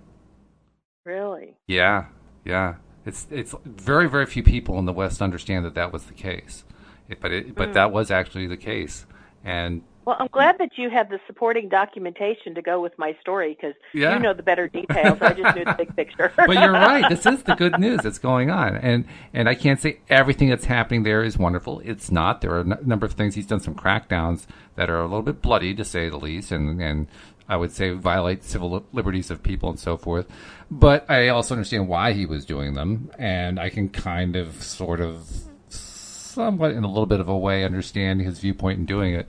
Really? 1.05 1.57
Yeah, 1.67 2.07
yeah. 2.45 2.77
It's 3.07 3.27
it's 3.31 3.55
very 3.65 4.09
very 4.09 4.27
few 4.27 4.43
people 4.43 4.79
in 4.79 4.85
the 4.85 4.93
West 4.93 5.23
understand 5.23 5.65
that 5.65 5.75
that 5.75 5.93
was 5.93 6.05
the 6.05 6.13
case, 6.13 6.65
it, 7.09 7.21
but 7.21 7.33
it, 7.33 7.55
but 7.55 7.71
mm. 7.71 7.73
that 7.75 7.91
was 7.91 8.11
actually 8.11 8.47
the 8.47 8.57
case, 8.59 9.07
and 9.43 9.83
well, 10.09 10.17
I'm 10.19 10.29
glad 10.29 10.57
that 10.57 10.79
you 10.79 10.89
have 10.89 11.11
the 11.11 11.21
supporting 11.27 11.69
documentation 11.69 12.55
to 12.55 12.63
go 12.63 12.81
with 12.81 12.99
my 12.99 13.15
story 13.21 13.55
because 13.55 13.75
yeah. 13.93 14.15
you 14.15 14.21
know 14.21 14.33
the 14.33 14.43
better 14.43 14.67
details. 14.67 15.19
I 15.21 15.35
just 15.35 15.55
knew 15.55 15.67
the 15.67 15.75
big 15.77 15.95
picture. 15.95 16.33
but 16.37 16.51
you're 16.53 16.73
right. 16.73 17.07
This 17.11 17.27
is 17.27 17.43
the 17.43 17.55
good 17.55 17.79
news 17.79 18.01
that's 18.03 18.19
going 18.19 18.49
on, 18.49 18.77
and 18.77 19.05
and 19.35 19.51
I 19.51 19.55
can't 19.55 19.79
say 19.79 19.99
everything 20.09 20.49
that's 20.49 20.65
happening 20.65 21.03
there 21.03 21.23
is 21.23 21.37
wonderful. 21.37 21.83
It's 21.85 22.11
not. 22.11 22.41
There 22.41 22.53
are 22.53 22.61
a 22.61 22.65
number 22.87 23.05
of 23.05 23.13
things. 23.13 23.35
He's 23.35 23.45
done 23.45 23.61
some 23.61 23.75
crackdowns 23.75 24.47
that 24.77 24.89
are 24.89 24.99
a 24.99 25.03
little 25.03 25.21
bit 25.21 25.43
bloody, 25.43 25.75
to 25.75 25.85
say 25.85 26.09
the 26.09 26.17
least, 26.17 26.53
and 26.53 26.81
and 26.81 27.07
I 27.47 27.57
would 27.57 27.73
say 27.73 27.91
violate 27.91 28.45
civil 28.45 28.87
liberties 28.95 29.31
of 29.31 29.43
people 29.43 29.69
and 29.69 29.79
so 29.79 29.99
forth. 29.99 30.27
But 30.71 31.05
I 31.11 31.29
also 31.29 31.53
understand 31.53 31.87
why 31.87 32.15
he 32.15 32.25
was 32.25 32.47
doing 32.47 32.73
them, 32.73 33.11
and 33.19 33.61
I 33.61 33.69
can 33.69 33.91
kind 33.91 34.37
of, 34.37 34.63
sort 34.63 35.03
of, 35.03 35.29
somewhat 35.69 36.71
in 36.71 36.83
a 36.83 36.89
little 36.89 37.05
bit 37.05 37.21
of 37.21 37.29
a 37.29 37.37
way, 37.37 37.63
understand 37.63 38.23
his 38.23 38.39
viewpoint 38.39 38.79
in 38.79 38.87
doing 38.87 39.13
it. 39.13 39.29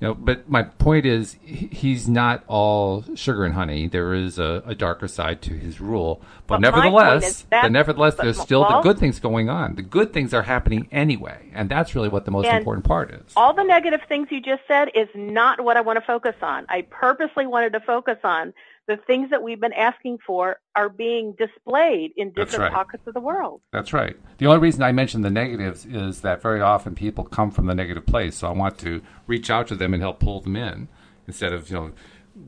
You 0.00 0.08
know, 0.08 0.14
but 0.14 0.50
my 0.50 0.64
point 0.64 1.06
is, 1.06 1.36
he's 1.42 2.08
not 2.08 2.42
all 2.48 3.04
sugar 3.14 3.44
and 3.44 3.54
honey. 3.54 3.86
There 3.86 4.12
is 4.12 4.38
a, 4.38 4.62
a 4.66 4.74
darker 4.74 5.06
side 5.06 5.40
to 5.42 5.54
his 5.54 5.80
rule, 5.80 6.20
but, 6.46 6.56
but 6.56 6.60
nevertheless, 6.60 7.46
that, 7.50 7.62
but 7.62 7.72
nevertheless, 7.72 8.16
but, 8.16 8.24
there's 8.24 8.40
still 8.40 8.62
well, 8.62 8.82
the 8.82 8.88
good 8.88 8.98
things 8.98 9.20
going 9.20 9.48
on. 9.48 9.76
The 9.76 9.82
good 9.82 10.12
things 10.12 10.34
are 10.34 10.42
happening 10.42 10.88
anyway, 10.90 11.50
and 11.54 11.70
that's 11.70 11.94
really 11.94 12.08
what 12.08 12.24
the 12.24 12.32
most 12.32 12.48
important 12.48 12.84
part 12.84 13.12
is. 13.12 13.32
All 13.36 13.54
the 13.54 13.62
negative 13.62 14.00
things 14.08 14.28
you 14.30 14.40
just 14.40 14.62
said 14.66 14.88
is 14.94 15.08
not 15.14 15.62
what 15.62 15.76
I 15.76 15.80
want 15.80 15.98
to 15.98 16.04
focus 16.04 16.34
on. 16.42 16.66
I 16.68 16.82
purposely 16.82 17.46
wanted 17.46 17.72
to 17.74 17.80
focus 17.80 18.18
on 18.24 18.52
the 18.86 18.96
things 18.96 19.30
that 19.30 19.42
we've 19.42 19.60
been 19.60 19.72
asking 19.72 20.18
for 20.26 20.60
are 20.76 20.88
being 20.88 21.34
displayed 21.38 22.12
in 22.16 22.30
different 22.30 22.64
right. 22.64 22.72
pockets 22.72 23.06
of 23.06 23.14
the 23.14 23.20
world. 23.20 23.60
That's 23.72 23.92
right. 23.92 24.16
The 24.38 24.46
only 24.46 24.58
reason 24.58 24.82
I 24.82 24.92
mention 24.92 25.22
the 25.22 25.30
negatives 25.30 25.86
is 25.86 26.20
that 26.20 26.42
very 26.42 26.60
often 26.60 26.94
people 26.94 27.24
come 27.24 27.50
from 27.50 27.66
the 27.66 27.74
negative 27.74 28.04
place. 28.06 28.36
So 28.36 28.48
I 28.48 28.52
want 28.52 28.78
to 28.78 29.00
reach 29.26 29.50
out 29.50 29.68
to 29.68 29.74
them 29.74 29.94
and 29.94 30.02
help 30.02 30.20
pull 30.20 30.40
them 30.40 30.56
in 30.56 30.88
instead 31.26 31.52
of, 31.52 31.70
you 31.70 31.76
know, 31.76 31.92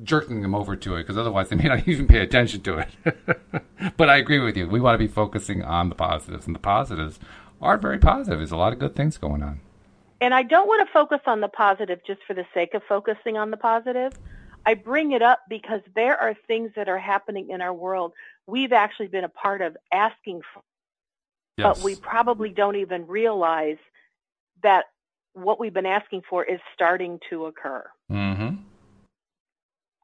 jerking 0.03 0.43
them 0.43 0.55
over 0.55 0.77
to 0.77 0.97
it 0.97 1.03
because 1.03 1.17
otherwise 1.17 1.49
they 1.49 1.57
may 1.57 1.69
not 1.69 1.87
even 1.89 2.07
pay 2.07 2.21
attention 2.21 2.61
to 2.63 2.79
it. 2.79 3.97
but 3.97 4.11
I 4.11 4.17
agree 4.17 4.41
with 4.41 4.57
you. 4.57 4.69
We 4.69 4.81
want 4.81 4.95
to 4.95 4.99
be 4.99 5.13
focusing 5.13 5.63
on 5.63 5.89
the 5.89 5.95
positives, 5.95 6.47
and 6.47 6.55
the 6.55 6.61
positives 6.61 7.19
are 7.63 7.79
very 7.79 7.99
positive. 7.99 8.39
There's 8.39 8.51
a 8.51 8.57
lot 8.57 8.73
of 8.73 8.79
good 8.79 8.95
things 8.95 9.17
going 9.17 9.43
on. 9.43 9.61
And 10.21 10.33
I 10.33 10.43
don't 10.43 10.67
want 10.67 10.87
to 10.87 10.93
focus 10.93 11.21
on 11.27 11.41
the 11.41 11.49
positive 11.49 12.01
just 12.07 12.21
for 12.27 12.35
the 12.35 12.47
sake 12.55 12.75
of 12.75 12.83
focusing 12.89 13.37
on 13.37 13.51
the 13.51 13.57
positive. 13.57 14.13
I 14.67 14.75
bring 14.75 15.13
it 15.13 15.23
up 15.23 15.41
because 15.49 15.81
there 15.95 16.19
are 16.19 16.35
things 16.49 16.73
that 16.77 16.89
are 16.89 16.99
happening 16.99 17.51
in 17.51 17.61
our 17.63 17.73
world 17.73 18.13
we've 18.49 18.73
actually 18.73 19.07
been 19.09 19.25
a 19.25 19.29
part 19.29 19.63
of 19.63 19.77
asking 19.93 20.43
for, 20.53 20.63
Yes. 21.57 21.79
but 21.79 21.85
we 21.85 21.95
probably 21.97 22.51
don't 22.51 22.77
even 22.77 23.07
realize 23.07 23.79
that 24.63 24.85
what 25.33 25.59
we've 25.61 25.73
been 25.75 25.87
asking 25.87 26.23
for 26.29 26.45
is 26.45 26.61
starting 26.75 27.19
to 27.31 27.47
occur. 27.47 27.85
mm-hmm. 28.11 28.57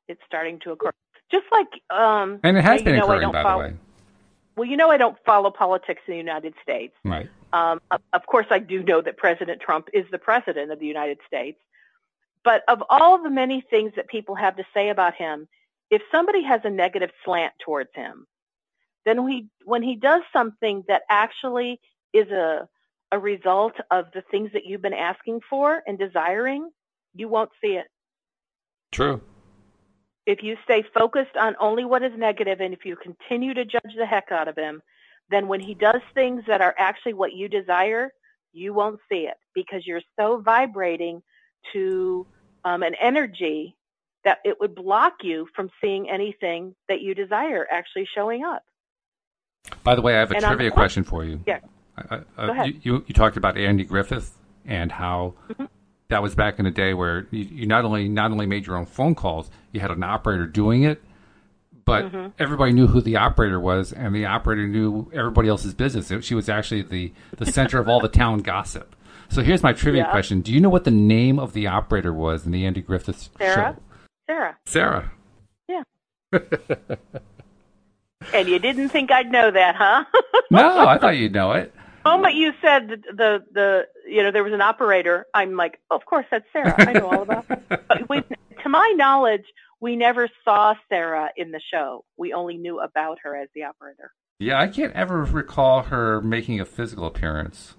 It's 0.08 0.20
starting 0.26 0.58
to 0.60 0.72
occur. 0.72 0.90
Just 1.30 1.46
like 1.52 1.68
um 1.90 2.40
And 2.42 2.56
it 2.56 2.62
has 2.64 2.80
you 2.80 2.84
been 2.86 2.96
know, 2.96 3.04
occurring, 3.04 3.32
by 3.32 3.42
follow- 3.42 3.62
the 3.62 3.68
way. 3.70 3.76
well, 4.56 4.68
you 4.68 4.76
know 4.76 4.90
I 4.90 4.96
don't 4.96 5.16
follow 5.24 5.50
politics 5.50 6.02
in 6.06 6.12
the 6.12 6.18
United 6.18 6.54
States. 6.62 6.94
Right. 7.04 7.28
Um, 7.52 7.80
of- 7.90 8.02
of 8.12 8.26
course, 8.26 8.46
I 8.50 8.58
do 8.58 8.82
know 8.82 9.00
that 9.00 9.16
President 9.16 9.60
Trump 9.60 9.88
is 9.92 10.04
the 10.10 10.18
president 10.18 10.70
of 10.70 10.78
the 10.80 10.86
United 10.86 11.18
States. 11.26 11.58
But 12.44 12.62
of 12.68 12.82
all 12.90 13.22
the 13.22 13.30
many 13.30 13.64
things 13.70 13.92
that 13.96 14.08
people 14.08 14.34
have 14.34 14.56
to 14.56 14.64
say 14.74 14.88
about 14.88 15.14
him, 15.14 15.48
if 15.90 16.02
somebody 16.10 16.42
has 16.42 16.60
a 16.64 16.70
negative 16.70 17.10
slant 17.24 17.52
towards 17.64 17.90
him, 17.94 18.26
then 19.04 19.26
he, 19.28 19.46
when 19.64 19.82
he 19.82 19.96
does 19.96 20.22
something 20.32 20.84
that 20.88 21.02
actually 21.10 21.80
is 22.12 22.28
a, 22.30 22.68
a 23.10 23.18
result 23.18 23.74
of 23.90 24.06
the 24.14 24.22
things 24.30 24.50
that 24.52 24.64
you've 24.64 24.82
been 24.82 24.94
asking 24.94 25.40
for 25.48 25.82
and 25.86 25.98
desiring, 25.98 26.70
you 27.14 27.28
won't 27.28 27.50
see 27.62 27.72
it. 27.72 27.86
True. 28.90 29.20
If 30.24 30.42
you 30.42 30.56
stay 30.64 30.84
focused 30.94 31.36
on 31.36 31.56
only 31.58 31.84
what 31.84 32.02
is 32.02 32.12
negative 32.16 32.60
and 32.60 32.72
if 32.72 32.84
you 32.84 32.96
continue 32.96 33.54
to 33.54 33.64
judge 33.64 33.94
the 33.96 34.06
heck 34.06 34.30
out 34.30 34.48
of 34.48 34.56
him, 34.56 34.80
then 35.30 35.48
when 35.48 35.60
he 35.60 35.74
does 35.74 36.00
things 36.14 36.42
that 36.46 36.60
are 36.60 36.74
actually 36.78 37.14
what 37.14 37.32
you 37.32 37.48
desire, 37.48 38.12
you 38.52 38.72
won't 38.72 39.00
see 39.10 39.26
it 39.26 39.36
because 39.54 39.86
you're 39.86 40.02
so 40.18 40.40
vibrating 40.40 41.22
to 41.72 42.26
um, 42.64 42.82
an 42.82 42.94
energy 43.00 43.76
that 44.24 44.38
it 44.44 44.58
would 44.60 44.74
block 44.74 45.14
you 45.22 45.48
from 45.56 45.68
seeing 45.80 46.08
anything 46.08 46.74
that 46.88 47.00
you 47.00 47.14
desire 47.14 47.66
actually 47.70 48.06
showing 48.14 48.44
up. 48.44 48.62
By 49.84 49.94
the 49.94 50.02
way, 50.02 50.14
I 50.16 50.20
have 50.20 50.30
a 50.30 50.34
And 50.36 50.44
trivia 50.44 50.70
the- 50.70 50.74
question 50.74 51.04
for 51.04 51.24
you. 51.24 51.40
Yeah. 51.46 51.58
I- 51.96 52.20
I- 52.38 52.46
Go 52.46 52.52
ahead. 52.52 52.66
You, 52.68 52.74
you, 52.82 53.04
you 53.08 53.14
talked 53.14 53.36
about 53.36 53.56
Andy 53.56 53.84
Griffith 53.84 54.36
and 54.66 54.92
how 54.92 55.34
Mm-hmm. 55.50 55.64
that 56.08 56.22
was 56.22 56.34
back 56.34 56.58
in 56.58 56.64
the 56.64 56.70
day 56.70 56.94
where 56.94 57.26
you, 57.30 57.44
you 57.44 57.66
not 57.66 57.84
only 57.84 58.08
not 58.08 58.30
only 58.30 58.46
made 58.46 58.66
your 58.66 58.76
own 58.76 58.86
phone 58.86 59.14
calls, 59.14 59.50
you 59.72 59.80
had 59.80 59.90
an 59.90 60.02
operator 60.02 60.46
doing 60.46 60.84
it, 60.84 61.02
but 61.84 62.04
Mm-hmm. 62.06 62.28
everybody 62.38 62.72
knew 62.72 62.86
who 62.86 63.00
the 63.00 63.16
operator 63.16 63.58
was, 63.58 63.92
and 63.92 64.14
the 64.14 64.26
operator 64.26 64.68
knew 64.68 65.10
everybody 65.12 65.48
else's 65.48 65.74
business. 65.74 66.10
It- 66.10 66.24
She 66.24 66.34
was 66.34 66.48
actually 66.48 66.82
the 66.82 67.12
the 67.36 67.46
center 67.46 67.78
of 67.80 67.88
all 67.88 68.00
the 68.00 68.08
town 68.08 68.38
gossip. 68.38 68.94
So 69.32 69.42
here's 69.42 69.62
my 69.62 69.72
trivia 69.72 70.02
Yeah. 70.02 70.10
question: 70.10 70.42
Do 70.42 70.52
you 70.52 70.60
know 70.60 70.68
what 70.68 70.84
the 70.84 70.90
name 70.90 71.38
of 71.38 71.54
the 71.54 71.66
operator 71.66 72.12
was 72.12 72.44
in 72.44 72.52
the 72.52 72.66
Andy 72.66 72.82
Griffith 72.82 73.30
Sarah? 73.38 73.76
show? 73.76 73.82
Sarah. 74.28 74.58
Sarah. 74.66 75.12
Yeah. 75.68 75.82
and 78.34 78.46
you 78.46 78.58
didn't 78.58 78.90
think 78.90 79.10
I'd 79.10 79.32
know 79.32 79.50
that, 79.50 79.74
huh? 79.74 80.04
No, 80.50 80.86
I 80.86 80.98
thought 80.98 81.16
you'd 81.16 81.32
know 81.32 81.52
it. 81.52 81.72
Oh, 82.04 82.10
the 82.10 82.16
moment 82.18 82.34
you 82.34 82.52
said 82.60 82.88
the, 82.88 82.96
the 83.14 83.44
the 83.52 83.82
you 84.06 84.22
know 84.22 84.32
there 84.32 84.44
was 84.44 84.52
an 84.52 84.60
operator, 84.60 85.24
I'm 85.32 85.56
like, 85.56 85.80
oh, 85.90 85.96
of 85.96 86.04
course 86.04 86.26
that's 86.30 86.44
Sarah. 86.52 86.74
I 86.76 86.92
know 86.92 87.08
all 87.08 87.22
about. 87.22 87.46
But 87.48 88.10
we, 88.10 88.20
to 88.62 88.68
my 88.68 88.92
knowledge, 88.96 89.46
we 89.80 89.96
never 89.96 90.28
saw 90.44 90.74
Sarah 90.90 91.30
in 91.38 91.52
the 91.52 91.60
show. 91.72 92.04
We 92.18 92.34
only 92.34 92.58
knew 92.58 92.80
about 92.80 93.16
her 93.22 93.34
as 93.34 93.48
the 93.54 93.62
operator. 93.62 94.12
Yeah, 94.38 94.60
I 94.60 94.68
can't 94.68 94.92
ever 94.92 95.24
recall 95.24 95.84
her 95.84 96.20
making 96.20 96.60
a 96.60 96.66
physical 96.66 97.06
appearance. 97.06 97.76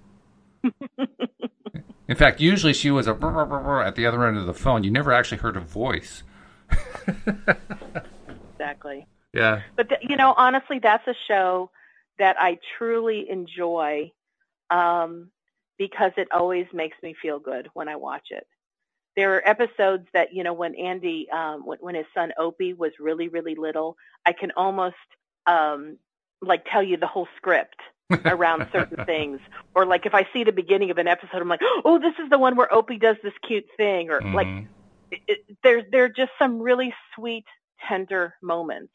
In 2.08 2.16
fact, 2.16 2.40
usually 2.40 2.72
she 2.72 2.90
was 2.90 3.06
a 3.06 3.14
brr, 3.14 3.30
brr, 3.30 3.46
brr, 3.46 3.60
brr 3.60 3.82
at 3.82 3.94
the 3.94 4.06
other 4.06 4.26
end 4.26 4.36
of 4.36 4.46
the 4.46 4.54
phone. 4.54 4.84
You 4.84 4.90
never 4.90 5.12
actually 5.12 5.38
heard 5.38 5.54
her 5.54 5.60
voice. 5.60 6.22
Exactly. 8.54 9.06
Yeah. 9.32 9.62
But 9.76 9.88
th- 9.88 10.00
you 10.08 10.16
know, 10.16 10.32
honestly, 10.36 10.78
that's 10.78 11.06
a 11.06 11.14
show 11.28 11.70
that 12.18 12.36
I 12.38 12.58
truly 12.78 13.26
enjoy 13.28 14.12
um, 14.70 15.30
because 15.76 16.12
it 16.16 16.28
always 16.32 16.66
makes 16.72 16.96
me 17.02 17.14
feel 17.20 17.38
good 17.38 17.68
when 17.74 17.88
I 17.88 17.96
watch 17.96 18.28
it. 18.30 18.46
There 19.16 19.34
are 19.34 19.48
episodes 19.48 20.06
that 20.12 20.32
you 20.32 20.42
know 20.44 20.52
when 20.52 20.74
Andy, 20.76 21.28
um, 21.30 21.66
when, 21.66 21.78
when 21.80 21.94
his 21.94 22.06
son 22.14 22.32
Opie 22.38 22.72
was 22.74 22.92
really 22.98 23.28
really 23.28 23.54
little, 23.54 23.96
I 24.26 24.32
can 24.32 24.52
almost 24.56 24.94
um, 25.46 25.98
like 26.40 26.64
tell 26.70 26.82
you 26.82 26.96
the 26.96 27.06
whole 27.06 27.28
script 27.36 27.76
around 28.26 28.66
certain 28.72 29.04
things, 29.06 29.40
or 29.74 29.86
like 29.86 30.06
if 30.06 30.14
I 30.14 30.26
see 30.32 30.44
the 30.44 30.52
beginning 30.52 30.90
of 30.90 30.98
an 30.98 31.08
episode, 31.08 31.40
I'm 31.40 31.48
like, 31.48 31.62
oh, 31.84 31.98
this 31.98 32.14
is 32.22 32.30
the 32.30 32.38
one 32.38 32.56
where 32.56 32.72
Opie 32.72 32.98
does 32.98 33.16
this 33.22 33.32
cute 33.46 33.66
thing, 33.76 34.10
or 34.10 34.20
like 34.34 34.46
Mhm. 34.46 34.66
it, 35.10 35.20
it, 35.28 35.56
there's 35.62 35.84
there 35.90 36.04
are 36.04 36.08
just 36.08 36.32
some 36.38 36.60
really 36.60 36.92
sweet, 37.14 37.44
tender 37.88 38.34
moments, 38.42 38.92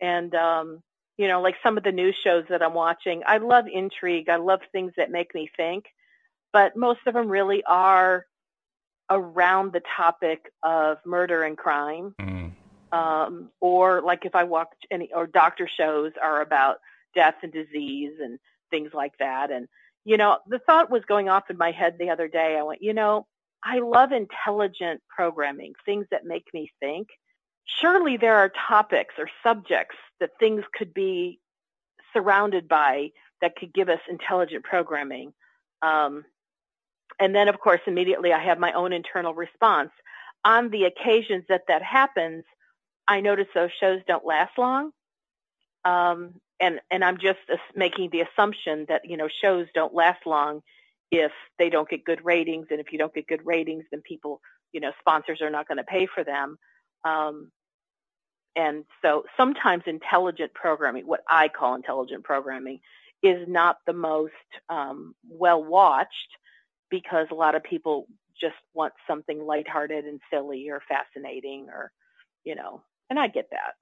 and 0.00 0.34
um, 0.34 0.82
you 1.16 1.28
know, 1.28 1.40
like 1.40 1.56
some 1.62 1.76
of 1.76 1.84
the 1.84 1.92
news 1.92 2.16
shows 2.22 2.44
that 2.48 2.62
I'm 2.62 2.74
watching. 2.74 3.22
I 3.26 3.38
love 3.38 3.66
intrigue. 3.72 4.28
I 4.28 4.36
love 4.36 4.60
things 4.72 4.92
that 4.96 5.10
make 5.10 5.34
me 5.34 5.50
think, 5.56 5.84
but 6.52 6.76
most 6.76 7.00
of 7.06 7.14
them 7.14 7.28
really 7.28 7.62
are 7.64 8.24
around 9.10 9.72
the 9.72 9.82
topic 9.96 10.52
of 10.62 10.98
murder 11.04 11.42
and 11.42 11.56
crime, 11.56 12.14
Mm. 12.20 12.52
um, 12.92 13.50
or 13.60 14.00
like 14.02 14.24
if 14.24 14.34
I 14.34 14.44
watch 14.44 14.68
any 14.90 15.10
or 15.12 15.26
doctor 15.26 15.68
shows 15.68 16.12
are 16.22 16.40
about 16.42 16.78
death 17.18 17.34
and 17.42 17.52
disease 17.52 18.12
and 18.22 18.38
things 18.70 18.90
like 18.94 19.16
that. 19.18 19.50
And 19.50 19.66
you 20.04 20.16
know, 20.16 20.38
the 20.46 20.60
thought 20.60 20.90
was 20.90 21.02
going 21.06 21.28
off 21.28 21.50
in 21.50 21.58
my 21.58 21.72
head 21.72 21.96
the 21.98 22.10
other 22.10 22.28
day. 22.28 22.56
I 22.58 22.62
went, 22.62 22.82
you 22.82 22.94
know, 22.94 23.26
I 23.64 23.80
love 23.80 24.12
intelligent 24.12 25.02
programming, 25.14 25.72
things 25.84 26.06
that 26.12 26.24
make 26.24 26.46
me 26.54 26.70
think. 26.80 27.08
Surely 27.80 28.16
there 28.16 28.36
are 28.36 28.52
topics 28.68 29.14
or 29.18 29.28
subjects 29.42 29.96
that 30.20 30.30
things 30.40 30.62
could 30.76 30.94
be 30.94 31.40
surrounded 32.14 32.68
by 32.68 33.10
that 33.42 33.56
could 33.56 33.74
give 33.74 33.88
us 33.88 34.00
intelligent 34.08 34.64
programming. 34.64 35.34
Um, 35.82 36.24
and 37.20 37.34
then, 37.34 37.48
of 37.48 37.60
course, 37.60 37.80
immediately 37.86 38.32
I 38.32 38.42
have 38.42 38.58
my 38.58 38.72
own 38.72 38.92
internal 38.92 39.34
response. 39.34 39.90
On 40.44 40.70
the 40.70 40.84
occasions 40.84 41.44
that 41.48 41.62
that 41.68 41.82
happens, 41.82 42.44
I 43.06 43.20
notice 43.20 43.48
those 43.54 43.70
shows 43.80 44.00
don't 44.06 44.24
last 44.24 44.56
long. 44.56 44.92
Um, 45.84 46.40
and, 46.60 46.80
I'm 47.04 47.18
just 47.18 47.38
making 47.74 48.10
the 48.10 48.22
assumption 48.22 48.86
that, 48.88 49.02
you 49.04 49.16
know, 49.16 49.28
shows 49.28 49.66
don't 49.74 49.94
last 49.94 50.26
long 50.26 50.62
if 51.10 51.32
they 51.58 51.70
don't 51.70 51.88
get 51.88 52.04
good 52.04 52.24
ratings. 52.24 52.66
And 52.70 52.80
if 52.80 52.92
you 52.92 52.98
don't 52.98 53.14
get 53.14 53.26
good 53.26 53.46
ratings, 53.46 53.84
then 53.90 54.02
people, 54.02 54.40
you 54.72 54.80
know, 54.80 54.92
sponsors 55.00 55.40
are 55.40 55.50
not 55.50 55.68
going 55.68 55.78
to 55.78 55.84
pay 55.84 56.06
for 56.06 56.24
them. 56.24 56.58
Um, 57.04 57.50
and 58.56 58.84
so 59.02 59.24
sometimes 59.36 59.84
intelligent 59.86 60.52
programming, 60.52 61.06
what 61.06 61.20
I 61.30 61.48
call 61.48 61.74
intelligent 61.76 62.24
programming, 62.24 62.80
is 63.22 63.46
not 63.48 63.78
the 63.86 63.92
most 63.92 64.32
um, 64.68 65.14
well 65.28 65.62
watched 65.62 66.10
because 66.90 67.26
a 67.30 67.34
lot 67.34 67.54
of 67.54 67.62
people 67.62 68.06
just 68.40 68.56
want 68.74 68.92
something 69.06 69.44
lighthearted 69.44 70.04
and 70.04 70.20
silly 70.32 70.68
or 70.70 70.80
fascinating 70.88 71.68
or, 71.68 71.92
you 72.44 72.54
know, 72.54 72.82
and 73.10 73.18
I 73.18 73.28
get 73.28 73.48
that. 73.50 73.74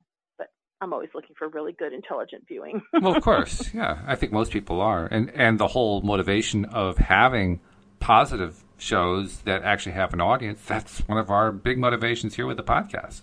I'm 0.81 0.93
always 0.93 1.11
looking 1.15 1.35
for 1.37 1.49
really 1.49 1.73
good 1.73 1.93
intelligent 1.93 2.47
viewing. 2.47 2.83
well, 2.93 3.17
of 3.17 3.23
course, 3.23 3.71
yeah. 3.75 3.99
I 4.07 4.15
think 4.15 4.33
most 4.33 4.53
people 4.53 4.81
are, 4.81 5.07
and 5.07 5.31
and 5.35 5.59
the 5.59 5.69
whole 5.69 6.03
motivation 6.03 6.65
of 6.67 6.99
having 6.99 7.61
positive 7.99 8.63
shows 8.79 9.41
that 9.43 9.63
actually 9.63 9.93
have 9.93 10.13
an 10.13 10.21
audience. 10.21 10.61
That's 10.67 11.01
one 11.09 11.19
of 11.19 11.31
our 11.31 11.51
big 11.51 11.79
motivations 11.79 12.35
here 12.35 12.47
with 12.47 12.59
the 12.59 12.63
podcast. 12.63 13.23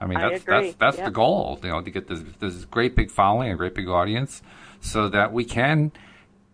I 0.00 0.06
mean, 0.06 0.18
that's 0.18 0.42
agree. 0.42 0.64
that's 0.66 0.76
that's 0.76 0.96
Yep. 0.98 1.06
the 1.06 1.10
goal, 1.12 1.60
you 1.62 1.68
know, 1.70 1.80
to 1.80 1.90
get 1.90 2.06
this 2.08 2.22
this 2.38 2.64
great 2.66 2.94
big 2.96 3.10
following, 3.10 3.50
a 3.52 3.56
great 3.56 3.74
big 3.74 3.88
audience, 3.88 4.42
so 4.80 5.08
that 5.08 5.32
we 5.32 5.44
can 5.44 5.92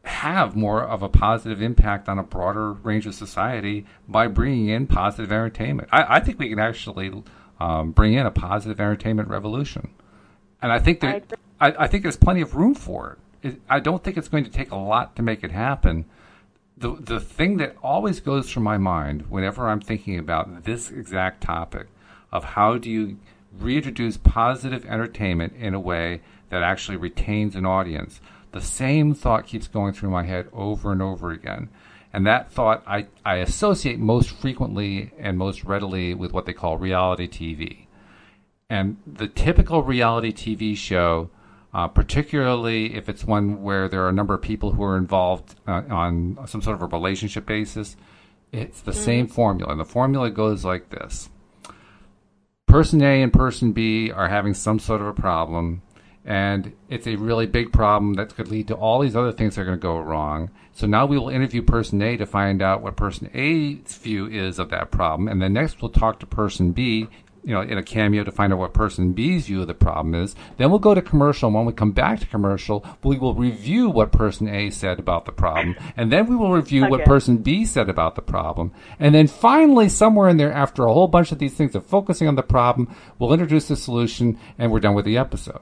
have 0.05 0.57
more 0.57 0.83
of 0.83 1.03
a 1.03 1.09
positive 1.09 1.61
impact 1.61 2.09
on 2.09 2.19
a 2.19 2.23
broader 2.23 2.73
range 2.73 3.07
of 3.07 3.15
society 3.15 3.85
by 4.09 4.27
bringing 4.27 4.69
in 4.69 4.87
positive 4.87 5.31
entertainment. 5.31 5.89
I, 5.93 6.17
I 6.17 6.21
think 6.21 6.39
we 6.39 6.49
can 6.49 6.59
actually 6.59 7.13
um, 7.61 7.93
bring 7.93 8.15
in 8.15 8.25
a 8.25 8.31
positive 8.31 8.81
entertainment 8.81 9.29
revolution, 9.29 9.91
and 10.63 10.73
I 10.73 10.79
think 10.79 11.01
that. 11.01 11.39
I, 11.61 11.75
I 11.79 11.87
think 11.89 12.03
there's 12.05 12.17
plenty 12.17 12.41
of 12.41 12.55
room 12.55 12.75
for 12.75 13.19
it. 13.43 13.49
it. 13.49 13.61
I 13.69 13.81
don't 13.81 14.03
think 14.03 14.17
it's 14.17 14.29
going 14.29 14.45
to 14.45 14.51
take 14.51 14.71
a 14.71 14.77
lot 14.77 15.17
to 15.17 15.23
make 15.23 15.43
it 15.43 15.51
happen. 15.51 16.05
The 16.77 16.97
the 16.99 17.21
thing 17.21 17.57
that 17.57 17.77
always 17.83 18.21
goes 18.21 18.51
through 18.51 18.63
my 18.63 18.79
mind 18.79 19.31
whenever 19.31 19.69
I'm 19.69 19.81
thinking 19.81 20.19
about 20.19 20.65
this 20.65 20.91
exact 20.91 21.43
topic 21.43 21.89
of 22.31 22.45
how 22.45 22.79
do 22.79 22.91
you 22.91 23.19
reintroduce 23.59 24.17
positive 24.17 24.85
entertainment 24.87 25.55
in 25.57 25.75
a 25.75 25.81
way 25.81 26.21
that 26.51 26.63
actually 26.63 26.97
retains 26.97 27.57
an 27.57 27.67
audience. 27.67 28.21
The 28.53 28.61
same 28.61 29.15
thought 29.15 29.47
keeps 29.47 29.69
going 29.69 29.93
through 29.93 30.11
my 30.11 30.25
head 30.25 30.49
over 30.53 30.93
and 30.93 31.03
over 31.03 31.31
again. 31.31 31.69
And 32.13 32.27
that 32.27 32.51
thought 32.51 32.83
I, 32.87 33.07
I 33.25 33.37
associate 33.37 33.99
most 33.99 34.31
frequently 34.31 35.13
and 35.19 35.37
most 35.37 35.65
readily 35.65 36.15
with 36.15 36.33
what 36.33 36.47
they 36.47 36.55
call 36.55 36.79
reality 36.79 37.29
TV. 37.29 37.88
And 38.71 38.99
the 39.07 39.29
typical 39.29 39.83
reality 39.83 40.33
TV 40.33 40.77
show, 40.77 41.31
uh, 41.73 41.89
particularly 41.89 42.95
if 42.95 43.09
it's 43.09 43.25
one 43.25 43.63
where 43.63 43.89
there 43.89 44.03
are 44.05 44.11
a 44.11 44.13
number 44.13 44.35
of 44.35 44.43
people 44.43 44.73
who 44.73 44.83
are 44.83 44.97
involved 44.97 45.55
uh, 45.67 45.83
on 45.89 46.39
some 46.47 46.61
sort 46.61 46.77
of 46.77 46.83
a 46.83 46.87
relationship 46.87 47.47
basis, 47.47 47.97
it's 48.53 48.83
the 48.83 48.93
mm. 48.93 48.97
same 48.97 49.27
formula. 49.27 49.73
And 49.73 49.81
the 49.81 49.87
formula 49.87 50.31
goes 50.31 50.65
like 50.65 50.91
this 50.91 51.31
Person 52.67 53.03
A 53.03 53.23
and 53.23 53.33
person 53.33 53.73
B 53.73 54.11
are 54.11 54.29
having 54.29 54.53
some 54.53 54.79
sort 54.79 55.01
of 55.01 55.07
a 55.07 55.15
problem 55.15 55.81
and 56.29 56.75
it's 56.91 57.07
a 57.07 57.17
really 57.17 57.47
big 57.47 57.73
problem 57.73 58.13
that 58.15 58.35
could 58.35 58.49
lead 58.49 58.69
to 58.69 58.75
all 58.75 59.01
these 59.01 59.17
other 59.17 59.33
things 59.33 59.55
that 59.55 59.63
are 59.63 59.65
going 59.65 59.79
to 59.79 59.83
go 59.83 59.99
wrong. 59.99 60.51
So 60.75 60.87
now 60.87 61.07
we 61.07 61.19
will 61.19 61.31
interview 61.31 61.63
person 61.63 62.03
A 62.03 62.19
to 62.19 62.27
find 62.27 62.61
out 62.61 62.83
what 62.83 62.97
person 62.97 63.31
A's 63.33 63.97
view 63.97 64.27
is 64.27 64.59
of 64.59 64.69
that 64.69 64.91
problem, 64.91 65.27
and 65.27 65.41
then 65.41 65.55
next 65.55 65.81
we'll 65.81 65.91
talk 65.91 66.21
to 66.21 66.27
person 66.27 66.73
B, 66.73 67.09
you 67.45 67.55
know, 67.55 67.61
in 67.61 67.79
a 67.79 67.83
cameo 67.83 68.25
to 68.25 68.31
find 68.31 68.53
out 68.53 68.59
what 68.59 68.75
person 68.75 69.13
B's 69.13 69.47
view 69.47 69.61
of 69.61 69.67
the 69.67 69.75
problem 69.75 70.15
is. 70.15 70.35
Then 70.57 70.71
we'll 70.71 70.79
go 70.79 70.95
to 70.95 71.03
commercial, 71.03 71.49
and 71.49 71.55
when 71.55 71.67
we 71.67 71.73
come 71.73 71.93
back 71.93 72.21
to 72.21 72.27
commercial, 72.27 72.85
we 73.03 73.19
will 73.19 73.35
review 73.35 73.89
what 73.89 74.13
person 74.13 74.49
A 74.49 74.71
said 74.71 74.99
about 74.99 75.25
the 75.25 75.33
problem, 75.33 75.77
and 75.97 76.13
then 76.13 76.27
we 76.27 76.37
will 76.37 76.53
review 76.53 76.83
okay. 76.85 76.91
what 76.91 77.05
person 77.05 77.39
B 77.39 77.65
said 77.65 77.89
about 77.89 78.15
the 78.15 78.23
problem, 78.23 78.73
and 78.99 79.15
then 79.15 79.27
finally, 79.27 79.89
somewhere 79.89 80.29
in 80.29 80.37
there, 80.37 80.53
after 80.53 80.87
a 80.87 80.93
whole 80.93 81.09
bunch 81.09 81.33
of 81.33 81.39
these 81.39 81.55
things 81.55 81.75
of 81.75 81.87
focusing 81.87 82.29
on 82.29 82.35
the 82.35 82.43
problem, 82.43 82.95
we'll 83.19 83.33
introduce 83.33 83.69
the 83.69 83.77
solution, 83.77 84.39
and 84.59 84.71
we're 84.71 84.81
done 84.81 84.95
with 84.95 85.05
the 85.05 85.19
episode. 85.19 85.61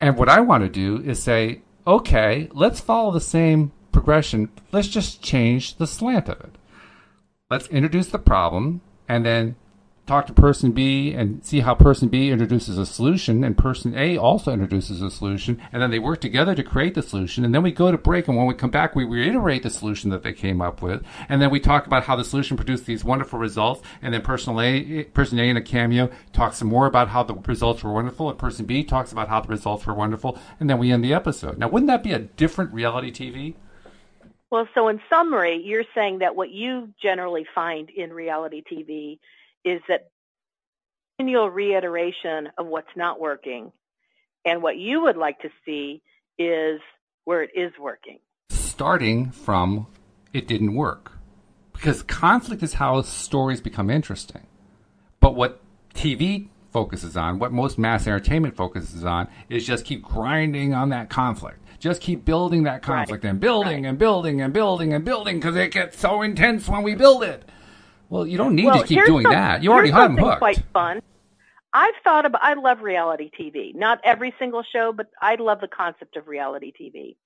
And 0.00 0.16
what 0.16 0.28
I 0.28 0.40
want 0.40 0.62
to 0.64 0.68
do 0.68 1.02
is 1.02 1.22
say, 1.22 1.62
okay, 1.86 2.48
let's 2.52 2.80
follow 2.80 3.12
the 3.12 3.20
same 3.20 3.72
progression. 3.92 4.50
Let's 4.72 4.88
just 4.88 5.22
change 5.22 5.76
the 5.76 5.86
slant 5.86 6.28
of 6.28 6.40
it. 6.40 6.56
Let's 7.50 7.68
introduce 7.68 8.08
the 8.08 8.18
problem 8.18 8.82
and 9.08 9.24
then 9.24 9.56
talk 10.06 10.26
to 10.26 10.32
person 10.32 10.70
B 10.70 11.12
and 11.12 11.44
see 11.44 11.60
how 11.60 11.74
person 11.74 12.08
B 12.08 12.30
introduces 12.30 12.78
a 12.78 12.86
solution 12.86 13.42
and 13.42 13.58
person 13.58 13.96
A 13.98 14.16
also 14.16 14.52
introduces 14.52 15.02
a 15.02 15.10
solution 15.10 15.60
and 15.72 15.82
then 15.82 15.90
they 15.90 15.98
work 15.98 16.20
together 16.20 16.54
to 16.54 16.62
create 16.62 16.94
the 16.94 17.02
solution 17.02 17.44
and 17.44 17.52
then 17.52 17.62
we 17.62 17.72
go 17.72 17.90
to 17.90 17.98
break 17.98 18.28
and 18.28 18.36
when 18.36 18.46
we 18.46 18.54
come 18.54 18.70
back 18.70 18.94
we 18.94 19.04
reiterate 19.04 19.64
the 19.64 19.70
solution 19.70 20.10
that 20.10 20.22
they 20.22 20.32
came 20.32 20.62
up 20.62 20.80
with 20.80 21.02
and 21.28 21.42
then 21.42 21.50
we 21.50 21.58
talk 21.58 21.86
about 21.86 22.04
how 22.04 22.14
the 22.14 22.24
solution 22.24 22.56
produced 22.56 22.86
these 22.86 23.04
wonderful 23.04 23.38
results 23.38 23.82
and 24.00 24.14
then 24.14 24.22
person 24.22 24.56
A 24.60 25.04
person 25.04 25.40
A 25.40 25.48
in 25.48 25.56
a 25.56 25.62
cameo 25.62 26.08
talks 26.32 26.58
some 26.58 26.68
more 26.68 26.86
about 26.86 27.08
how 27.08 27.24
the 27.24 27.34
results 27.34 27.82
were 27.82 27.92
wonderful 27.92 28.30
and 28.30 28.38
person 28.38 28.64
B 28.64 28.84
talks 28.84 29.10
about 29.10 29.28
how 29.28 29.40
the 29.40 29.48
results 29.48 29.86
were 29.86 29.94
wonderful 29.94 30.38
and 30.60 30.70
then 30.70 30.78
we 30.78 30.92
end 30.92 31.02
the 31.02 31.14
episode. 31.14 31.58
Now 31.58 31.68
wouldn't 31.68 31.88
that 31.88 32.04
be 32.04 32.12
a 32.12 32.20
different 32.20 32.72
reality 32.72 33.10
TV? 33.10 33.54
Well, 34.48 34.68
so 34.76 34.86
in 34.86 35.00
summary, 35.10 35.60
you're 35.64 35.84
saying 35.92 36.20
that 36.20 36.36
what 36.36 36.50
you 36.50 36.90
generally 37.02 37.44
find 37.52 37.90
in 37.90 38.12
reality 38.12 38.62
TV 38.62 39.18
is 39.66 39.82
that 39.88 40.10
continual 41.18 41.50
reiteration 41.50 42.48
of 42.56 42.66
what's 42.66 42.94
not 42.96 43.20
working. 43.20 43.72
And 44.44 44.62
what 44.62 44.78
you 44.78 45.02
would 45.02 45.16
like 45.16 45.40
to 45.40 45.48
see 45.66 46.02
is 46.38 46.80
where 47.24 47.42
it 47.42 47.50
is 47.54 47.72
working. 47.80 48.20
Starting 48.50 49.32
from 49.32 49.88
it 50.32 50.46
didn't 50.46 50.74
work. 50.74 51.12
Because 51.72 52.02
conflict 52.02 52.62
is 52.62 52.74
how 52.74 53.02
stories 53.02 53.60
become 53.60 53.90
interesting. 53.90 54.46
But 55.20 55.34
what 55.34 55.60
TV 55.94 56.48
focuses 56.70 57.16
on, 57.16 57.38
what 57.38 57.52
most 57.52 57.76
mass 57.78 58.06
entertainment 58.06 58.54
focuses 58.54 59.04
on, 59.04 59.28
is 59.48 59.66
just 59.66 59.84
keep 59.84 60.02
grinding 60.02 60.74
on 60.74 60.90
that 60.90 61.10
conflict. 61.10 61.58
Just 61.78 62.00
keep 62.00 62.24
building 62.24 62.62
that 62.62 62.82
conflict 62.82 63.24
right. 63.24 63.30
and 63.30 63.40
building 63.40 63.82
right. 63.82 63.88
and 63.88 63.98
building 63.98 64.40
and 64.40 64.52
building 64.52 64.92
and 64.92 65.04
building 65.04 65.36
because 65.36 65.56
it 65.56 65.72
gets 65.72 65.98
so 65.98 66.22
intense 66.22 66.68
when 66.68 66.82
we 66.82 66.94
build 66.94 67.22
it. 67.22 67.44
Well, 68.08 68.26
you 68.26 68.36
don't 68.36 68.54
need 68.54 68.66
well, 68.66 68.82
to 68.82 68.86
keep 68.86 69.04
doing 69.04 69.24
that. 69.24 69.62
You 69.62 69.72
already 69.72 69.90
have 69.90 70.14
them 70.14 70.18
hooked. 70.18 70.38
Quite 70.38 70.62
fun. 70.72 71.02
I've 71.72 71.94
thought 72.04 72.24
about. 72.24 72.42
I 72.42 72.54
love 72.54 72.80
reality 72.80 73.30
TV. 73.38 73.74
Not 73.74 74.00
every 74.04 74.34
single 74.38 74.62
show, 74.62 74.92
but 74.92 75.08
I 75.20 75.34
love 75.34 75.60
the 75.60 75.68
concept 75.68 76.16
of 76.16 76.28
reality 76.28 76.72
TV. 76.72 77.16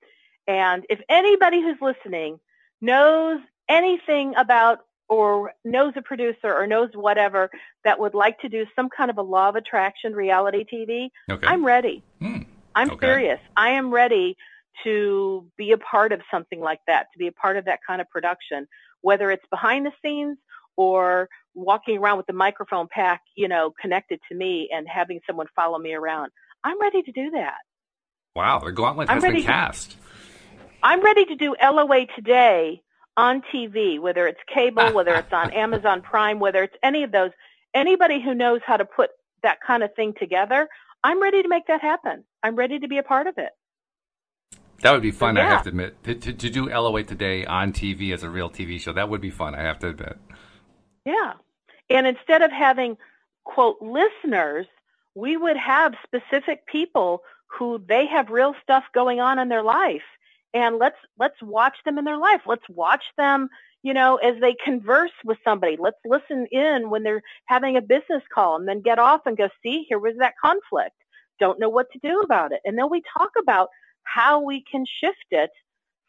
And 0.46 0.84
if 0.88 1.00
anybody 1.08 1.60
who's 1.60 1.76
listening 1.80 2.40
knows 2.80 3.40
anything 3.68 4.34
about 4.36 4.80
or 5.08 5.52
knows 5.64 5.92
a 5.96 6.02
producer 6.02 6.52
or 6.52 6.66
knows 6.66 6.90
whatever 6.94 7.50
that 7.84 8.00
would 8.00 8.14
like 8.14 8.38
to 8.40 8.48
do 8.48 8.64
some 8.74 8.88
kind 8.88 9.10
of 9.10 9.18
a 9.18 9.22
law 9.22 9.48
of 9.48 9.56
attraction 9.56 10.14
reality 10.14 10.64
TV, 10.64 11.10
okay. 11.30 11.46
I'm 11.46 11.64
ready. 11.64 12.02
Hmm. 12.20 12.42
I'm 12.74 12.90
okay. 12.92 13.06
serious. 13.06 13.40
I 13.56 13.70
am 13.70 13.92
ready 13.92 14.36
to 14.84 15.46
be 15.56 15.72
a 15.72 15.78
part 15.78 16.12
of 16.12 16.20
something 16.30 16.60
like 16.60 16.80
that, 16.86 17.06
to 17.12 17.18
be 17.18 17.26
a 17.26 17.32
part 17.32 17.56
of 17.56 17.66
that 17.66 17.80
kind 17.86 18.00
of 18.00 18.08
production, 18.08 18.66
whether 19.02 19.30
it's 19.30 19.44
behind 19.50 19.86
the 19.86 19.92
scenes 20.02 20.38
or 20.76 21.28
walking 21.54 21.98
around 21.98 22.16
with 22.16 22.26
the 22.26 22.32
microphone 22.32 22.88
pack, 22.90 23.22
you 23.36 23.48
know, 23.48 23.72
connected 23.80 24.20
to 24.28 24.34
me 24.34 24.68
and 24.72 24.86
having 24.88 25.20
someone 25.26 25.46
follow 25.54 25.78
me 25.78 25.92
around. 25.92 26.30
I'm 26.64 26.80
ready 26.80 27.02
to 27.02 27.12
do 27.12 27.30
that. 27.32 27.58
Wow, 28.36 28.60
the 28.60 28.72
gauntlet 28.72 29.08
has 29.08 29.22
been 29.22 29.42
cast. 29.42 29.92
To, 29.92 29.96
I'm 30.82 31.02
ready 31.02 31.24
to 31.26 31.36
do 31.36 31.56
LOA 31.60 32.06
today 32.14 32.82
on 33.16 33.42
TV, 33.52 33.98
whether 33.98 34.26
it's 34.26 34.40
cable, 34.52 34.92
whether 34.94 35.14
it's 35.14 35.32
on 35.32 35.52
Amazon 35.52 36.02
Prime, 36.02 36.38
whether 36.38 36.62
it's 36.62 36.76
any 36.82 37.02
of 37.02 37.12
those. 37.12 37.30
Anybody 37.74 38.20
who 38.20 38.34
knows 38.34 38.60
how 38.66 38.76
to 38.76 38.84
put 38.84 39.10
that 39.42 39.58
kind 39.64 39.82
of 39.82 39.94
thing 39.94 40.12
together, 40.18 40.68
I'm 41.04 41.22
ready 41.22 41.42
to 41.42 41.48
make 41.48 41.66
that 41.68 41.80
happen. 41.80 42.24
I'm 42.42 42.56
ready 42.56 42.78
to 42.78 42.88
be 42.88 42.98
a 42.98 43.02
part 43.02 43.26
of 43.26 43.34
it. 43.38 43.50
That 44.82 44.92
would 44.92 45.02
be 45.02 45.10
fun, 45.10 45.36
yeah. 45.36 45.46
I 45.46 45.48
have 45.50 45.62
to 45.64 45.68
admit. 45.68 46.02
To, 46.04 46.14
to, 46.14 46.32
to 46.32 46.50
do 46.50 46.68
LOA 46.68 47.04
today 47.04 47.44
on 47.44 47.72
TV 47.72 48.12
as 48.14 48.22
a 48.22 48.30
real 48.30 48.50
TV 48.50 48.80
show, 48.80 48.92
that 48.94 49.08
would 49.08 49.20
be 49.20 49.30
fun, 49.30 49.54
I 49.54 49.62
have 49.62 49.78
to 49.80 49.88
admit. 49.88 50.18
Yeah. 51.04 51.34
And 51.88 52.06
instead 52.06 52.42
of 52.42 52.52
having, 52.52 52.96
quote, 53.44 53.76
listeners, 53.80 54.66
we 55.14 55.36
would 55.36 55.56
have 55.56 55.94
specific 56.04 56.66
people 56.66 57.22
who 57.46 57.82
they 57.88 58.06
have 58.06 58.30
real 58.30 58.54
stuff 58.62 58.84
going 58.94 59.20
on 59.20 59.38
in 59.38 59.48
their 59.48 59.62
life. 59.62 60.02
And 60.54 60.78
let's 60.78 60.96
let's 61.18 61.40
watch 61.42 61.76
them 61.84 61.98
in 61.98 62.04
their 62.04 62.18
life. 62.18 62.42
Let's 62.46 62.68
watch 62.68 63.04
them, 63.16 63.48
you 63.82 63.94
know, 63.94 64.16
as 64.16 64.40
they 64.40 64.54
converse 64.64 65.12
with 65.24 65.38
somebody. 65.44 65.76
Let's 65.78 65.98
listen 66.04 66.46
in 66.50 66.90
when 66.90 67.02
they're 67.02 67.22
having 67.46 67.76
a 67.76 67.82
business 67.82 68.22
call 68.32 68.56
and 68.56 68.68
then 68.68 68.80
get 68.80 68.98
off 68.98 69.22
and 69.26 69.36
go, 69.36 69.48
see, 69.62 69.84
here 69.88 69.98
was 69.98 70.14
that 70.18 70.34
conflict. 70.42 70.96
Don't 71.38 71.60
know 71.60 71.68
what 71.68 71.90
to 71.92 71.98
do 72.02 72.20
about 72.20 72.52
it. 72.52 72.60
And 72.64 72.76
then 72.76 72.90
we 72.90 73.02
talk 73.16 73.30
about 73.40 73.68
how 74.02 74.40
we 74.42 74.64
can 74.70 74.84
shift 75.00 75.26
it 75.30 75.50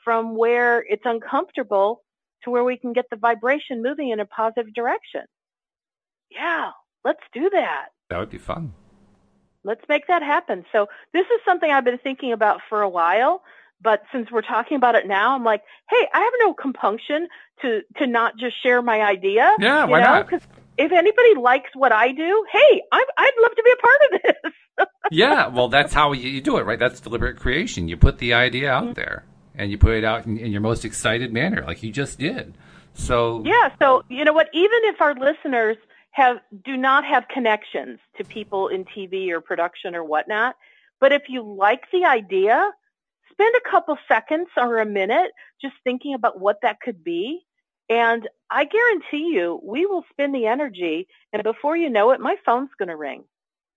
from 0.04 0.36
where 0.36 0.84
it's 0.90 1.06
uncomfortable 1.06 2.04
to 2.44 2.50
where 2.50 2.64
we 2.64 2.78
can 2.78 2.94
get 2.94 3.06
the 3.10 3.16
vibration 3.16 3.82
moving 3.82 4.10
in 4.10 4.20
a 4.20 4.26
positive 4.26 4.74
direction. 4.74 5.22
Yeah, 6.30 6.72
let's 7.04 7.22
do 7.34 7.50
that. 7.52 7.88
That 8.10 8.20
would 8.20 8.30
be 8.30 8.38
fun. 8.38 8.74
Let's 9.64 9.84
make 9.88 10.08
that 10.08 10.24
happen. 10.24 10.66
So 10.72 10.88
this 11.14 11.26
is 11.26 11.42
something 11.46 11.70
I've 11.70 11.86
been 11.86 12.00
thinking 12.00 12.32
about 12.34 12.62
for 12.68 12.82
a 12.82 12.90
while, 12.90 13.44
but 13.82 14.02
since 14.12 14.32
we're 14.32 14.42
talking 14.42 14.78
about 14.78 14.96
it 14.96 15.08
now, 15.08 15.36
I'm 15.36 15.44
like, 15.44 15.62
hey, 15.90 16.08
I 16.14 16.20
have 16.20 16.34
no 16.40 16.54
compunction 16.54 17.28
to 17.62 17.82
to 17.98 18.08
not 18.08 18.38
just 18.38 18.62
share 18.62 18.82
my 18.82 19.02
idea. 19.02 19.56
Yeah, 19.60 19.86
why 19.86 20.00
know? 20.00 20.06
not? 20.06 20.30
Because 20.30 20.48
if 20.78 20.92
anybody 20.92 21.36
likes 21.36 21.70
what 21.76 21.92
I 21.92 22.12
do, 22.12 22.46
hey, 22.52 22.82
i 22.92 23.04
would 23.18 23.44
love 23.44 23.56
to 23.56 23.64
be 23.64 23.72
a 23.72 23.82
part 23.82 23.98
of 24.02 24.22
this. 24.22 24.88
yeah, 25.12 25.48
well, 25.48 25.68
that's 25.68 25.94
how 25.94 26.14
you, 26.14 26.30
you, 26.30 26.42
do 26.42 26.58
it, 26.58 26.66
right? 26.66 26.80
That's 26.80 27.00
deliberate 27.00 27.38
creation. 27.38 27.88
You 27.88 27.98
put 27.98 28.18
the 28.18 28.34
idea 28.34 28.72
out 28.72 28.84
mm-hmm. 28.84 28.94
there 28.94 29.26
and 29.56 29.72
you 29.72 29.78
put 29.78 29.94
it 29.94 30.04
out 30.04 30.26
in, 30.26 30.38
in 30.38 30.52
your 30.52 30.62
most 30.62 30.86
excited 30.86 31.34
manner, 31.34 31.64
like 31.66 31.84
you 31.84 31.92
just 31.92 32.20
did. 32.20 32.56
So 32.94 33.44
yeah, 33.46 33.74
so 33.80 34.04
you 34.10 34.26
know 34.26 34.34
what? 34.34 34.50
Even 34.54 34.80
if 34.84 35.02
our 35.02 35.16
listeners 35.16 35.78
have 36.12 36.38
do 36.66 36.76
not 36.76 37.06
have 37.06 37.28
connections 37.30 38.00
to 38.18 38.24
people 38.24 38.68
in 38.68 38.86
TV 38.86 39.30
or 39.30 39.42
production 39.42 39.96
or 39.96 40.04
whatnot, 40.04 40.56
but 41.00 41.12
if 41.12 41.24
you 41.30 41.42
like 41.42 41.84
the 41.92 42.06
idea, 42.06 42.70
spend 43.32 43.56
a 43.56 43.70
couple 43.70 43.98
seconds 44.08 44.50
or 44.58 44.80
a 44.80 44.86
minute 44.86 45.32
just 45.62 45.76
thinking 45.84 46.14
about 46.14 46.40
what 46.40 46.58
that 46.62 46.82
could 46.82 47.04
be. 47.04 47.42
And 47.90 48.28
I 48.50 48.66
guarantee 48.66 49.32
you, 49.34 49.60
we 49.64 49.86
will 49.86 50.06
spend 50.12 50.34
the 50.34 50.46
energy, 50.46 51.08
and 51.34 51.44
before 51.44 51.76
you 51.76 51.90
know 51.90 52.12
it, 52.12 52.22
my 52.22 52.36
phone's 52.46 52.70
going 52.78 52.90
to 52.90 52.96
ring 52.96 53.24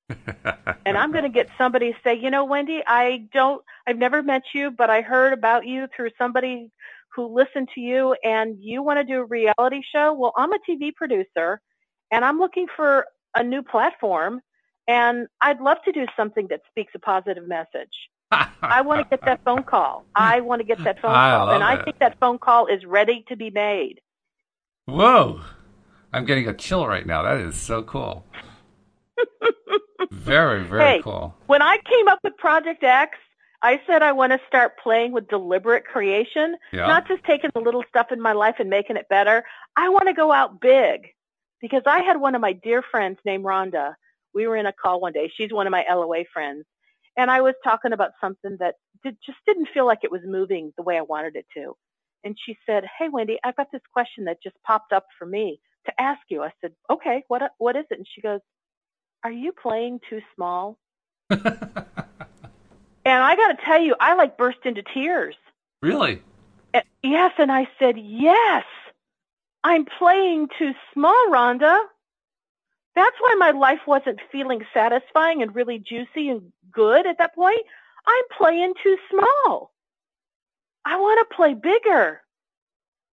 and 0.08 0.98
I'm 0.98 1.12
going 1.12 1.24
to 1.24 1.30
get 1.30 1.48
somebody 1.56 1.92
to 1.92 1.98
say, 2.04 2.14
you 2.14 2.30
know, 2.30 2.44
Wendy, 2.44 2.82
I 2.86 3.28
don't, 3.32 3.62
I've 3.86 3.98
never 3.98 4.22
met 4.22 4.42
you, 4.52 4.70
but 4.70 4.90
I 4.90 5.00
heard 5.00 5.32
about 5.32 5.66
you 5.66 5.86
through 5.94 6.10
somebody 6.18 6.70
who 7.14 7.34
listened 7.34 7.68
to 7.74 7.80
you 7.80 8.16
and 8.24 8.56
you 8.60 8.82
want 8.82 8.98
to 8.98 9.04
do 9.04 9.20
a 9.20 9.24
reality 9.24 9.82
show. 9.92 10.12
Well, 10.12 10.32
I'm 10.36 10.52
a 10.52 10.58
TV 10.68 10.94
producer 10.94 11.60
and 12.10 12.24
I'm 12.24 12.38
looking 12.38 12.66
for 12.76 13.06
a 13.34 13.42
new 13.42 13.62
platform 13.62 14.40
and 14.86 15.28
I'd 15.40 15.60
love 15.60 15.78
to 15.84 15.92
do 15.92 16.06
something 16.16 16.48
that 16.48 16.60
speaks 16.68 16.92
a 16.94 16.98
positive 16.98 17.46
message. 17.46 18.10
I 18.30 18.80
want 18.80 19.00
to 19.00 19.08
get 19.08 19.24
that 19.24 19.44
phone 19.44 19.62
call. 19.62 20.04
I 20.14 20.40
want 20.40 20.60
to 20.60 20.66
get 20.66 20.82
that 20.84 21.00
phone 21.00 21.10
I 21.14 21.30
call. 21.30 21.50
And 21.50 21.62
I 21.62 21.82
think 21.82 21.98
that 22.00 22.18
phone 22.18 22.38
call 22.38 22.66
is 22.66 22.84
ready 22.84 23.24
to 23.28 23.36
be 23.36 23.50
made. 23.50 24.00
Whoa. 24.86 25.40
I'm 26.12 26.24
getting 26.24 26.48
a 26.48 26.54
chill 26.54 26.86
right 26.86 27.06
now. 27.06 27.22
That 27.22 27.38
is 27.38 27.56
so 27.56 27.82
cool. 27.82 28.24
very, 30.10 30.64
very 30.64 30.82
hey, 30.82 31.00
cool. 31.02 31.34
When 31.46 31.62
I 31.62 31.78
came 31.78 32.08
up 32.08 32.18
with 32.22 32.36
Project 32.36 32.82
X, 32.82 33.18
I 33.62 33.80
said 33.86 34.02
I 34.02 34.12
want 34.12 34.32
to 34.32 34.40
start 34.46 34.78
playing 34.78 35.12
with 35.12 35.28
deliberate 35.28 35.86
creation, 35.86 36.56
yeah. 36.70 36.86
not 36.86 37.08
just 37.08 37.24
taking 37.24 37.50
the 37.54 37.60
little 37.60 37.82
stuff 37.88 38.12
in 38.12 38.20
my 38.20 38.32
life 38.32 38.56
and 38.58 38.68
making 38.68 38.96
it 38.96 39.08
better. 39.08 39.42
I 39.74 39.88
want 39.88 40.06
to 40.08 40.12
go 40.12 40.30
out 40.32 40.60
big 40.60 41.08
because 41.62 41.82
I 41.86 42.00
had 42.00 42.20
one 42.20 42.34
of 42.34 42.42
my 42.42 42.52
dear 42.52 42.82
friends 42.82 43.18
named 43.24 43.44
Rhonda. 43.44 43.94
We 44.34 44.46
were 44.46 44.56
in 44.56 44.66
a 44.66 44.72
call 44.72 45.00
one 45.00 45.14
day. 45.14 45.32
She's 45.34 45.50
one 45.50 45.66
of 45.66 45.70
my 45.70 45.84
LOA 45.88 46.24
friends. 46.30 46.66
And 47.16 47.30
I 47.30 47.40
was 47.40 47.54
talking 47.64 47.92
about 47.92 48.10
something 48.20 48.56
that 48.60 48.74
did, 49.02 49.16
just 49.24 49.38
didn't 49.46 49.68
feel 49.72 49.86
like 49.86 50.00
it 50.02 50.12
was 50.12 50.20
moving 50.26 50.74
the 50.76 50.82
way 50.82 50.98
I 50.98 51.02
wanted 51.02 51.36
it 51.36 51.46
to. 51.56 51.74
And 52.22 52.36
she 52.44 52.58
said, 52.66 52.84
Hey, 52.98 53.08
Wendy, 53.08 53.38
I've 53.44 53.56
got 53.56 53.72
this 53.72 53.80
question 53.94 54.24
that 54.24 54.42
just 54.42 54.56
popped 54.66 54.92
up 54.92 55.06
for 55.18 55.26
me 55.26 55.58
to 55.86 56.00
ask 56.00 56.20
you. 56.28 56.42
I 56.42 56.52
said, 56.60 56.72
Okay, 56.90 57.24
what, 57.28 57.42
what 57.56 57.76
is 57.76 57.84
it? 57.90 57.96
And 57.98 58.06
she 58.14 58.20
goes, 58.20 58.40
Are 59.24 59.32
you 59.32 59.52
playing 59.52 60.00
too 60.08 60.20
small? 60.34 60.78
and 61.30 61.42
I 63.06 63.36
got 63.36 63.58
to 63.58 63.64
tell 63.64 63.80
you, 63.80 63.96
I 63.98 64.14
like 64.14 64.36
burst 64.36 64.58
into 64.64 64.82
tears. 64.82 65.34
Really? 65.80 66.22
And, 66.74 66.84
yes. 67.02 67.32
And 67.38 67.50
I 67.50 67.66
said, 67.78 67.96
Yes, 67.98 68.64
I'm 69.64 69.86
playing 69.86 70.48
too 70.58 70.74
small, 70.92 71.30
Rhonda. 71.30 71.84
That's 72.94 73.16
why 73.18 73.34
my 73.38 73.50
life 73.52 73.80
wasn't 73.86 74.20
feeling 74.30 74.64
satisfying 74.74 75.42
and 75.42 75.54
really 75.54 75.78
juicy 75.78 76.28
and 76.28 76.52
good 76.70 77.06
at 77.06 77.18
that 77.18 77.34
point. 77.34 77.62
I'm 78.06 78.24
playing 78.36 78.74
too 78.82 78.96
small. 79.10 79.72
I 80.84 80.96
want 80.96 81.26
to 81.26 81.34
play 81.34 81.54
bigger. 81.54 82.20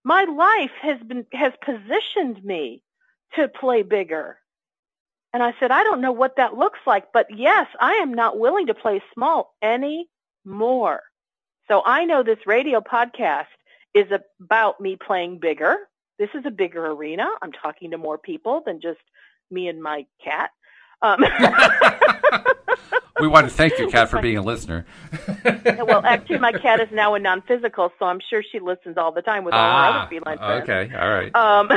My 0.04 0.26
life 0.26 0.72
has 0.82 1.00
been 1.08 1.26
has 1.32 1.54
positioned 1.64 2.44
me 2.44 2.84
to 3.36 3.48
play 3.48 3.84
bigger. 3.84 4.41
And 5.34 5.42
I 5.42 5.54
said, 5.60 5.72
I 5.72 5.84
don't 5.84 6.02
know 6.02 6.12
what 6.12 6.36
that 6.38 6.58
looks 6.58 6.80
like, 6.86 7.14
but 7.14 7.28
yes, 7.36 7.68
I 7.80 7.94
am 7.96 8.14
not 8.14 8.38
willing 8.38 8.68
to 8.68 8.74
play 8.74 9.02
small 9.14 9.54
anymore. 9.62 11.02
So 11.68 11.82
I 11.86 12.04
know 12.06 12.22
this 12.22 12.46
radio 12.46 12.82
podcast 12.82 13.46
is 13.94 14.08
about 14.42 14.82
me 14.82 14.98
playing 14.98 15.40
bigger. 15.40 15.78
This 16.20 16.30
is 16.34 16.46
a 16.46 16.52
bigger 16.52 16.86
arena. 16.86 17.30
I'm 17.42 17.52
talking 17.52 17.92
to 17.92 17.98
more 17.98 18.18
people 18.18 18.62
than 18.66 18.82
just 18.82 19.00
me 19.50 19.68
and 19.68 19.82
my 19.82 20.06
cat. 20.24 20.50
Um, 21.02 21.20
we 23.20 23.28
want 23.28 23.48
to 23.48 23.54
thank 23.54 23.80
you, 23.80 23.88
Cat, 23.88 24.10
for 24.10 24.22
being 24.22 24.38
a 24.38 24.42
listener. 24.42 24.86
well, 25.44 26.02
actually, 26.06 26.40
my 26.40 26.52
cat 26.52 26.80
is 26.80 26.90
now 26.92 27.16
a 27.16 27.20
non-physical, 27.20 27.92
so 27.98 28.06
I'm 28.06 28.20
sure 28.30 28.44
she 28.44 28.60
listens 28.60 28.98
all 28.98 29.12
the 29.12 29.22
time 29.22 29.44
with 29.44 29.54
all 29.54 29.60
ah, 29.60 29.94
her 29.94 30.00
other 30.00 30.10
feline 30.10 30.38
friends. 30.38 30.70
Okay, 30.70 30.96
all 30.96 31.10
right. 31.10 31.36
Um, 31.36 31.70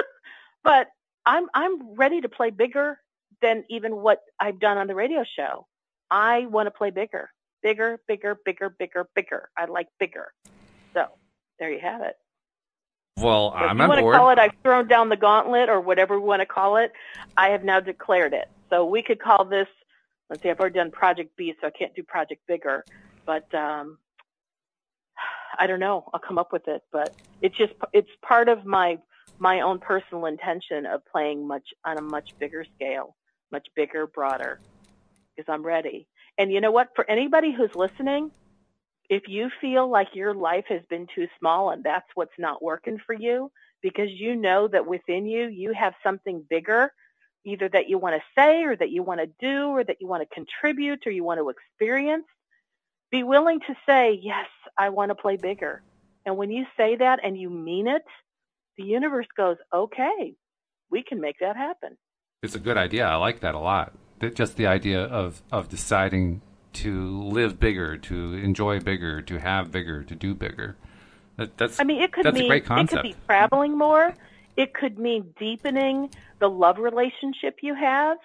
but 0.64 0.88
I'm 1.26 1.46
I'm 1.54 1.94
ready 1.94 2.20
to 2.20 2.28
play 2.28 2.50
bigger 2.50 2.98
than 3.42 3.64
even 3.70 3.96
what 3.96 4.20
I've 4.40 4.60
done 4.60 4.78
on 4.78 4.86
the 4.86 4.94
radio 4.94 5.24
show. 5.36 5.66
I 6.10 6.46
want 6.46 6.66
to 6.66 6.70
play 6.70 6.90
bigger, 6.90 7.30
bigger, 7.62 7.98
bigger, 8.06 8.38
bigger, 8.44 8.74
bigger, 8.78 9.08
bigger. 9.14 9.48
I 9.56 9.64
like 9.66 9.88
bigger. 9.98 10.32
So 10.92 11.06
there 11.58 11.72
you 11.72 11.80
have 11.80 12.02
it. 12.02 12.16
Well, 13.16 13.50
so 13.52 13.56
I'm 13.56 13.78
you 13.78 13.88
want 13.88 14.00
board. 14.00 14.14
to 14.14 14.18
call 14.18 14.30
it, 14.30 14.38
I've 14.38 14.52
thrown 14.62 14.88
down 14.88 15.08
the 15.08 15.16
gauntlet 15.16 15.68
or 15.68 15.80
whatever 15.80 16.18
we 16.18 16.26
want 16.26 16.40
to 16.40 16.46
call 16.46 16.76
it. 16.76 16.92
I 17.36 17.50
have 17.50 17.62
now 17.62 17.80
declared 17.80 18.32
it. 18.32 18.48
So 18.70 18.84
we 18.84 19.02
could 19.02 19.20
call 19.20 19.44
this. 19.44 19.68
Let's 20.28 20.42
see, 20.42 20.50
I've 20.50 20.58
already 20.58 20.76
done 20.76 20.90
Project 20.90 21.36
B, 21.36 21.54
so 21.60 21.68
I 21.68 21.70
can't 21.70 21.94
do 21.94 22.02
Project 22.02 22.42
Bigger. 22.48 22.84
But 23.24 23.52
um, 23.54 23.98
I 25.58 25.66
don't 25.66 25.80
know. 25.80 26.08
I'll 26.12 26.20
come 26.20 26.38
up 26.38 26.52
with 26.52 26.66
it. 26.66 26.82
But 26.90 27.14
it's 27.40 27.56
just 27.56 27.72
it's 27.92 28.10
part 28.22 28.48
of 28.48 28.64
my 28.64 28.98
my 29.38 29.60
own 29.60 29.78
personal 29.80 30.26
intention 30.26 30.86
of 30.86 31.02
playing 31.10 31.46
much 31.46 31.64
on 31.84 31.98
a 31.98 32.02
much 32.02 32.30
bigger 32.40 32.64
scale, 32.74 33.16
much 33.50 33.66
bigger, 33.74 34.06
broader, 34.06 34.60
because 35.36 35.52
I'm 35.52 35.64
ready. 35.64 36.06
And 36.38 36.52
you 36.52 36.60
know 36.60 36.70
what? 36.70 36.90
For 36.94 37.08
anybody 37.08 37.52
who's 37.52 37.74
listening, 37.74 38.30
if 39.08 39.24
you 39.28 39.50
feel 39.60 39.88
like 39.90 40.08
your 40.14 40.34
life 40.34 40.64
has 40.68 40.82
been 40.88 41.06
too 41.14 41.26
small 41.38 41.70
and 41.70 41.84
that's 41.84 42.08
what's 42.14 42.38
not 42.38 42.62
working 42.62 42.98
for 43.04 43.14
you, 43.14 43.50
because 43.82 44.08
you 44.10 44.34
know 44.34 44.66
that 44.68 44.86
within 44.86 45.26
you, 45.26 45.46
you 45.48 45.72
have 45.72 45.94
something 46.02 46.44
bigger, 46.48 46.90
either 47.44 47.68
that 47.68 47.88
you 47.88 47.98
want 47.98 48.16
to 48.16 48.22
say 48.34 48.64
or 48.64 48.74
that 48.74 48.90
you 48.90 49.02
want 49.02 49.20
to 49.20 49.28
do 49.38 49.68
or 49.68 49.84
that 49.84 49.98
you 50.00 50.06
want 50.06 50.22
to 50.22 50.34
contribute 50.34 51.06
or 51.06 51.10
you 51.10 51.22
want 51.22 51.38
to 51.38 51.50
experience, 51.50 52.24
be 53.10 53.22
willing 53.22 53.60
to 53.60 53.76
say, 53.86 54.18
yes, 54.22 54.48
I 54.78 54.88
want 54.88 55.10
to 55.10 55.14
play 55.14 55.36
bigger. 55.36 55.82
And 56.24 56.38
when 56.38 56.50
you 56.50 56.64
say 56.76 56.96
that 56.96 57.20
and 57.22 57.38
you 57.38 57.50
mean 57.50 57.86
it, 57.86 58.02
the 58.76 58.84
universe 58.84 59.26
goes, 59.36 59.56
okay, 59.72 60.34
we 60.90 61.02
can 61.02 61.20
make 61.20 61.36
that 61.40 61.56
happen. 61.56 61.96
It's 62.42 62.54
a 62.54 62.60
good 62.60 62.76
idea. 62.76 63.06
I 63.06 63.16
like 63.16 63.40
that 63.40 63.54
a 63.54 63.58
lot. 63.58 63.92
Just 64.34 64.56
the 64.56 64.66
idea 64.66 65.02
of, 65.02 65.42
of 65.50 65.68
deciding 65.68 66.40
to 66.74 67.22
live 67.22 67.58
bigger, 67.58 67.96
to 67.96 68.34
enjoy 68.34 68.80
bigger, 68.80 69.22
to 69.22 69.38
have 69.38 69.70
bigger, 69.70 70.02
to 70.04 70.14
do 70.14 70.34
bigger. 70.34 70.76
That, 71.36 71.56
that's 71.56 71.80
I 71.80 71.84
mean, 71.84 72.02
it 72.02 72.12
could 72.12 72.24
that's 72.24 72.34
mean 72.34 72.44
a 72.44 72.48
great 72.48 72.64
concept. 72.64 72.92
it 72.92 72.96
could 72.96 73.20
be 73.20 73.26
traveling 73.26 73.76
more. 73.76 74.14
It 74.56 74.72
could 74.72 74.98
mean 74.98 75.34
deepening 75.38 76.10
the 76.38 76.48
love 76.48 76.78
relationship 76.78 77.58
you 77.62 77.74
have. 77.74 78.18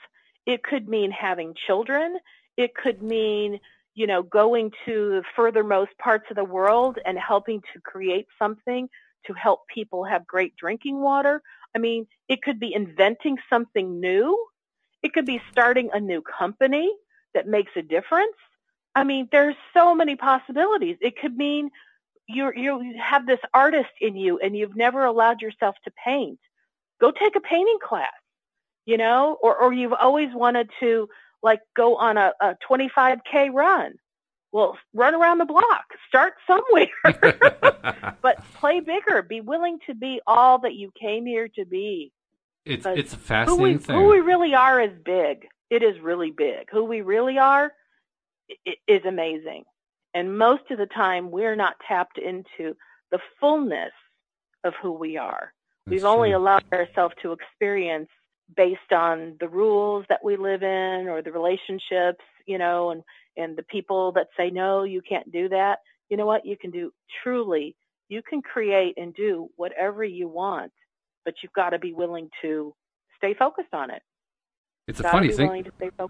It 0.45 0.63
could 0.63 0.87
mean 0.87 1.11
having 1.11 1.53
children. 1.67 2.17
It 2.57 2.75
could 2.75 3.01
mean, 3.01 3.59
you 3.95 4.05
know, 4.05 4.21
going 4.21 4.71
to 4.85 5.09
the 5.09 5.23
furthermost 5.35 5.91
parts 5.97 6.25
of 6.29 6.35
the 6.35 6.43
world 6.43 6.99
and 7.05 7.17
helping 7.17 7.61
to 7.73 7.81
create 7.81 8.27
something 8.37 8.89
to 9.25 9.33
help 9.33 9.67
people 9.67 10.03
have 10.03 10.25
great 10.27 10.55
drinking 10.55 10.99
water. 10.99 11.41
I 11.75 11.79
mean, 11.79 12.07
it 12.27 12.41
could 12.41 12.59
be 12.59 12.73
inventing 12.73 13.37
something 13.49 13.99
new. 13.99 14.45
It 15.03 15.13
could 15.13 15.25
be 15.25 15.41
starting 15.51 15.89
a 15.93 15.99
new 15.99 16.21
company 16.21 16.91
that 17.33 17.47
makes 17.47 17.71
a 17.75 17.81
difference. 17.81 18.35
I 18.95 19.03
mean, 19.03 19.29
there's 19.31 19.55
so 19.73 19.93
many 19.93 20.15
possibilities. 20.15 20.97
It 21.01 21.19
could 21.19 21.37
mean 21.37 21.69
you 22.27 22.51
you 22.55 22.95
have 23.01 23.25
this 23.25 23.39
artist 23.53 23.89
in 24.01 24.15
you 24.15 24.39
and 24.39 24.55
you've 24.55 24.75
never 24.75 25.05
allowed 25.05 25.41
yourself 25.41 25.75
to 25.83 25.91
paint. 26.03 26.39
Go 26.99 27.11
take 27.11 27.35
a 27.35 27.41
painting 27.41 27.79
class, 27.83 28.11
you 28.85 28.97
know, 28.97 29.37
or 29.41 29.57
or 29.57 29.73
you've 29.73 29.93
always 29.93 30.29
wanted 30.33 30.69
to 30.79 31.07
like 31.41 31.61
go 31.75 31.95
on 31.95 32.17
a, 32.17 32.33
a 32.41 32.55
25k 32.69 33.53
run. 33.53 33.93
Well, 34.51 34.77
run 34.93 35.13
around 35.13 35.37
the 35.37 35.45
block. 35.45 35.85
Start 36.07 36.33
somewhere. 36.47 38.15
but 38.21 38.43
play 38.55 38.79
bigger. 38.79 39.21
Be 39.21 39.41
willing 39.41 39.79
to 39.87 39.93
be 39.93 40.21
all 40.25 40.59
that 40.59 40.73
you 40.73 40.91
came 40.99 41.25
here 41.25 41.47
to 41.49 41.65
be. 41.65 42.11
It's 42.65 42.85
it's 42.85 43.13
a 43.13 43.17
fascinating 43.17 43.57
who 43.57 43.63
we, 43.63 43.77
thing. 43.77 43.95
Who 43.95 44.07
we 44.09 44.19
really 44.19 44.53
are 44.53 44.81
is 44.81 44.91
big 45.03 45.47
it 45.69 45.83
is 45.83 45.99
really 46.01 46.31
big. 46.31 46.69
Who 46.71 46.83
we 46.83 47.01
really 47.01 47.37
are 47.37 47.71
is 48.87 49.01
amazing. 49.07 49.63
And 50.13 50.37
most 50.37 50.63
of 50.71 50.79
the 50.79 50.87
time, 50.87 51.29
we're 51.31 51.55
not 51.55 51.75
tapped 51.87 52.17
into 52.17 52.75
the 53.11 53.19
fullness 53.39 53.91
of 54.63 54.73
who 54.81 54.91
we 54.91 55.17
are. 55.17 55.53
That's 55.85 55.91
We've 55.91 56.05
only 56.05 56.31
allowed 56.31 56.65
ourselves 56.73 57.13
to 57.21 57.33
experience 57.33 58.09
based 58.55 58.91
on 58.91 59.35
the 59.39 59.47
rules 59.47 60.05
that 60.09 60.23
we 60.23 60.35
live 60.35 60.63
in 60.63 61.07
or 61.07 61.21
the 61.21 61.31
relationships, 61.31 62.23
you 62.47 62.57
know, 62.57 62.89
and, 62.89 63.03
and 63.37 63.57
the 63.57 63.63
people 63.63 64.11
that 64.13 64.27
say, 64.37 64.49
no, 64.49 64.83
you 64.83 65.01
can't 65.07 65.31
do 65.31 65.49
that. 65.49 65.77
You 66.09 66.17
know 66.17 66.25
what? 66.25 66.45
You 66.45 66.57
can 66.57 66.71
do 66.71 66.91
truly, 67.23 67.75
you 68.09 68.21
can 68.27 68.41
create 68.41 68.95
and 68.97 69.13
do 69.13 69.49
whatever 69.55 70.03
you 70.03 70.27
want, 70.27 70.71
but 71.25 71.35
you've 71.41 71.53
got 71.53 71.69
to 71.69 71.79
be 71.79 71.93
willing 71.93 72.29
to 72.41 72.73
stay 73.17 73.35
focused 73.37 73.73
on 73.73 73.91
it. 73.91 74.01
It's 74.87 74.99
a 74.99 75.03
funny 75.03 75.31
thing. 75.31 75.65
It. 75.67 76.01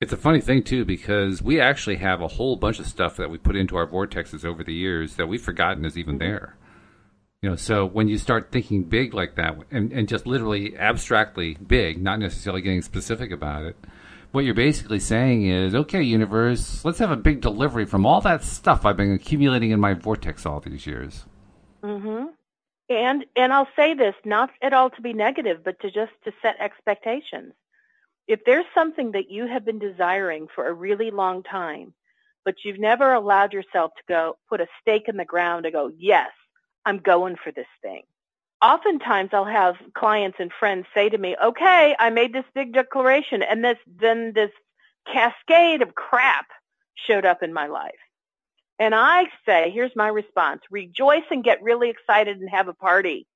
It's 0.00 0.12
a 0.12 0.16
funny 0.16 0.40
thing 0.40 0.64
too 0.64 0.84
because 0.84 1.40
we 1.40 1.60
actually 1.60 1.96
have 1.96 2.20
a 2.20 2.26
whole 2.26 2.56
bunch 2.56 2.80
of 2.80 2.86
stuff 2.86 3.16
that 3.18 3.30
we 3.30 3.38
put 3.38 3.54
into 3.54 3.76
our 3.76 3.86
vortexes 3.86 4.44
over 4.44 4.64
the 4.64 4.74
years 4.74 5.14
that 5.14 5.28
we've 5.28 5.40
forgotten 5.40 5.84
is 5.84 5.96
even 5.96 6.18
mm-hmm. 6.18 6.28
there. 6.28 6.56
You 7.40 7.50
know, 7.50 7.56
so 7.56 7.86
when 7.86 8.08
you 8.08 8.18
start 8.18 8.50
thinking 8.50 8.82
big 8.82 9.14
like 9.14 9.36
that 9.36 9.56
and, 9.70 9.92
and 9.92 10.08
just 10.08 10.26
literally 10.26 10.76
abstractly 10.76 11.56
big, 11.64 12.02
not 12.02 12.18
necessarily 12.18 12.62
getting 12.62 12.82
specific 12.82 13.30
about 13.30 13.62
it, 13.62 13.76
what 14.36 14.44
you're 14.44 14.54
basically 14.54 15.00
saying 15.00 15.46
is, 15.46 15.74
okay, 15.74 16.02
universe, 16.02 16.84
let's 16.84 17.00
have 17.00 17.10
a 17.10 17.16
big 17.16 17.40
delivery 17.40 17.86
from 17.86 18.06
all 18.06 18.20
that 18.20 18.44
stuff 18.44 18.86
I've 18.86 18.96
been 18.96 19.12
accumulating 19.12 19.72
in 19.72 19.80
my 19.80 19.94
vortex 19.94 20.46
all 20.46 20.60
these 20.60 20.86
years. 20.86 21.24
Mm-hmm. 21.82 22.26
And 22.88 23.26
and 23.34 23.52
I'll 23.52 23.68
say 23.74 23.94
this, 23.94 24.14
not 24.24 24.50
at 24.62 24.72
all 24.72 24.90
to 24.90 25.02
be 25.02 25.12
negative, 25.12 25.64
but 25.64 25.80
to 25.80 25.90
just 25.90 26.12
to 26.24 26.32
set 26.40 26.54
expectations 26.60 27.54
if 28.26 28.40
there's 28.44 28.64
something 28.74 29.12
that 29.12 29.30
you 29.30 29.46
have 29.46 29.64
been 29.64 29.78
desiring 29.78 30.48
for 30.52 30.66
a 30.66 30.72
really 30.72 31.10
long 31.10 31.42
time, 31.42 31.94
but 32.44 32.56
you've 32.64 32.78
never 32.78 33.12
allowed 33.12 33.52
yourself 33.52 33.92
to 33.96 34.02
go 34.08 34.36
put 34.48 34.60
a 34.60 34.66
stake 34.80 35.08
in 35.08 35.16
the 35.16 35.24
ground 35.24 35.64
to 35.64 35.70
go, 35.70 35.90
yes, 35.96 36.30
I'm 36.84 36.98
going 36.98 37.36
for 37.42 37.52
this 37.52 37.66
thing. 37.82 38.02
Oftentimes 38.66 39.30
I'll 39.32 39.44
have 39.44 39.76
clients 39.94 40.38
and 40.40 40.50
friends 40.58 40.86
say 40.92 41.08
to 41.08 41.16
me, 41.16 41.36
okay, 41.40 41.94
I 42.00 42.10
made 42.10 42.32
this 42.32 42.44
big 42.52 42.72
declaration 42.72 43.40
and 43.44 43.62
this, 43.62 43.78
then 43.86 44.32
this 44.34 44.50
cascade 45.06 45.82
of 45.82 45.94
crap 45.94 46.46
showed 46.96 47.24
up 47.24 47.44
in 47.44 47.52
my 47.52 47.68
life. 47.68 47.94
And 48.80 48.92
I 48.92 49.26
say, 49.46 49.70
here's 49.72 49.94
my 49.94 50.08
response, 50.08 50.62
rejoice 50.68 51.22
and 51.30 51.44
get 51.44 51.62
really 51.62 51.90
excited 51.90 52.40
and 52.40 52.50
have 52.50 52.66
a 52.66 52.74
party 52.74 53.28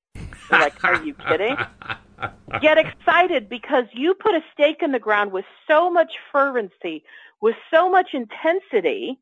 You're 0.50 0.58
like, 0.58 0.82
are 0.82 1.00
you 1.04 1.14
kidding? 1.14 1.56
Get 2.60 2.76
excited 2.76 3.48
because 3.48 3.84
you 3.94 4.14
put 4.14 4.34
a 4.34 4.42
stake 4.52 4.82
in 4.82 4.90
the 4.90 4.98
ground 4.98 5.30
with 5.30 5.44
so 5.66 5.90
much 5.90 6.12
fervency, 6.32 7.04
with 7.40 7.54
so 7.72 7.88
much 7.88 8.08
intensity, 8.12 9.18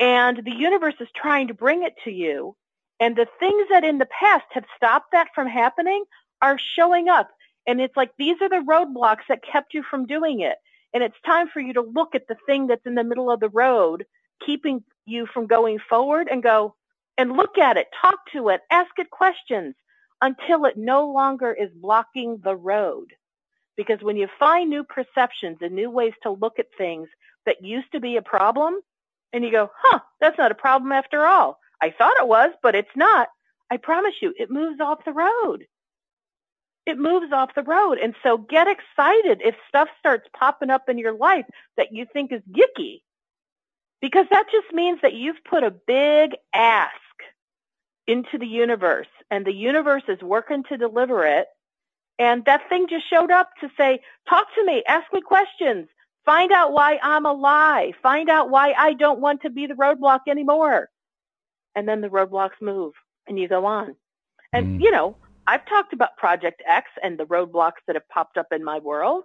and 0.00 0.38
the 0.44 0.50
universe 0.50 0.94
is 0.98 1.08
trying 1.14 1.48
to 1.48 1.54
bring 1.54 1.82
it 1.84 1.94
to 2.04 2.10
you. 2.10 2.56
And 3.00 3.16
the 3.16 3.26
things 3.38 3.66
that 3.70 3.84
in 3.84 3.98
the 3.98 4.06
past 4.06 4.44
have 4.50 4.64
stopped 4.76 5.12
that 5.12 5.28
from 5.34 5.48
happening 5.48 6.04
are 6.42 6.58
showing 6.76 7.08
up. 7.08 7.30
And 7.66 7.80
it's 7.80 7.96
like 7.96 8.10
these 8.18 8.36
are 8.40 8.48
the 8.48 8.64
roadblocks 8.68 9.26
that 9.28 9.42
kept 9.42 9.74
you 9.74 9.82
from 9.82 10.06
doing 10.06 10.40
it. 10.40 10.58
And 10.92 11.02
it's 11.02 11.16
time 11.24 11.48
for 11.48 11.60
you 11.60 11.72
to 11.74 11.82
look 11.82 12.14
at 12.14 12.28
the 12.28 12.36
thing 12.46 12.66
that's 12.66 12.86
in 12.86 12.94
the 12.94 13.04
middle 13.04 13.30
of 13.30 13.40
the 13.40 13.48
road, 13.48 14.04
keeping 14.44 14.82
you 15.06 15.26
from 15.26 15.46
going 15.46 15.78
forward 15.78 16.28
and 16.30 16.42
go 16.42 16.74
and 17.16 17.36
look 17.36 17.58
at 17.58 17.76
it, 17.76 17.88
talk 18.00 18.18
to 18.32 18.48
it, 18.48 18.62
ask 18.70 18.90
it 18.98 19.10
questions 19.10 19.74
until 20.20 20.64
it 20.64 20.76
no 20.76 21.10
longer 21.10 21.52
is 21.52 21.70
blocking 21.74 22.38
the 22.42 22.56
road. 22.56 23.12
Because 23.76 24.02
when 24.02 24.16
you 24.16 24.28
find 24.38 24.68
new 24.68 24.84
perceptions 24.84 25.58
and 25.60 25.74
new 25.74 25.90
ways 25.90 26.12
to 26.22 26.30
look 26.30 26.58
at 26.58 26.66
things 26.76 27.08
that 27.46 27.64
used 27.64 27.92
to 27.92 28.00
be 28.00 28.16
a 28.16 28.22
problem, 28.22 28.74
and 29.32 29.44
you 29.44 29.50
go, 29.50 29.70
huh, 29.74 30.00
that's 30.20 30.38
not 30.38 30.50
a 30.50 30.56
problem 30.56 30.92
after 30.92 31.24
all. 31.24 31.59
I 31.82 31.90
thought 31.90 32.20
it 32.20 32.28
was, 32.28 32.50
but 32.62 32.74
it's 32.74 32.96
not. 32.96 33.28
I 33.70 33.76
promise 33.78 34.14
you, 34.20 34.34
it 34.38 34.50
moves 34.50 34.80
off 34.80 35.04
the 35.04 35.12
road. 35.12 35.66
It 36.86 36.98
moves 36.98 37.32
off 37.32 37.54
the 37.54 37.62
road. 37.62 37.98
And 38.02 38.14
so 38.22 38.38
get 38.38 38.66
excited 38.66 39.42
if 39.44 39.54
stuff 39.68 39.88
starts 39.98 40.28
popping 40.36 40.70
up 40.70 40.88
in 40.88 40.98
your 40.98 41.12
life 41.12 41.46
that 41.76 41.92
you 41.92 42.06
think 42.12 42.32
is 42.32 42.42
gicky. 42.50 43.02
Because 44.00 44.26
that 44.30 44.46
just 44.50 44.72
means 44.74 45.00
that 45.02 45.14
you've 45.14 45.44
put 45.48 45.62
a 45.62 45.70
big 45.70 46.32
ask 46.54 46.92
into 48.06 48.38
the 48.38 48.46
universe 48.46 49.06
and 49.30 49.46
the 49.46 49.54
universe 49.54 50.02
is 50.08 50.20
working 50.22 50.64
to 50.64 50.76
deliver 50.76 51.24
it. 51.26 51.46
And 52.18 52.44
that 52.46 52.68
thing 52.68 52.86
just 52.88 53.08
showed 53.08 53.30
up 53.30 53.50
to 53.60 53.70
say, 53.76 54.00
talk 54.28 54.46
to 54.54 54.64
me, 54.64 54.82
ask 54.86 55.12
me 55.12 55.20
questions, 55.20 55.88
find 56.24 56.52
out 56.52 56.72
why 56.72 56.98
I'm 57.02 57.26
a 57.26 57.32
lie, 57.32 57.92
find 58.02 58.28
out 58.28 58.50
why 58.50 58.74
I 58.76 58.94
don't 58.94 59.20
want 59.20 59.42
to 59.42 59.50
be 59.50 59.66
the 59.66 59.74
roadblock 59.74 60.20
anymore. 60.28 60.90
And 61.74 61.88
then 61.88 62.00
the 62.00 62.08
roadblocks 62.08 62.60
move 62.60 62.94
and 63.26 63.38
you 63.38 63.48
go 63.48 63.64
on. 63.64 63.96
And, 64.52 64.80
mm. 64.80 64.82
you 64.82 64.90
know, 64.90 65.16
I've 65.46 65.66
talked 65.66 65.92
about 65.92 66.16
Project 66.16 66.62
X 66.66 66.88
and 67.02 67.18
the 67.18 67.26
roadblocks 67.26 67.82
that 67.86 67.96
have 67.96 68.08
popped 68.08 68.36
up 68.36 68.52
in 68.52 68.64
my 68.64 68.78
world, 68.78 69.24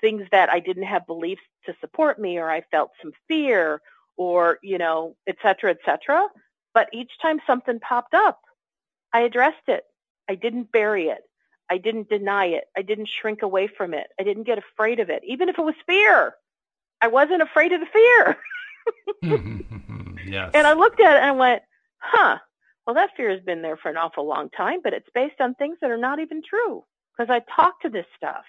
things 0.00 0.24
that 0.30 0.50
I 0.50 0.60
didn't 0.60 0.84
have 0.84 1.06
beliefs 1.06 1.42
to 1.66 1.74
support 1.80 2.18
me 2.18 2.38
or 2.38 2.50
I 2.50 2.62
felt 2.70 2.90
some 3.02 3.12
fear 3.26 3.80
or, 4.16 4.58
you 4.62 4.78
know, 4.78 5.16
et 5.26 5.36
cetera, 5.42 5.70
et 5.70 5.78
cetera. 5.84 6.26
But 6.74 6.88
each 6.92 7.12
time 7.20 7.40
something 7.46 7.80
popped 7.80 8.14
up, 8.14 8.40
I 9.12 9.20
addressed 9.20 9.68
it. 9.68 9.84
I 10.28 10.34
didn't 10.34 10.70
bury 10.72 11.08
it. 11.08 11.22
I 11.70 11.78
didn't 11.78 12.08
deny 12.08 12.46
it. 12.46 12.64
I 12.76 12.82
didn't 12.82 13.08
shrink 13.08 13.42
away 13.42 13.66
from 13.68 13.94
it. 13.94 14.06
I 14.18 14.22
didn't 14.22 14.44
get 14.44 14.58
afraid 14.58 15.00
of 15.00 15.10
it, 15.10 15.22
even 15.26 15.48
if 15.48 15.58
it 15.58 15.64
was 15.64 15.74
fear. 15.86 16.34
I 17.00 17.08
wasn't 17.08 17.42
afraid 17.42 17.72
of 17.72 17.80
the 17.80 17.86
fear. 17.86 18.36
yes. 20.28 20.50
And 20.54 20.66
I 20.66 20.74
looked 20.74 21.00
at 21.00 21.16
it 21.16 21.22
and 21.22 21.26
I 21.26 21.32
went, 21.32 21.62
huh, 21.98 22.38
well, 22.86 22.94
that 22.94 23.10
fear 23.16 23.30
has 23.30 23.40
been 23.40 23.62
there 23.62 23.76
for 23.76 23.90
an 23.90 23.96
awful 23.96 24.26
long 24.26 24.50
time, 24.50 24.80
but 24.82 24.94
it's 24.94 25.08
based 25.14 25.40
on 25.40 25.54
things 25.54 25.78
that 25.80 25.90
are 25.90 25.98
not 25.98 26.20
even 26.20 26.42
true 26.42 26.84
because 27.16 27.30
I 27.30 27.40
talk 27.54 27.80
to 27.82 27.88
this 27.88 28.06
stuff. 28.16 28.44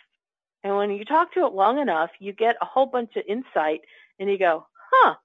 And 0.64 0.76
when 0.76 0.92
you 0.92 1.06
talk 1.06 1.34
to 1.34 1.46
it 1.46 1.54
long 1.54 1.80
enough, 1.80 2.12
you 2.20 2.34
get 2.34 2.56
a 2.62 2.66
whole 2.66 2.86
bunch 2.86 3.16
of 3.16 3.24
insight 3.28 3.82
and 4.20 4.30
you 4.30 4.38
go, 4.38 4.66
huh, 4.92 5.16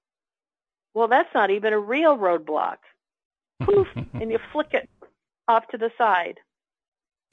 well, 0.93 1.07
that's 1.07 1.33
not 1.33 1.51
even 1.51 1.73
a 1.73 1.79
real 1.79 2.17
roadblock. 2.17 2.77
Poof, 3.63 3.87
and 4.13 4.31
you 4.31 4.39
flick 4.51 4.73
it 4.73 4.89
off 5.47 5.67
to 5.69 5.77
the 5.77 5.91
side. 5.97 6.39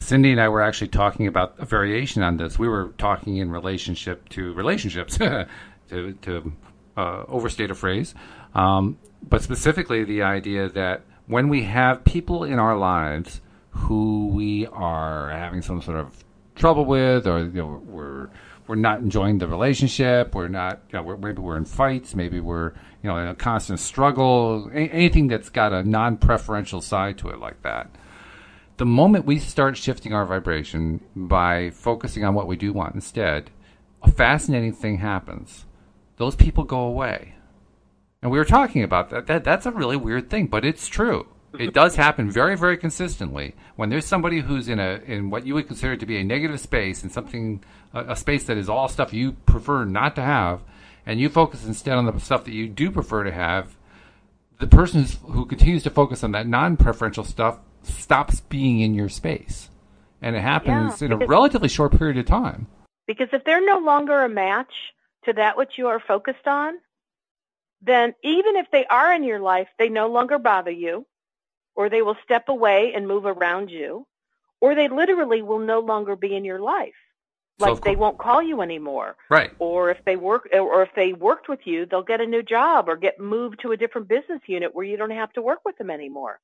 Cindy 0.01 0.33
and 0.33 0.41
I 0.41 0.49
were 0.49 0.63
actually 0.63 0.89
talking 0.89 1.27
about 1.27 1.55
a 1.59 1.65
variation 1.65 2.23
on 2.23 2.37
this. 2.37 2.59
We 2.59 2.69
were 2.69 2.93
talking 2.99 3.37
in 3.37 3.51
relationship 3.51 4.29
to 4.31 4.53
relationships, 4.53 5.17
to, 5.19 5.47
to 5.89 6.53
uh, 6.97 7.25
overstate 7.29 7.71
a 7.71 7.75
phrase, 7.75 8.15
um, 8.55 8.99
but 9.29 9.43
specifically 9.43 10.05
the 10.05 10.23
idea 10.23 10.69
that 10.69 11.03
when 11.27 11.49
we 11.49 11.63
have 11.63 12.05
people 12.05 12.45
in 12.45 12.59
our 12.59 12.77
lives 12.77 13.41
who 13.71 14.29
we 14.29 14.67
are 14.67 15.31
having 15.31 15.63
some 15.63 15.81
sort 15.81 15.97
of 15.97 16.25
trouble 16.55 16.85
with, 16.85 17.27
or 17.27 17.41
you 17.41 17.53
know, 17.53 17.83
we're 17.87 18.29
we're 18.67 18.77
not 18.77 19.01
enjoying 19.01 19.39
the 19.39 19.49
relationship, 19.49 20.35
we're 20.35 20.49
not, 20.49 20.81
you 20.93 20.99
know, 20.99 21.03
we're, 21.03 21.17
maybe 21.17 21.41
we're 21.41 21.57
in 21.57 21.65
fights, 21.65 22.15
maybe 22.15 22.41
we're 22.41 22.73
you 23.03 23.11
know 23.11 23.17
in 23.17 23.29
a 23.29 23.35
constant 23.35 23.81
struggle, 23.81 24.71
anything 24.73 25.29
that's 25.29 25.49
got 25.49 25.73
a 25.73 25.83
non-preferential 25.83 26.81
side 26.81 27.19
to 27.19 27.29
it 27.29 27.39
like 27.39 27.63
that. 27.63 27.91
The 28.77 28.87
moment 28.87 29.27
we 29.27 29.39
start 29.39 29.77
shifting 29.77 30.13
our 30.13 30.25
vibration 30.25 31.01
by 31.15 31.71
focusing 31.71 32.25
on 32.25 32.35
what 32.35 32.47
we 32.47 32.57
do 32.57 32.73
want 32.73 32.95
instead, 32.95 33.51
a 34.03 34.11
fascinating 34.11 34.73
thing 34.73 34.99
happens. 34.99 35.67
Those 36.17 36.37
people 36.37 36.65
go 36.65 36.81
away 36.81 37.35
and 38.23 38.31
we 38.31 38.39
were 38.39 38.45
talking 38.45 38.85
about 38.85 39.11
that. 39.11 39.27
that 39.27 39.45
that's 39.45 39.67
a 39.67 39.73
really 39.73 39.97
weird 39.97 40.31
thing, 40.31 40.47
but 40.47 40.65
it's 40.65 40.87
true. 40.87 41.27
It 41.59 41.75
does 41.75 41.97
happen 41.97 42.31
very, 42.31 42.57
very 42.57 42.77
consistently 42.77 43.55
when 43.75 43.91
there's 43.91 44.07
somebody 44.07 44.41
who's 44.41 44.69
in 44.69 44.79
a 44.79 45.01
in 45.05 45.29
what 45.29 45.45
you 45.45 45.55
would 45.55 45.67
consider 45.67 45.97
to 45.97 46.07
be 46.07 46.17
a 46.17 46.25
negative 46.25 46.61
space 46.61 47.03
and 47.03 47.11
something 47.11 47.63
a, 47.93 48.13
a 48.13 48.17
space 48.17 48.45
that 48.45 48.57
is 48.57 48.69
all 48.69 48.89
stuff 48.89 49.13
you 49.13 49.33
prefer 49.33 49.85
not 49.85 50.15
to 50.15 50.23
have, 50.23 50.61
and 51.05 51.21
you 51.21 51.29
focus 51.29 51.67
instead 51.67 51.99
on 51.99 52.07
the 52.07 52.19
stuff 52.21 52.45
that 52.45 52.53
you 52.53 52.69
do 52.69 52.91
prefer 52.91 53.25
to 53.25 53.33
have. 53.33 53.77
The 54.61 54.69
person 54.69 55.05
who 55.25 55.45
continues 55.45 55.83
to 55.83 55.91
focus 55.91 56.23
on 56.23 56.31
that 56.33 56.47
non-preferential 56.47 57.25
stuff 57.25 57.59
stops 57.83 58.39
being 58.43 58.79
in 58.79 58.95
your 58.95 59.09
space, 59.09 59.69
and 60.21 60.37
it 60.37 60.43
happens 60.43 61.03
yeah, 61.03 61.07
in 61.07 61.13
a 61.13 61.27
relatively 61.27 61.69
short 61.69 61.99
period 61.99 62.17
of 62.17 62.27
time. 62.27 62.69
Because 63.09 63.27
if 63.33 63.43
they're 63.43 63.65
no 63.65 63.79
longer 63.79 64.23
a 64.23 64.29
match 64.29 64.73
to 65.25 65.33
that 65.35 65.57
which 65.57 65.79
you 65.79 65.89
are 65.89 66.01
focused 66.01 66.47
on, 66.47 66.75
then 67.81 68.15
even 68.23 68.57
if 68.57 68.71
they 68.71 68.87
are 68.87 69.13
in 69.13 69.25
your 69.25 69.41
life, 69.41 69.69
they 69.79 69.89
no 69.89 70.09
longer 70.09 70.39
bother 70.39 70.71
you, 70.71 71.07
or 71.75 71.89
they 71.89 72.03
will 72.03 72.17
step 72.25 72.49
away 72.49 72.93
and 72.95 73.09
move 73.09 73.27
around 73.27 73.71
you, 73.71 74.07
or 74.61 74.75
they 74.75 74.89
literally 74.89 75.43
will 75.43 75.59
no 75.59 75.81
longer 75.81 76.15
be 76.17 76.35
in 76.37 76.45
your 76.45 76.61
life. 76.61 76.95
Like 77.59 77.77
so 77.77 77.81
they 77.85 77.97
won't 77.97 78.19
call 78.19 78.43
you 78.43 78.63
anymore. 78.63 79.17
Right. 79.29 79.53
Or 79.59 79.91
if 79.91 80.05
they 80.05 80.17
work 80.17 80.49
or 80.53 80.83
if 80.83 80.95
they 80.95 81.13
worked 81.13 81.49
with 81.49 81.61
you, 81.65 81.87
they'll 81.87 82.03
get 82.03 82.21
a 82.21 82.27
new 82.27 82.43
job 82.43 82.89
or 82.89 82.97
get 82.97 83.21
moved 83.21 83.61
to 83.61 83.73
a 83.73 83.77
different 83.77 84.09
business 84.09 84.41
unit 84.47 84.75
where 84.75 84.85
you 84.85 84.97
don't 84.97 85.11
have 85.11 85.33
to 85.35 85.43
work 85.43 85.61
with 85.65 85.77
them 85.79 85.91
anymore. 85.91 86.41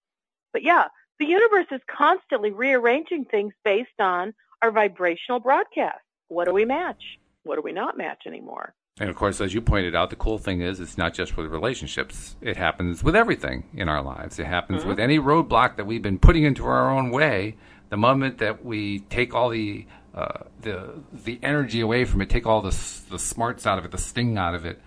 But 0.52 0.62
yeah, 0.62 0.86
the 1.18 1.26
universe 1.26 1.66
is 1.70 1.80
constantly 1.88 2.50
rearranging 2.52 3.24
things 3.24 3.52
based 3.64 3.98
on 3.98 4.34
our 4.62 4.70
vibrational 4.70 5.40
broadcast. 5.40 5.98
What 6.28 6.46
do 6.46 6.52
we 6.52 6.64
match? 6.64 7.17
What 7.44 7.56
do 7.56 7.62
we 7.62 7.72
not 7.72 7.96
match 7.96 8.22
anymore? 8.26 8.74
And 9.00 9.08
of 9.08 9.16
course, 9.16 9.40
as 9.40 9.54
you 9.54 9.60
pointed 9.60 9.94
out, 9.94 10.10
the 10.10 10.16
cool 10.16 10.38
thing 10.38 10.60
is 10.60 10.80
it's 10.80 10.98
not 10.98 11.14
just 11.14 11.36
with 11.36 11.46
relationships. 11.46 12.36
It 12.40 12.56
happens 12.56 13.04
with 13.04 13.14
everything 13.14 13.64
in 13.74 13.88
our 13.88 14.02
lives. 14.02 14.38
It 14.38 14.46
happens 14.46 14.80
mm-hmm. 14.80 14.88
with 14.88 15.00
any 15.00 15.18
roadblock 15.18 15.76
that 15.76 15.86
we've 15.86 16.02
been 16.02 16.18
putting 16.18 16.44
into 16.44 16.66
our 16.66 16.90
own 16.90 17.10
way. 17.10 17.56
The 17.90 17.96
moment 17.96 18.38
that 18.38 18.64
we 18.64 19.00
take 19.00 19.34
all 19.34 19.50
the 19.50 19.86
uh, 20.14 20.44
the 20.62 21.00
the 21.12 21.38
energy 21.42 21.80
away 21.80 22.04
from 22.04 22.20
it, 22.22 22.28
take 22.28 22.46
all 22.46 22.60
the 22.60 22.76
the 23.08 23.18
smarts 23.18 23.66
out 23.66 23.78
of 23.78 23.84
it, 23.84 23.92
the 23.92 23.98
sting 23.98 24.36
out 24.36 24.54
of 24.54 24.66
it, 24.66 24.80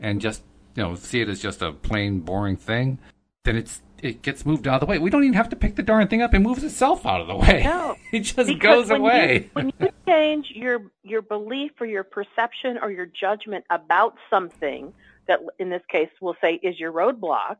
and 0.00 0.20
just 0.20 0.42
you 0.76 0.82
know 0.82 0.94
see 0.94 1.20
it 1.20 1.28
as 1.28 1.40
just 1.40 1.60
a 1.60 1.72
plain 1.72 2.20
boring 2.20 2.56
thing, 2.56 2.98
then 3.44 3.56
it's 3.56 3.82
it 4.02 4.22
gets 4.22 4.44
moved 4.46 4.66
out 4.68 4.74
of 4.74 4.80
the 4.80 4.86
way. 4.86 4.98
We 4.98 5.10
don't 5.10 5.24
even 5.24 5.34
have 5.34 5.48
to 5.50 5.56
pick 5.56 5.76
the 5.76 5.82
darn 5.82 6.08
thing 6.08 6.22
up; 6.22 6.34
it 6.34 6.40
moves 6.40 6.62
itself 6.64 7.06
out 7.06 7.20
of 7.20 7.26
the 7.26 7.36
way. 7.36 7.62
No, 7.64 7.96
it 8.12 8.20
just 8.20 8.58
goes 8.58 8.90
when 8.90 9.00
away. 9.00 9.34
You, 9.34 9.50
when 9.52 9.72
you 9.78 9.88
change 10.06 10.50
your 10.54 10.90
your 11.02 11.22
belief 11.22 11.72
or 11.80 11.86
your 11.86 12.04
perception 12.04 12.78
or 12.80 12.90
your 12.90 13.06
judgment 13.06 13.64
about 13.70 14.16
something 14.30 14.92
that, 15.26 15.40
in 15.58 15.70
this 15.70 15.82
case, 15.88 16.10
we'll 16.20 16.36
say 16.40 16.54
is 16.62 16.78
your 16.78 16.92
roadblock, 16.92 17.56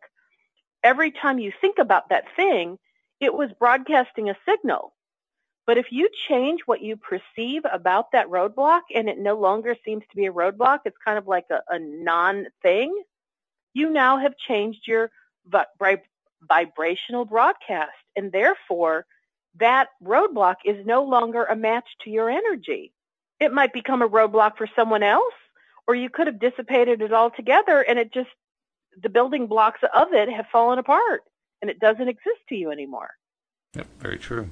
every 0.83 1.11
time 1.11 1.39
you 1.39 1.53
think 1.61 1.79
about 1.79 2.11
that 2.11 2.25
thing, 2.37 2.79
it 3.21 3.35
was 3.35 3.51
broadcasting 3.59 4.31
a 4.31 4.37
signal. 4.49 4.93
But 5.67 5.79
if 5.79 5.87
you 5.91 6.09
change 6.29 6.61
what 6.67 6.81
you 6.81 6.97
perceive 6.97 7.63
about 7.71 8.13
that 8.13 8.29
roadblock 8.29 8.83
and 8.95 9.09
it 9.09 9.19
no 9.19 9.37
longer 9.37 9.75
seems 9.85 10.05
to 10.09 10.17
be 10.17 10.27
a 10.27 10.33
roadblock, 10.33 10.81
it's 10.85 10.97
kind 11.05 11.19
of 11.19 11.27
like 11.27 11.47
a, 11.51 11.61
a 11.69 11.79
non-thing, 11.81 12.97
you 13.75 13.91
now 13.91 14.19
have 14.19 14.37
changed 14.39 14.87
your 14.87 15.11
vibrational 16.43 17.25
broadcast. 17.25 17.93
And 18.17 18.33
therefore, 18.33 19.07
that 19.59 19.89
roadblock 20.03 20.57
is 20.65 20.85
no 20.87 21.05
longer 21.05 21.45
a 21.45 21.57
match 21.57 21.87
to 22.05 22.11
your 22.11 22.31
energy. 22.31 22.93
It 23.41 23.53
might 23.53 23.73
become 23.73 24.03
a 24.03 24.09
roadblock 24.09 24.57
for 24.57 24.69
someone 24.75 25.03
else, 25.03 25.35
or 25.87 25.95
you 25.95 26.11
could 26.11 26.27
have 26.27 26.41
dissipated 26.41 27.01
it 27.01 27.13
altogether 27.13 27.81
and 27.81 27.99
it 27.99 28.13
just, 28.13 28.31
the 29.03 29.09
building 29.09 29.47
blocks 29.47 29.81
of 29.95 30.09
it 30.13 30.29
have 30.31 30.47
fallen 30.51 30.79
apart 30.79 31.23
and 31.61 31.71
it 31.71 31.79
doesn't 31.81 32.09
exist 32.09 32.41
to 32.49 32.55
you 32.55 32.71
anymore. 32.71 33.11
Yep, 33.75 33.87
very 33.99 34.19
true. 34.19 34.49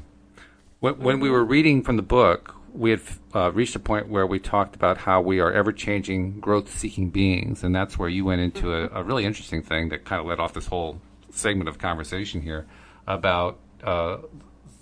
When, 0.80 0.98
when 0.98 1.20
we 1.20 1.30
were 1.30 1.44
reading 1.44 1.82
from 1.82 1.96
the 1.96 2.02
book, 2.02 2.54
we 2.74 2.90
had 2.90 3.00
uh, 3.34 3.52
reached 3.52 3.76
a 3.76 3.78
point 3.78 4.08
where 4.08 4.26
we 4.26 4.38
talked 4.38 4.74
about 4.74 4.98
how 4.98 5.20
we 5.20 5.40
are 5.40 5.52
ever 5.52 5.72
changing, 5.72 6.40
growth 6.40 6.76
seeking 6.76 7.08
beings. 7.08 7.62
And 7.62 7.74
that's 7.74 7.98
where 7.98 8.08
you 8.08 8.24
went 8.24 8.40
into 8.40 8.74
a, 8.74 8.88
a, 8.88 9.02
really 9.02 9.24
interesting 9.24 9.62
thing 9.62 9.90
that 9.90 10.04
kind 10.04 10.20
of 10.20 10.26
led 10.26 10.40
off 10.40 10.52
this 10.52 10.66
whole 10.66 11.00
segment 11.34 11.68
of 11.68 11.78
conversation 11.78 12.40
here 12.42 12.66
about 13.06 13.58
uh, 13.82 14.18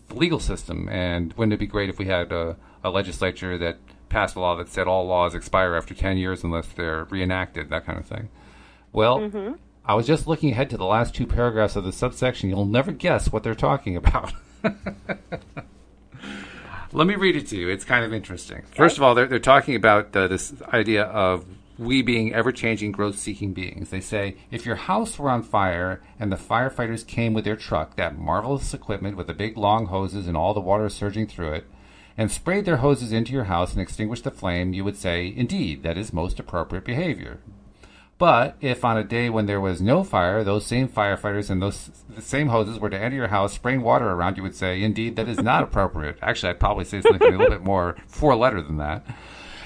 the 0.09 0.15
legal 0.15 0.39
system. 0.41 0.89
And 0.89 1.33
wouldn't 1.35 1.53
it 1.53 1.59
be 1.59 1.67
great 1.67 1.89
if 1.91 1.99
we 1.99 2.07
had 2.07 2.33
a, 2.33 2.57
a 2.85 2.91
legislature 2.91 3.59
that 3.59 3.79
passed 4.09 4.37
a 4.37 4.41
law 4.41 4.57
that 4.57 4.69
said 4.69 4.87
all 4.87 5.07
laws 5.07 5.35
expire 5.35 5.75
after 5.75 5.95
10 5.95 6.19
years 6.19 6.45
unless 6.45 6.69
they're 6.69 7.05
reenacted, 7.05 7.71
that 7.71 7.85
kind 7.87 7.99
of 7.99 8.07
thing? 8.07 8.29
Well, 8.93 9.19
Mm-hmm. 9.21 9.55
I 9.85 9.95
was 9.95 10.07
just 10.07 10.29
looking 10.29 10.53
ahead 10.53 10.71
to 10.71 10.77
the 10.77 10.85
last 10.85 11.13
two 11.13 11.27
paragraphs 11.27 11.75
of 11.75 11.83
the 11.83 11.91
subsection. 11.93 12.49
You'll 12.49 12.67
never 12.67 12.93
guess 12.93 13.33
what 13.33 13.43
they're 13.43 13.57
talking 13.57 13.97
about. 13.97 14.33
Let 16.93 17.07
me 17.07 17.17
read 17.17 17.37
it 17.37 17.49
to 17.49 17.57
you. 17.57 17.69
It's 17.69 17.85
kind 17.85 18.05
of 18.05 18.13
interesting. 18.13 18.63
First 18.77 18.97
of 18.99 19.03
all, 19.03 19.15
they're, 19.15 19.27
they're 19.27 19.39
talking 19.41 19.75
about 19.75 20.15
uh, 20.15 20.29
this 20.29 20.53
idea 20.73 21.05
of 21.05 21.45
we 21.79 22.03
being 22.03 22.35
ever 22.35 22.53
changing, 22.53 22.93
growth 22.93 23.19
seeking 23.19 23.53
beings. 23.53 23.91
They 23.91 24.01
say 24.01 24.37
if 24.51 24.67
your 24.67 24.77
house 24.77 25.19
were 25.19 25.31
on 25.31 25.43
fire 25.43 26.03
and 26.19 26.31
the 26.31 26.37
firefighters 26.37 27.07
came 27.07 27.35
with 27.35 27.45
their 27.45 27.57
truck, 27.57 27.97
that 27.97 28.19
marvelous 28.19 28.75
equipment 28.75 29.17
with 29.17 29.27
the 29.27 29.35
big 29.35 29.57
long 29.57 29.87
hoses 29.87 30.27
and 30.27 30.37
all 30.37 30.55
the 30.55 30.61
water 30.61 30.89
surging 30.89 31.27
through 31.27 31.53
it, 31.55 31.65
and 32.17 32.31
sprayed 32.31 32.67
their 32.67 32.79
hoses 32.79 33.13
into 33.13 33.33
your 33.33 33.45
house 33.45 33.73
and 33.73 33.81
extinguished 33.81 34.25
the 34.25 34.31
flame, 34.31 34.73
you 34.73 34.85
would 34.85 34.97
say, 34.97 35.33
indeed, 35.35 35.83
that 35.83 35.97
is 35.97 36.13
most 36.13 36.39
appropriate 36.39 36.85
behavior. 36.85 37.41
But 38.19 38.57
if 38.61 38.85
on 38.85 38.97
a 38.97 39.03
day 39.03 39.31
when 39.31 39.47
there 39.47 39.61
was 39.61 39.83
no 39.83 40.05
fire, 40.05 40.45
those 40.45 40.65
same 40.65 40.87
firefighters 40.89 41.51
and 41.51 41.61
those 41.61 41.91
same 42.21 42.49
hoses 42.49 42.79
were 42.79 42.91
to 42.91 42.97
enter 42.97 43.17
your 43.17 43.29
house, 43.29 43.55
spraying 43.55 43.83
water 43.83 44.11
around, 44.11 44.37
you 44.37 44.45
would 44.45 44.55
say, 44.55 44.81
indeed, 44.81 45.17
that 45.17 45.29
is 45.29 45.41
not 45.41 45.65
appropriate. 45.65 46.19
Actually, 46.23 46.51
I'd 46.51 46.61
probably 46.61 46.85
say 46.85 47.01
something 47.01 47.35
a 47.35 47.37
little 47.37 47.51
bit 47.51 47.65
more 47.65 47.97
four 48.07 48.37
letter 48.37 48.63
than 48.63 48.77
that. 48.77 49.05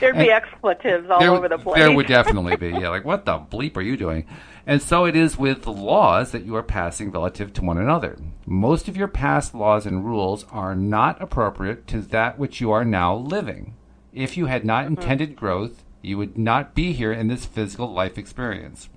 There'd 0.00 0.16
be 0.16 0.30
expletives 0.30 1.08
all 1.10 1.20
There, 1.20 1.30
over 1.30 1.48
the 1.48 1.58
place. 1.58 1.76
there 1.76 1.92
would 1.92 2.06
definitely 2.06 2.56
be. 2.56 2.68
Yeah, 2.68 2.90
like, 2.90 3.04
what 3.04 3.24
the 3.24 3.38
bleep 3.50 3.76
are 3.76 3.82
you 3.82 3.96
doing? 3.96 4.26
And 4.66 4.82
so 4.82 5.04
it 5.04 5.14
is 5.14 5.38
with 5.38 5.62
the 5.62 5.72
laws 5.72 6.32
that 6.32 6.44
you 6.44 6.56
are 6.56 6.62
passing 6.62 7.10
relative 7.10 7.52
to 7.54 7.64
one 7.64 7.78
another. 7.78 8.18
Most 8.46 8.88
of 8.88 8.96
your 8.96 9.08
past 9.08 9.54
laws 9.54 9.86
and 9.86 10.04
rules 10.04 10.44
are 10.50 10.74
not 10.74 11.22
appropriate 11.22 11.86
to 11.88 12.00
that 12.02 12.38
which 12.38 12.60
you 12.60 12.72
are 12.72 12.84
now 12.84 13.14
living. 13.14 13.76
If 14.12 14.36
you 14.36 14.46
had 14.46 14.64
not 14.64 14.84
mm-hmm. 14.84 14.94
intended 14.94 15.36
growth, 15.36 15.84
you 16.02 16.18
would 16.18 16.36
not 16.36 16.74
be 16.74 16.92
here 16.92 17.12
in 17.12 17.28
this 17.28 17.46
physical 17.46 17.92
life 17.92 18.18
experience. 18.18 18.88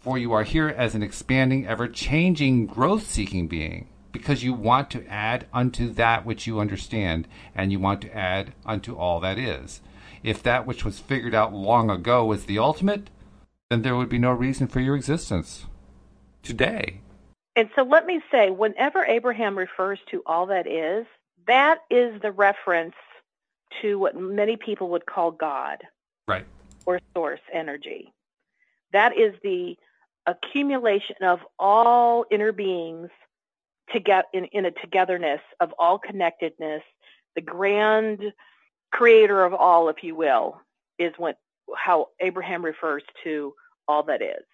For 0.00 0.18
you 0.18 0.32
are 0.32 0.42
here 0.42 0.68
as 0.68 0.94
an 0.94 1.02
expanding, 1.02 1.66
ever 1.66 1.88
changing, 1.88 2.66
growth 2.66 3.06
seeking 3.06 3.48
being, 3.48 3.88
because 4.12 4.44
you 4.44 4.52
want 4.52 4.90
to 4.90 5.06
add 5.06 5.46
unto 5.52 5.90
that 5.94 6.26
which 6.26 6.46
you 6.46 6.60
understand, 6.60 7.26
and 7.54 7.72
you 7.72 7.80
want 7.80 8.00
to 8.02 8.14
add 8.14 8.52
unto 8.66 8.94
all 8.94 9.20
that 9.20 9.38
is. 9.38 9.80
If 10.24 10.42
that 10.42 10.66
which 10.66 10.84
was 10.84 10.98
figured 10.98 11.34
out 11.34 11.52
long 11.52 11.90
ago 11.90 12.24
was 12.24 12.46
the 12.46 12.58
ultimate, 12.58 13.10
then 13.68 13.82
there 13.82 13.94
would 13.94 14.08
be 14.08 14.18
no 14.18 14.32
reason 14.32 14.66
for 14.66 14.80
your 14.80 14.96
existence 14.96 15.66
today. 16.42 17.02
And 17.54 17.68
so 17.76 17.82
let 17.82 18.06
me 18.06 18.20
say, 18.32 18.50
whenever 18.50 19.04
Abraham 19.04 19.56
refers 19.56 20.00
to 20.10 20.22
all 20.26 20.46
that 20.46 20.66
is, 20.66 21.06
that 21.46 21.80
is 21.90 22.20
the 22.22 22.32
reference 22.32 22.94
to 23.82 23.98
what 23.98 24.16
many 24.16 24.56
people 24.56 24.88
would 24.90 25.04
call 25.04 25.30
God 25.30 25.82
Right. 26.26 26.46
or 26.86 27.00
source 27.14 27.40
energy. 27.52 28.12
That 28.92 29.16
is 29.18 29.34
the 29.42 29.76
accumulation 30.26 31.16
of 31.22 31.40
all 31.58 32.24
inner 32.30 32.52
beings 32.52 33.10
to 33.92 34.00
get 34.00 34.24
in, 34.32 34.46
in 34.46 34.64
a 34.64 34.70
togetherness 34.70 35.40
of 35.60 35.74
all 35.78 35.98
connectedness, 35.98 36.82
the 37.34 37.42
grand 37.42 38.32
creator 38.94 39.44
of 39.44 39.52
all, 39.52 39.88
if 39.88 40.02
you 40.02 40.14
will, 40.14 40.60
is 40.98 41.12
what 41.18 41.36
how 41.76 42.08
Abraham 42.20 42.64
refers 42.64 43.02
to 43.24 43.54
all 43.88 44.04
that 44.04 44.22
is. 44.22 44.44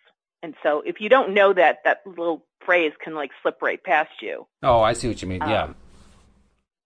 And 0.42 0.54
so 0.62 0.82
if 0.86 1.00
you 1.00 1.08
don't 1.08 1.34
know 1.34 1.52
that, 1.52 1.78
that 1.84 1.98
little 2.06 2.46
phrase 2.64 2.92
can 3.02 3.14
like 3.14 3.30
slip 3.42 3.60
right 3.60 3.82
past 3.82 4.22
you. 4.22 4.46
Oh, 4.62 4.80
I 4.80 4.94
see 4.94 5.08
what 5.08 5.20
you 5.20 5.28
mean. 5.28 5.40
yeah. 5.40 5.64
Um, 5.64 5.74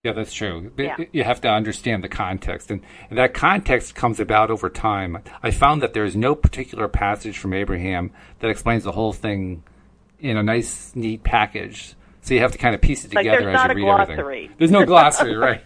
Yeah, 0.02 0.12
that's 0.12 0.34
true. 0.34 0.72
Yeah. 0.76 0.96
You 1.12 1.24
have 1.24 1.40
to 1.42 1.48
understand 1.48 2.02
the 2.02 2.08
context, 2.08 2.70
and, 2.70 2.82
and 3.08 3.18
that 3.18 3.32
context 3.32 3.94
comes 3.94 4.18
about 4.20 4.50
over 4.50 4.68
time. 4.68 5.22
I 5.42 5.50
found 5.50 5.80
that 5.82 5.94
there 5.94 6.04
is 6.04 6.16
no 6.16 6.34
particular 6.34 6.88
passage 6.88 7.38
from 7.38 7.54
Abraham 7.54 8.10
that 8.40 8.50
explains 8.50 8.84
the 8.84 8.92
whole 8.92 9.12
thing 9.12 9.62
in 10.18 10.36
a 10.36 10.42
nice, 10.42 10.92
neat 10.94 11.22
package. 11.22 11.94
So 12.24 12.34
you 12.34 12.40
have 12.40 12.52
to 12.52 12.58
kind 12.58 12.74
of 12.74 12.80
piece 12.80 13.04
it 13.04 13.14
Like, 13.14 13.24
together 13.26 13.50
as 13.50 13.62
you 13.62 13.68
read 13.76 13.80
glossary. 13.82 14.18
everything. 14.18 14.54
There's 14.58 14.70
no 14.70 14.84
glossary, 14.86 15.36
right? 15.48 15.60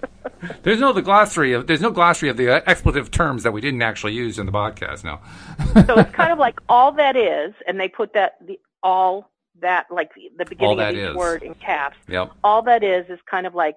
There's 0.64 0.80
no 0.80 0.92
the 0.92 1.02
glossary 1.02 1.52
of 1.52 1.66
there's 1.66 1.80
no 1.80 1.90
glossary 1.90 2.28
of 2.28 2.36
the 2.36 2.50
uh, 2.56 2.60
expletive 2.66 3.10
terms 3.10 3.44
that 3.44 3.52
we 3.52 3.60
didn't 3.60 3.80
actually 3.82 4.14
use 4.14 4.38
in 4.38 4.46
the 4.46 4.52
podcast. 4.52 5.04
No. 5.04 5.20
So 5.86 5.98
it's 5.98 6.10
kind 6.12 6.32
of 6.32 6.38
like 6.38 6.58
all 6.68 6.92
that 6.92 7.16
is, 7.16 7.54
and 7.66 7.78
they 7.78 7.88
put 7.88 8.12
that 8.14 8.34
the 8.44 8.58
all 8.82 9.30
that 9.60 9.86
like 9.90 10.10
the, 10.14 10.44
beginning 10.44 10.80
of 10.80 10.94
each 10.94 10.98
is. 11.10 11.16
word 11.16 11.42
in 11.42 11.54
caps. 11.54 11.96
Yep. 12.08 12.32
All 12.44 12.62
that 12.62 12.82
is 12.84 13.08
is 13.08 13.18
kind 13.30 13.46
of 13.46 13.54
like 13.54 13.76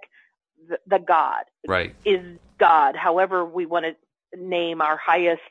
the, 0.67 0.79
the 0.87 0.99
God 0.99 1.43
Right. 1.67 1.95
is 2.05 2.37
God, 2.59 2.95
however 2.95 3.45
we 3.45 3.65
want 3.65 3.85
to 3.85 3.95
name 4.39 4.81
our 4.81 4.97
highest 4.97 5.41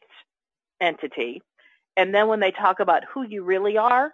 entity. 0.80 1.42
And 1.96 2.14
then 2.14 2.28
when 2.28 2.40
they 2.40 2.50
talk 2.52 2.80
about 2.80 3.02
who 3.12 3.22
you 3.22 3.42
really 3.44 3.76
are, 3.76 4.12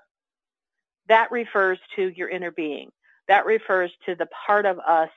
that 1.08 1.30
refers 1.30 1.78
to 1.96 2.08
your 2.08 2.28
inner 2.28 2.50
being. 2.50 2.90
That 3.28 3.46
refers 3.46 3.90
to 4.06 4.14
the 4.14 4.28
part 4.46 4.66
of 4.66 4.78
us 4.78 5.10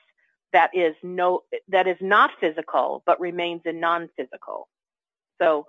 that 0.52 0.70
is 0.74 0.94
no 1.02 1.42
that 1.68 1.86
is 1.86 1.96
not 2.00 2.30
physical 2.40 3.02
but 3.06 3.20
remains 3.20 3.62
in 3.64 3.78
non-physical. 3.80 4.68
So 5.40 5.66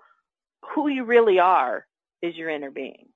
who 0.74 0.88
you 0.88 1.06
really 1.06 1.40
are 1.40 1.86
is 2.22 2.36
your 2.36 2.50
inner 2.50 2.72
being. 2.72 3.08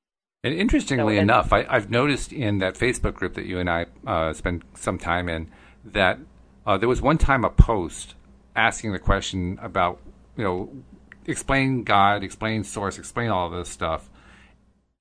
And 0.43 0.53
interestingly 0.53 1.17
enough, 1.17 1.51
I, 1.51 1.65
I've 1.67 1.89
noticed 1.89 2.32
in 2.32 2.59
that 2.59 2.76
Facebook 2.76 3.15
group 3.15 3.34
that 3.34 3.45
you 3.45 3.57
and 3.57 3.67
I 3.67 3.88
uh, 4.05 4.34
spent 4.34 4.61
some 4.76 4.99
time 4.99 5.28
in 5.28 5.49
that 5.84 6.19
uh, 6.67 6.78
there 6.78 6.89
was 6.89 7.01
one 7.01 7.17
time 7.17 7.43
a 7.43 7.49
post 7.49 8.13
asking 8.55 8.91
the 8.91 8.99
question 8.99 9.57
about, 9.61 9.99
you 10.38 10.43
know, 10.43 10.69
explain 11.26 11.84
God, 11.84 12.23
explain 12.23 12.63
source, 12.63 12.99
explain 12.99 13.30
all 13.30 13.47
of 13.47 13.53
this 13.53 13.69
stuff. 13.69 14.09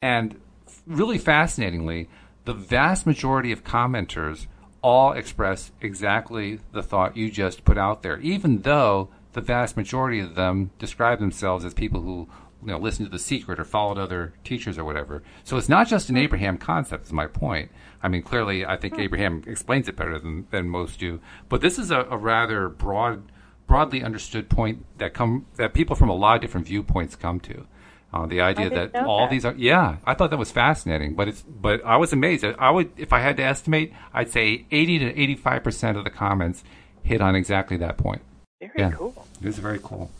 And 0.01 0.41
really 0.87 1.18
fascinatingly, 1.18 2.09
the 2.45 2.55
vast 2.55 3.07
majority 3.07 3.53
of 3.53 3.64
commenters 3.64 4.47
all 4.82 5.12
express 5.12 5.72
exactly 5.80 6.61
the 6.72 6.82
thought 6.82 7.16
you 7.16 7.30
just 7.30 7.64
put 7.64 7.78
out 7.78 8.03
there, 8.03 8.18
even 8.20 8.62
though 8.62 9.09
the 9.32 9.40
vast 9.40 9.76
majority 9.76 10.20
of 10.20 10.34
them 10.34 10.70
describe 10.78 11.18
themselves 11.18 11.64
as 11.64 11.74
people 11.74 12.03
who 12.03 12.28
you 12.62 12.70
know 12.70 12.78
listened 12.78 13.07
to 13.07 13.11
the 13.11 13.18
secret 13.18 13.59
or 13.59 13.64
followed 13.64 13.99
other 13.99 14.34
teachers 14.45 14.78
or 14.78 14.84
whatever. 14.84 15.22
So 15.42 15.57
it's 15.57 15.68
not 15.68 15.88
just 15.88 16.11
an 16.11 16.16
Abraham 16.16 16.59
concept. 16.59 17.07
Is 17.07 17.12
my 17.12 17.26
point. 17.26 17.70
I 18.03 18.09
mean, 18.09 18.22
clearly, 18.22 18.66
I 18.66 18.76
think 18.76 18.95
hmm. 18.95 19.01
Abraham 19.01 19.42
explains 19.47 19.88
it 19.88 19.97
better 19.97 20.18
than, 20.18 20.47
than 20.51 20.68
most 20.68 21.01
do. 21.01 21.20
But 21.49 21.62
this 21.62 21.78
is 21.78 21.90
a, 21.90 22.01
a 22.11 22.18
rather 22.18 22.68
broad, 22.68 23.30
broadly 23.66 24.03
understood 24.03 24.51
point 24.51 24.84
that 24.99 25.14
come 25.14 25.47
that 25.57 25.72
people 25.72 25.97
from 25.97 26.11
a 26.11 26.14
lot 26.14 26.36
of 26.36 26.42
different 26.42 26.66
viewpoints 26.66 27.16
come 27.16 27.40
to. 27.40 27.66
Uh, 28.15 28.27
the 28.27 28.41
idea 28.41 28.71
that 28.71 28.95
all 29.05 29.23
that. 29.23 29.31
these 29.31 29.45
are 29.45 29.55
yeah, 29.57 29.97
I 30.07 30.15
thought 30.15 30.31
that 30.31 30.37
was 30.39 30.53
fascinating. 30.53 31.15
But 31.15 31.27
it's 31.29 31.43
but 31.43 31.85
I 31.85 31.97
was 31.97 32.12
amazed. 32.12 32.45
I 32.45 32.71
would 32.71 32.93
if 32.97 33.12
I 33.12 33.19
had 33.19 33.37
to 33.39 33.43
estimate, 33.43 33.93
I'd 34.12 34.31
say 34.31 34.67
eighty 34.71 35.01
to 35.01 35.07
eighty 35.21 35.35
five 35.35 35.65
percent 35.65 35.99
of 35.99 36.05
the 36.05 36.11
comments 36.11 36.62
hit 37.03 37.21
on 37.21 37.35
exactly 37.35 37.77
that 37.79 37.97
point. 37.97 38.23
Very 38.61 38.73
Yeah. 38.79 38.91
cool. 38.93 39.27
It 39.43 39.47
was 39.47 39.59
very 39.59 39.81
cool. 39.83 40.12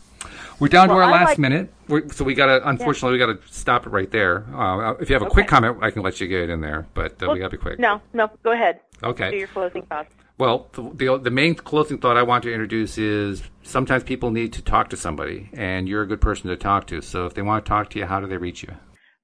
We're 0.59 0.67
down 0.67 0.87
to 0.89 0.93
our 0.93 1.03
I 1.03 1.11
last 1.11 1.27
like- 1.29 1.39
minute, 1.39 1.73
We're, 1.87 2.09
so 2.09 2.23
we 2.25 2.33
got 2.33 2.47
to. 2.47 2.67
Unfortunately, 2.67 3.17
we 3.17 3.25
got 3.25 3.41
to 3.41 3.53
stop 3.53 3.85
it 3.87 3.89
right 3.91 4.09
there. 4.11 4.45
Uh, 4.53 4.93
if 4.99 5.09
you 5.09 5.15
have 5.15 5.21
a 5.21 5.29
quick 5.29 5.47
comment, 5.47 5.77
I 5.81 5.91
can 5.91 6.01
let 6.01 6.19
you 6.19 6.27
get 6.27 6.41
it 6.41 6.49
in 6.49 6.61
there, 6.61 6.87
but 6.93 7.21
uh, 7.23 7.31
we 7.31 7.39
got 7.39 7.51
to 7.51 7.57
be 7.57 7.61
quick. 7.61 7.79
No, 7.79 8.01
no, 8.13 8.29
go 8.43 8.51
ahead. 8.51 8.79
Okay. 9.03 9.31
Do 9.31 9.37
your 9.37 9.47
closing 9.47 9.83
thoughts. 9.83 10.13
Well, 10.37 10.67
the, 10.73 10.91
the 10.93 11.17
the 11.17 11.31
main 11.31 11.55
closing 11.55 11.97
thought 11.97 12.17
I 12.17 12.23
want 12.23 12.43
to 12.43 12.51
introduce 12.51 12.97
is 12.97 13.41
sometimes 13.63 14.03
people 14.03 14.31
need 14.31 14.51
to 14.53 14.61
talk 14.61 14.89
to 14.89 14.97
somebody, 14.97 15.49
and 15.53 15.87
you're 15.87 16.01
a 16.01 16.07
good 16.07 16.19
person 16.19 16.49
to 16.49 16.57
talk 16.57 16.87
to. 16.87 17.01
So 17.01 17.25
if 17.25 17.33
they 17.33 17.41
want 17.41 17.63
to 17.63 17.69
talk 17.69 17.89
to 17.91 17.99
you, 17.99 18.05
how 18.05 18.19
do 18.19 18.27
they 18.27 18.37
reach 18.37 18.63
you? 18.63 18.73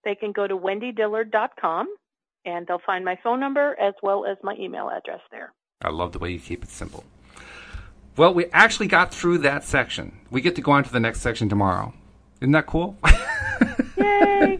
They 0.03 0.15
can 0.15 0.31
go 0.31 0.47
to 0.47 0.57
wendydillard.com 0.57 1.87
and 2.45 2.65
they'll 2.65 2.81
find 2.85 3.05
my 3.05 3.17
phone 3.23 3.39
number 3.39 3.75
as 3.79 3.93
well 4.01 4.25
as 4.25 4.37
my 4.43 4.55
email 4.59 4.89
address 4.89 5.19
there. 5.31 5.53
I 5.81 5.89
love 5.89 6.11
the 6.11 6.19
way 6.19 6.31
you 6.31 6.39
keep 6.39 6.63
it 6.63 6.69
simple. 6.69 7.03
Well, 8.17 8.33
we 8.33 8.45
actually 8.47 8.87
got 8.87 9.13
through 9.13 9.39
that 9.39 9.63
section. 9.63 10.19
We 10.29 10.41
get 10.41 10.55
to 10.55 10.61
go 10.61 10.71
on 10.71 10.83
to 10.83 10.91
the 10.91 10.99
next 10.99 11.21
section 11.21 11.49
tomorrow. 11.49 11.93
Isn't 12.41 12.51
that 12.51 12.65
cool? 12.65 12.97
Yay! 13.97 14.59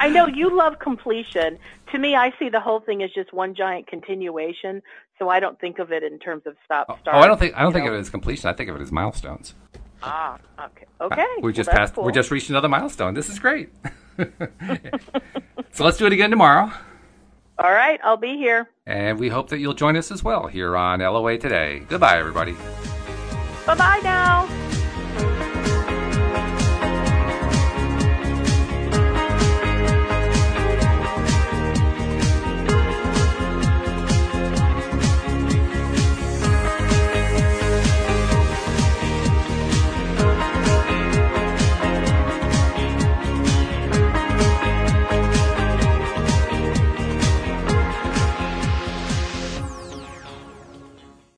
I 0.00 0.08
know 0.08 0.26
you 0.26 0.54
love 0.56 0.78
completion. 0.78 1.58
To 1.92 1.98
me, 1.98 2.16
I 2.16 2.32
see 2.38 2.48
the 2.48 2.60
whole 2.60 2.80
thing 2.80 3.02
as 3.02 3.10
just 3.12 3.32
one 3.32 3.54
giant 3.54 3.86
continuation, 3.86 4.82
so 5.18 5.28
I 5.28 5.40
don't 5.40 5.58
think 5.60 5.78
of 5.78 5.92
it 5.92 6.02
in 6.02 6.18
terms 6.18 6.42
of 6.46 6.56
stop 6.64 6.86
start. 7.00 7.16
oh. 7.16 7.20
I 7.20 7.26
don't 7.26 7.38
think 7.38 7.54
I 7.56 7.62
don't 7.62 7.72
think 7.72 7.84
know. 7.86 7.92
of 7.92 7.96
it 7.98 8.00
as 8.00 8.10
completion. 8.10 8.48
I 8.48 8.52
think 8.52 8.70
of 8.70 8.76
it 8.76 8.82
as 8.82 8.92
milestones. 8.92 9.54
Ah, 10.02 10.38
okay. 10.66 10.86
Okay. 11.00 11.26
we 11.38 11.42
well, 11.42 11.52
just 11.52 11.66
that's 11.70 11.78
passed. 11.78 11.94
cool. 11.94 12.04
We 12.04 12.12
just 12.12 12.30
reached 12.30 12.50
another 12.50 12.68
milestone. 12.68 13.14
This 13.14 13.28
is 13.28 13.38
great. 13.38 13.70
so 15.72 15.84
let's 15.84 15.96
do 15.96 16.06
it 16.06 16.12
again 16.12 16.30
tomorrow, 16.30 16.70
All 17.58 17.70
right, 17.72 18.00
I'll 18.04 18.16
be 18.16 18.36
here. 18.36 18.68
and 18.86 19.18
we 19.18 19.28
hope 19.28 19.48
that 19.50 19.58
you'll 19.58 19.74
join 19.74 19.96
us 19.96 20.10
as 20.10 20.22
well 20.24 20.46
here 20.46 20.76
on 20.76 21.00
LOA 21.00 21.38
Today. 21.38 21.82
Goodbye, 21.88 22.18
everybody. 22.18 22.52
Bye 23.66 23.74
bye 23.74 24.00
now. 24.02 24.67